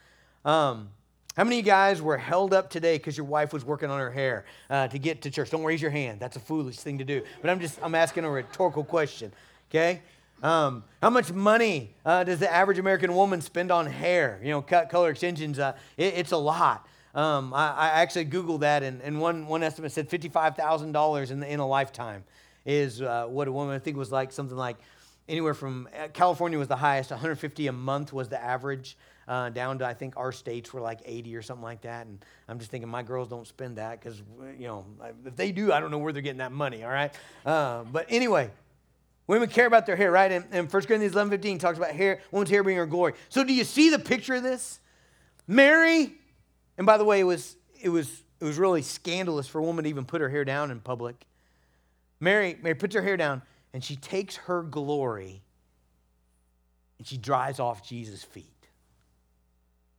Um, 0.45 0.89
how 1.36 1.43
many 1.43 1.59
of 1.59 1.66
you 1.66 1.72
guys 1.72 2.01
were 2.01 2.18
held 2.18 2.53
up 2.53 2.70
today 2.70 2.97
because 2.97 3.18
your 3.18 3.26
wife 3.26 3.51
was 3.51 3.66
working 3.66 3.89
on 3.89 3.99
her 3.99 4.11
hair 4.11 4.45
uh, 4.70 4.88
to 4.88 4.97
get 4.97 5.22
to 5.24 5.30
church? 5.30 5.49
Don't 5.49 5.66
raise 5.66 5.82
your 5.82 5.91
hand. 5.91 6.20
That's 6.20 6.38
a 6.38 6.39
foolish 6.39 6.78
thing 6.78 6.97
to 6.99 7.03
do. 7.03 7.24
But 7.41 7.49
I'm 7.49 7.59
just 7.59 7.78
I'm 7.84 7.93
asking 7.93 8.24
a 8.24 8.30
rhetorical 8.30 8.86
question. 8.86 9.34
Okay. 9.70 10.01
Um, 10.41 10.84
how 11.01 11.09
much 11.09 11.34
money 11.34 11.93
uh, 12.05 12.24
does 12.24 12.39
the 12.39 12.51
average 12.51 12.80
American 12.80 13.13
woman 13.16 13.41
spend 13.41 13.72
on 13.72 13.86
hair? 13.86 14.39
You 14.41 14.51
know, 14.51 14.61
cut, 14.61 14.89
color 14.89 15.09
extensions. 15.09 15.59
Uh, 15.59 15.76
it, 15.97 16.13
it's 16.16 16.32
a 16.32 16.38
lot. 16.38 16.88
Um, 17.13 17.53
I, 17.53 17.72
I, 17.72 17.88
actually 18.01 18.26
Googled 18.26 18.59
that, 18.59 18.84
and, 18.84 19.01
and 19.01 19.22
one, 19.22 19.47
one 19.47 19.63
estimate 19.63 19.93
said 19.93 20.09
$55,000 20.09 21.32
in, 21.32 21.43
in 21.43 21.59
a 21.61 21.68
lifetime 21.68 22.26
is 22.66 23.01
uh, 23.01 23.26
what 23.28 23.47
a 23.47 23.51
woman, 23.53 23.74
I 23.74 23.80
think 23.80 23.95
was 23.95 24.11
like 24.11 24.34
something 24.34 24.57
like 24.57 24.76
anywhere 25.28 25.54
from 25.54 25.88
uh, 25.98 26.08
California 26.10 26.58
was 26.58 26.68
the 26.68 26.76
highest, 26.76 27.12
150 27.12 27.68
a 27.68 27.72
month 27.72 28.14
was 28.14 28.30
the 28.30 28.42
average. 28.42 28.98
Uh, 29.28 29.50
down 29.50 29.80
to 29.80 29.86
I 29.86 29.96
think 29.96 30.18
our 30.18 30.32
states 30.32 30.72
were 30.72 30.82
like 30.82 31.00
80 31.04 31.36
or 31.36 31.42
something 31.42 31.64
like 31.64 31.82
that. 31.82 32.06
And 32.06 32.24
I'm 32.48 32.60
just 32.60 32.70
thinking 32.70 32.88
my 32.88 33.02
girls 33.02 33.28
don't 33.28 33.48
spend 33.48 33.78
that 33.78 34.00
because 34.00 34.22
you 34.56 34.68
know 34.68 34.86
if 35.26 35.36
they 35.36 35.52
do, 35.52 35.72
I 35.72 35.80
don't 35.80 35.90
know 35.90 35.98
where 35.98 36.14
they're 36.14 36.22
getting 36.22 36.38
that 36.38 36.52
money. 36.52 36.84
All 36.84 36.92
right, 36.92 37.12
uh, 37.44 37.86
but 37.86 38.06
anyway, 38.10 38.52
women 39.26 39.50
care 39.50 39.66
about 39.66 39.88
their 39.88 39.96
hair, 39.96 40.12
right? 40.12 40.32
And, 40.32 40.46
and 40.52 40.72
1 40.72 40.84
Corinthians 40.84 41.16
11:15 41.16 41.60
talks 41.60 41.80
about 41.80 41.90
hair, 41.90 42.22
woman's 42.30 42.52
hair 42.52 42.64
being 42.64 42.78
her 42.78 42.86
glory. 42.86 43.14
So 43.30 43.44
do 43.44 43.52
you 43.52 43.64
see 43.64 43.90
the 43.90 43.98
picture 43.98 44.36
of 44.36 44.44
this? 44.44 44.80
Mary, 45.48 46.14
and 46.78 46.86
by 46.86 47.00
the 47.00 47.06
way, 47.06 47.20
it 47.20 47.24
was 47.24 47.56
it 47.82 47.90
was 47.90 48.22
it 48.40 48.46
was 48.46 48.60
really 48.60 48.84
scandalous 48.84 49.48
for 49.48 49.58
a 49.58 49.64
woman 49.64 49.86
to 49.86 49.90
even 49.90 50.06
put 50.06 50.22
her 50.22 50.30
hair 50.30 50.46
down 50.46 50.70
in 50.70 50.80
public. 50.80 51.26
Mary, 52.20 52.58
Mary 52.62 52.76
puts 52.76 52.94
her 52.94 53.02
hair 53.02 53.18
down 53.18 53.42
and 53.76 53.84
she 53.84 53.98
takes 53.98 54.38
her 54.38 54.64
glory 54.64 55.44
and 56.98 57.06
she 57.06 57.18
dries 57.18 57.60
off 57.60 57.86
Jesus' 57.86 58.24
feet. 58.24 58.46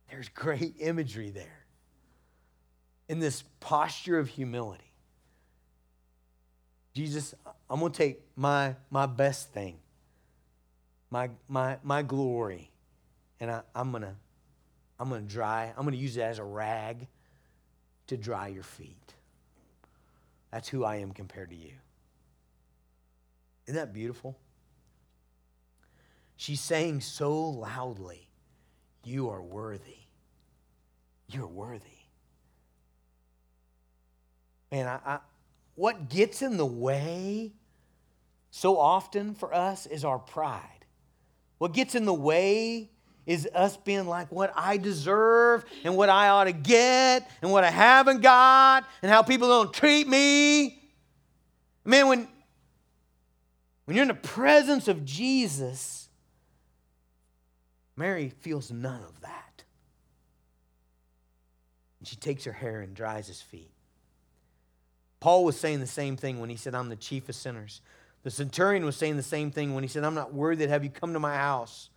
There's 0.09 0.29
great 0.29 0.77
imagery 0.79 1.29
there 1.29 1.63
in 3.07 3.19
this 3.19 3.43
posture 3.59 4.17
of 4.17 4.29
humility. 4.29 4.91
Jesus, 6.95 7.35
I'm 7.69 7.79
going 7.79 7.91
to 7.91 7.97
take 7.99 8.19
my, 8.35 8.75
my 8.89 9.05
best 9.05 9.53
thing, 9.53 9.77
my, 11.11 11.29
my, 11.47 11.77
my 11.83 12.01
glory, 12.01 12.71
and 13.39 13.51
I, 13.51 13.61
I'm 13.75 13.91
going 13.91 14.01
to 14.01 14.15
I'm 14.99 15.09
going 15.09 15.21
to 15.21 15.31
dry, 15.31 15.71
I'm 15.77 15.83
going 15.83 15.95
to 15.95 16.01
use 16.01 16.17
it 16.17 16.21
as 16.21 16.39
a 16.39 16.43
rag 16.43 17.05
to 18.07 18.17
dry 18.17 18.47
your 18.47 18.63
feet. 18.63 19.13
That's 20.49 20.67
who 20.67 20.83
I 20.83 20.95
am 20.95 21.11
compared 21.11 21.51
to 21.51 21.55
you. 21.55 21.73
Isn't 23.67 23.75
that 23.75 23.93
beautiful? 23.93 24.37
She's 26.37 26.61
saying 26.61 27.01
so 27.01 27.49
loudly, 27.49 28.27
You 29.03 29.29
are 29.29 29.41
worthy. 29.41 29.97
You're 31.29 31.47
worthy. 31.47 31.83
Man, 34.71 34.87
I, 34.87 34.99
I, 35.05 35.19
what 35.75 36.09
gets 36.09 36.41
in 36.41 36.57
the 36.57 36.65
way 36.65 37.53
so 38.49 38.77
often 38.79 39.35
for 39.35 39.53
us 39.53 39.85
is 39.85 40.05
our 40.05 40.19
pride. 40.19 40.85
What 41.57 41.73
gets 41.73 41.95
in 41.95 42.05
the 42.05 42.13
way 42.13 42.89
is 43.25 43.47
us 43.53 43.75
being 43.75 44.07
like 44.07 44.31
what 44.31 44.53
I 44.55 44.77
deserve 44.77 45.65
and 45.83 45.97
what 45.97 46.09
I 46.09 46.29
ought 46.29 46.45
to 46.45 46.53
get 46.53 47.29
and 47.41 47.51
what 47.51 47.63
I 47.63 47.71
haven't 47.71 48.21
got 48.21 48.85
and 49.01 49.11
how 49.11 49.21
people 49.21 49.49
don't 49.49 49.73
treat 49.73 50.07
me. 50.07 50.81
Man, 51.83 52.07
when, 52.07 52.27
when 53.87 53.95
you're 53.95 54.03
in 54.03 54.09
the 54.09 54.13
presence 54.15 54.89
of 54.89 55.05
Jesus, 55.05 56.09
Mary 57.95 58.33
feels 58.41 58.69
none 58.69 59.01
of 59.01 59.21
that. 59.21 59.63
And 61.99 62.07
she 62.07 62.17
takes 62.17 62.43
her 62.43 62.51
hair 62.51 62.81
and 62.81 62.93
dries 62.93 63.27
his 63.27 63.41
feet. 63.41 63.71
Paul 65.21 65.45
was 65.45 65.57
saying 65.57 65.79
the 65.79 65.87
same 65.87 66.17
thing 66.17 66.41
when 66.41 66.49
he 66.49 66.57
said, 66.57 66.75
I'm 66.75 66.89
the 66.89 66.97
chief 66.97 67.29
of 67.29 67.35
sinners. 67.35 67.79
The 68.23 68.29
centurion 68.29 68.83
was 68.83 68.97
saying 68.97 69.15
the 69.15 69.23
same 69.23 69.51
thing 69.51 69.73
when 69.73 69.85
he 69.85 69.87
said, 69.87 70.03
I'm 70.03 70.13
not 70.13 70.33
worthy 70.33 70.65
to 70.65 70.69
have 70.69 70.83
you 70.83 70.89
come 70.89 71.13
to 71.13 71.19
my 71.19 71.35
house. 71.35 71.89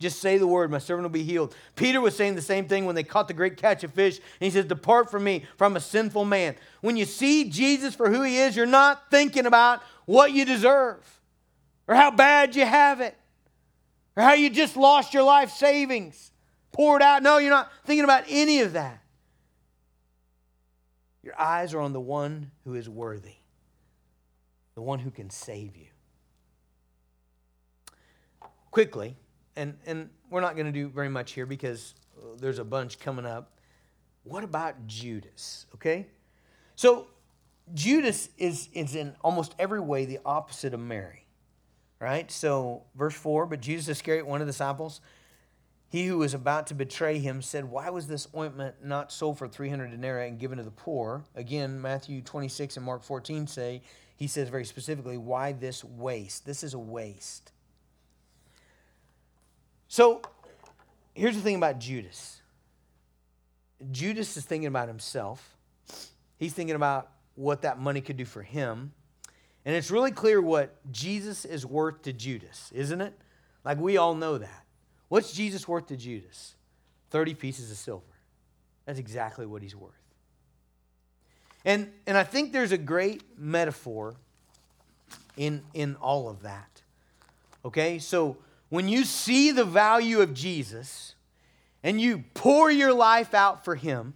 Just 0.00 0.18
say 0.18 0.38
the 0.38 0.48
word, 0.48 0.72
my 0.72 0.78
servant 0.78 1.04
will 1.04 1.10
be 1.10 1.22
healed. 1.22 1.54
Peter 1.76 2.00
was 2.00 2.16
saying 2.16 2.34
the 2.34 2.42
same 2.42 2.66
thing 2.66 2.86
when 2.86 2.96
they 2.96 3.04
caught 3.04 3.28
the 3.28 3.34
great 3.34 3.56
catch 3.56 3.84
of 3.84 3.94
fish. 3.94 4.16
And 4.16 4.24
he 4.40 4.50
says, 4.50 4.64
Depart 4.64 5.12
from 5.12 5.22
me, 5.22 5.44
from 5.56 5.76
a 5.76 5.80
sinful 5.80 6.24
man. 6.24 6.56
When 6.80 6.96
you 6.96 7.04
see 7.04 7.48
Jesus 7.48 7.94
for 7.94 8.10
who 8.10 8.22
he 8.22 8.38
is, 8.38 8.56
you're 8.56 8.66
not 8.66 9.12
thinking 9.12 9.46
about 9.46 9.80
what 10.06 10.32
you 10.32 10.44
deserve 10.44 11.15
or 11.88 11.94
how 11.94 12.10
bad 12.10 12.56
you 12.56 12.64
have 12.64 13.00
it, 13.00 13.16
or 14.16 14.22
how 14.22 14.32
you 14.32 14.50
just 14.50 14.76
lost 14.76 15.14
your 15.14 15.22
life 15.22 15.50
savings, 15.50 16.32
poured 16.72 17.02
out. 17.02 17.22
No, 17.22 17.38
you're 17.38 17.50
not 17.50 17.70
thinking 17.84 18.04
about 18.04 18.24
any 18.28 18.60
of 18.60 18.72
that. 18.72 19.02
Your 21.22 21.38
eyes 21.40 21.74
are 21.74 21.80
on 21.80 21.92
the 21.92 22.00
one 22.00 22.50
who 22.64 22.74
is 22.74 22.88
worthy, 22.88 23.36
the 24.74 24.82
one 24.82 24.98
who 24.98 25.10
can 25.10 25.30
save 25.30 25.76
you. 25.76 25.86
Quickly, 28.70 29.16
and, 29.56 29.76
and 29.86 30.10
we're 30.30 30.40
not 30.40 30.54
going 30.54 30.66
to 30.66 30.72
do 30.72 30.88
very 30.88 31.08
much 31.08 31.32
here 31.32 31.46
because 31.46 31.94
there's 32.38 32.58
a 32.58 32.64
bunch 32.64 32.98
coming 32.98 33.26
up. 33.26 33.52
What 34.24 34.44
about 34.44 34.86
Judas? 34.86 35.66
Okay? 35.74 36.06
So, 36.74 37.06
Judas 37.74 38.28
is, 38.38 38.68
is 38.72 38.94
in 38.94 39.14
almost 39.22 39.54
every 39.58 39.80
way 39.80 40.04
the 40.04 40.20
opposite 40.24 40.74
of 40.74 40.80
Mary 40.80 41.25
right? 42.00 42.30
So, 42.30 42.84
verse 42.94 43.14
4 43.14 43.46
But 43.46 43.60
Jesus 43.60 43.88
Iscariot, 43.88 44.26
one 44.26 44.40
of 44.40 44.46
the 44.46 44.52
disciples, 44.52 45.00
he 45.88 46.06
who 46.06 46.18
was 46.18 46.34
about 46.34 46.66
to 46.68 46.74
betray 46.74 47.18
him, 47.18 47.42
said, 47.42 47.64
Why 47.64 47.90
was 47.90 48.06
this 48.06 48.28
ointment 48.34 48.76
not 48.84 49.12
sold 49.12 49.38
for 49.38 49.48
300 49.48 49.90
denarii 49.90 50.28
and 50.28 50.38
given 50.38 50.58
to 50.58 50.64
the 50.64 50.70
poor? 50.70 51.24
Again, 51.34 51.80
Matthew 51.80 52.22
26 52.22 52.76
and 52.76 52.84
Mark 52.84 53.02
14 53.02 53.46
say, 53.46 53.82
he 54.16 54.26
says 54.26 54.48
very 54.48 54.64
specifically, 54.64 55.18
Why 55.18 55.52
this 55.52 55.84
waste? 55.84 56.46
This 56.46 56.64
is 56.64 56.74
a 56.74 56.78
waste. 56.78 57.52
So, 59.88 60.22
here's 61.14 61.36
the 61.36 61.42
thing 61.42 61.56
about 61.56 61.78
Judas 61.78 62.40
Judas 63.90 64.36
is 64.36 64.44
thinking 64.44 64.68
about 64.68 64.88
himself, 64.88 65.56
he's 66.38 66.54
thinking 66.54 66.76
about 66.76 67.10
what 67.34 67.62
that 67.62 67.78
money 67.78 68.00
could 68.00 68.16
do 68.16 68.24
for 68.24 68.42
him. 68.42 68.92
And 69.66 69.74
it's 69.74 69.90
really 69.90 70.12
clear 70.12 70.40
what 70.40 70.76
Jesus 70.92 71.44
is 71.44 71.66
worth 71.66 72.02
to 72.02 72.12
Judas, 72.12 72.70
isn't 72.72 73.00
it? 73.00 73.12
Like 73.64 73.78
we 73.78 73.96
all 73.96 74.14
know 74.14 74.38
that. 74.38 74.64
What's 75.08 75.32
Jesus 75.32 75.66
worth 75.66 75.88
to 75.88 75.96
Judas? 75.96 76.54
30 77.10 77.34
pieces 77.34 77.72
of 77.72 77.76
silver. 77.76 78.04
That's 78.86 79.00
exactly 79.00 79.44
what 79.44 79.62
he's 79.62 79.74
worth. 79.74 79.90
And, 81.64 81.90
and 82.06 82.16
I 82.16 82.22
think 82.22 82.52
there's 82.52 82.70
a 82.70 82.78
great 82.78 83.24
metaphor 83.36 84.14
in, 85.36 85.62
in 85.74 85.96
all 85.96 86.28
of 86.28 86.42
that. 86.42 86.82
Okay? 87.64 87.98
So 87.98 88.36
when 88.68 88.88
you 88.88 89.04
see 89.04 89.50
the 89.50 89.64
value 89.64 90.20
of 90.20 90.32
Jesus 90.32 91.16
and 91.82 92.00
you 92.00 92.22
pour 92.34 92.70
your 92.70 92.92
life 92.92 93.34
out 93.34 93.64
for 93.64 93.74
him 93.74 94.14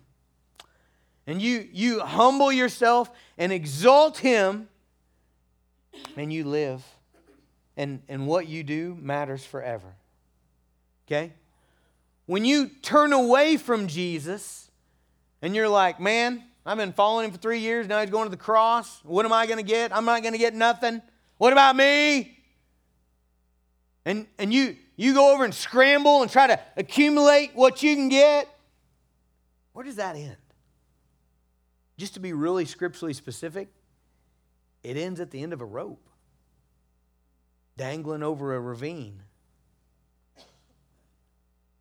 and 1.27 1.43
you, 1.43 1.69
you 1.73 1.99
humble 2.01 2.53
yourself 2.53 3.11
and 3.37 3.51
exalt 3.53 4.19
him 4.19 4.69
and 6.17 6.33
you 6.33 6.45
live, 6.45 6.85
and, 7.77 8.03
and 8.09 8.27
what 8.27 8.47
you 8.47 8.63
do 8.63 8.97
matters 9.01 9.45
forever. 9.45 9.95
Okay? 11.07 11.33
When 12.27 12.45
you 12.45 12.69
turn 12.69 13.13
away 13.13 13.57
from 13.57 13.89
Jesus 13.89 14.71
and 15.43 15.55
you're 15.55 15.69
like, 15.69 15.99
man, 15.99 16.45
I've 16.65 16.77
been 16.77 16.93
following 16.93 17.27
him 17.27 17.33
for 17.33 17.39
three 17.39 17.59
years, 17.59 17.89
now 17.89 18.01
he's 18.01 18.11
going 18.11 18.27
to 18.27 18.31
the 18.31 18.37
cross. 18.37 19.01
What 19.05 19.27
am 19.27 19.33
I 19.33 19.47
going 19.47 19.59
to 19.59 19.65
get? 19.65 19.95
I'm 19.97 20.05
not 20.05 20.23
going 20.23 20.35
to 20.35 20.39
get 20.39 20.55
nothing. 20.55 21.03
What 21.39 21.53
about 21.53 21.75
me? 21.75 22.39
And, 24.05 24.27
and 24.39 24.53
you, 24.53 24.77
you 24.97 25.15
go 25.15 25.35
over 25.35 25.45
and 25.45 25.55
scramble 25.55 26.23
and 26.23 26.31
try 26.31 26.47
to 26.47 26.61
accumulate 26.77 27.51
what 27.55 27.83
you 27.83 27.97
can 27.97 28.09
get. 28.09 28.49
Where 29.73 29.85
does 29.85 29.97
that 29.97 30.17
end? 30.17 30.37
Just 31.97 32.15
to 32.15 32.21
be 32.21 32.33
really 32.33 32.65
scripturally 32.65 33.15
specific, 33.15 33.69
it 34.83 34.97
ends 34.97 35.21
at 35.21 35.31
the 35.31 35.43
end 35.43 35.53
of 35.53 35.61
a 35.61 35.65
rope, 35.65 36.09
dangling 37.77 38.23
over 38.23 38.55
a 38.55 38.61
ravine 38.61 39.23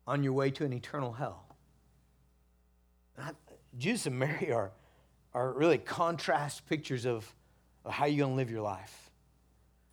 on 0.06 0.22
your 0.22 0.32
way 0.32 0.50
to 0.50 0.64
an 0.64 0.72
eternal 0.72 1.12
hell. 1.12 1.44
Judas 3.78 4.06
and 4.06 4.18
Mary 4.18 4.52
are, 4.52 4.72
are 5.34 5.52
really 5.52 5.78
contrast 5.78 6.66
pictures 6.66 7.06
of, 7.06 7.32
of 7.84 7.92
how 7.92 8.06
you're 8.06 8.26
going 8.26 8.32
to 8.32 8.36
live 8.36 8.50
your 8.50 8.62
life. 8.62 9.10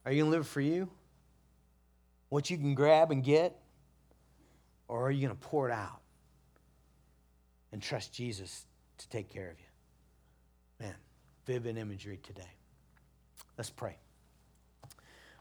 Are 0.05 0.11
you 0.11 0.23
going 0.23 0.31
to 0.31 0.37
live 0.37 0.47
for 0.47 0.61
you? 0.61 0.89
What 2.29 2.49
you 2.49 2.57
can 2.57 2.73
grab 2.73 3.11
and 3.11 3.23
get? 3.23 3.59
Or 4.87 5.07
are 5.07 5.11
you 5.11 5.27
going 5.27 5.37
to 5.37 5.47
pour 5.47 5.69
it 5.69 5.73
out 5.73 6.01
and 7.71 7.81
trust 7.81 8.13
Jesus 8.13 8.65
to 8.97 9.09
take 9.09 9.29
care 9.29 9.49
of 9.49 9.59
you? 9.59 10.85
Man, 10.85 10.95
vivid 11.45 11.77
imagery 11.77 12.19
today. 12.23 12.56
Let's 13.57 13.69
pray. 13.69 13.97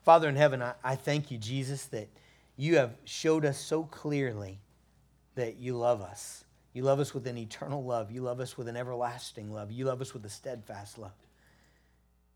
Father 0.03 0.29
in 0.29 0.37
heaven, 0.37 0.63
I, 0.63 0.75
I 0.83 0.95
thank 0.95 1.31
you, 1.31 1.39
Jesus, 1.39 1.87
that 1.87 2.09
you 2.57 2.77
have 2.77 2.97
showed 3.05 3.45
us 3.45 3.59
so 3.59 3.83
clearly 3.83 4.61
that 5.35 5.57
you 5.57 5.77
love 5.77 6.01
us. 6.01 6.45
You 6.73 6.83
love 6.83 7.01
us 7.01 7.13
with 7.13 7.27
an 7.27 7.37
eternal 7.37 7.85
love. 7.85 8.11
You 8.11 8.23
love 8.23 8.41
us 8.41 8.57
with 8.57 8.69
an 8.69 8.77
everlasting 8.77 9.53
love. 9.53 9.71
You 9.71 9.85
love 9.85 10.01
us 10.01 10.15
with 10.15 10.25
a 10.25 10.31
steadfast 10.31 10.99
love. 10.99 11.13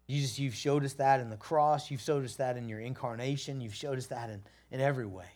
Jesus, 0.09 0.39
you've 0.39 0.55
showed 0.55 0.85
us 0.85 0.95
that 0.95 1.20
in 1.20 1.31
the 1.31 1.37
cross. 1.37 1.91
You've 1.91 2.01
showed 2.01 2.24
us 2.24 2.35
that 2.37 2.57
in 2.57 2.68
your 2.68 2.81
incarnation. 2.81 3.61
You've 3.61 3.74
showed 3.74 3.97
us 3.97 4.07
that 4.07 4.28
in, 4.28 4.43
in 4.70 4.81
every 4.81 5.07
way. 5.07 5.28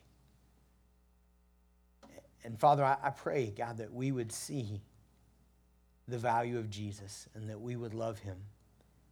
And 2.45 2.59
Father, 2.59 2.84
I, 2.84 2.97
I 3.03 3.11
pray, 3.11 3.53
God, 3.57 3.78
that 3.78 3.92
we 3.92 4.11
would 4.11 4.32
see 4.32 4.82
the 6.09 6.18
value 6.18 6.59
of 6.59 6.68
Jesus 6.68 7.28
and 7.34 7.49
that 7.49 7.61
we 7.61 7.76
would 7.76 7.95
love 7.95 8.18
him 8.18 8.36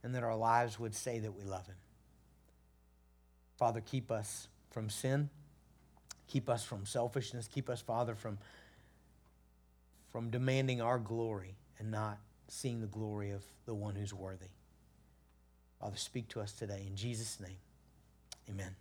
and 0.03 0.15
that 0.15 0.23
our 0.23 0.37
lives 0.37 0.79
would 0.79 0.95
say 0.95 1.19
that 1.19 1.33
we 1.33 1.45
love 1.45 1.67
him. 1.67 1.77
Father, 3.57 3.81
keep 3.81 4.11
us 4.11 4.49
from 4.71 4.91
sin. 4.91 5.31
Keep 6.27 6.49
us 6.49 6.65
from 6.65 6.87
selfishness. 6.87 7.47
Keep 7.47 7.69
us, 7.69 7.81
Father, 7.81 8.15
from, 8.15 8.39
from 10.11 10.31
demanding 10.31 10.81
our 10.81 10.99
glory 10.99 11.57
and 11.79 11.91
not 11.91 12.19
seeing 12.49 12.81
the 12.81 12.87
glory 12.87 13.31
of 13.31 13.43
the 13.67 13.75
one 13.75 13.95
who's 13.95 14.15
worthy. 14.15 14.49
Father, 15.81 15.97
speak 15.97 16.29
to 16.29 16.41
us 16.41 16.53
today. 16.53 16.85
In 16.87 16.97
Jesus' 16.97 17.39
name, 17.41 17.59
amen. 18.49 18.75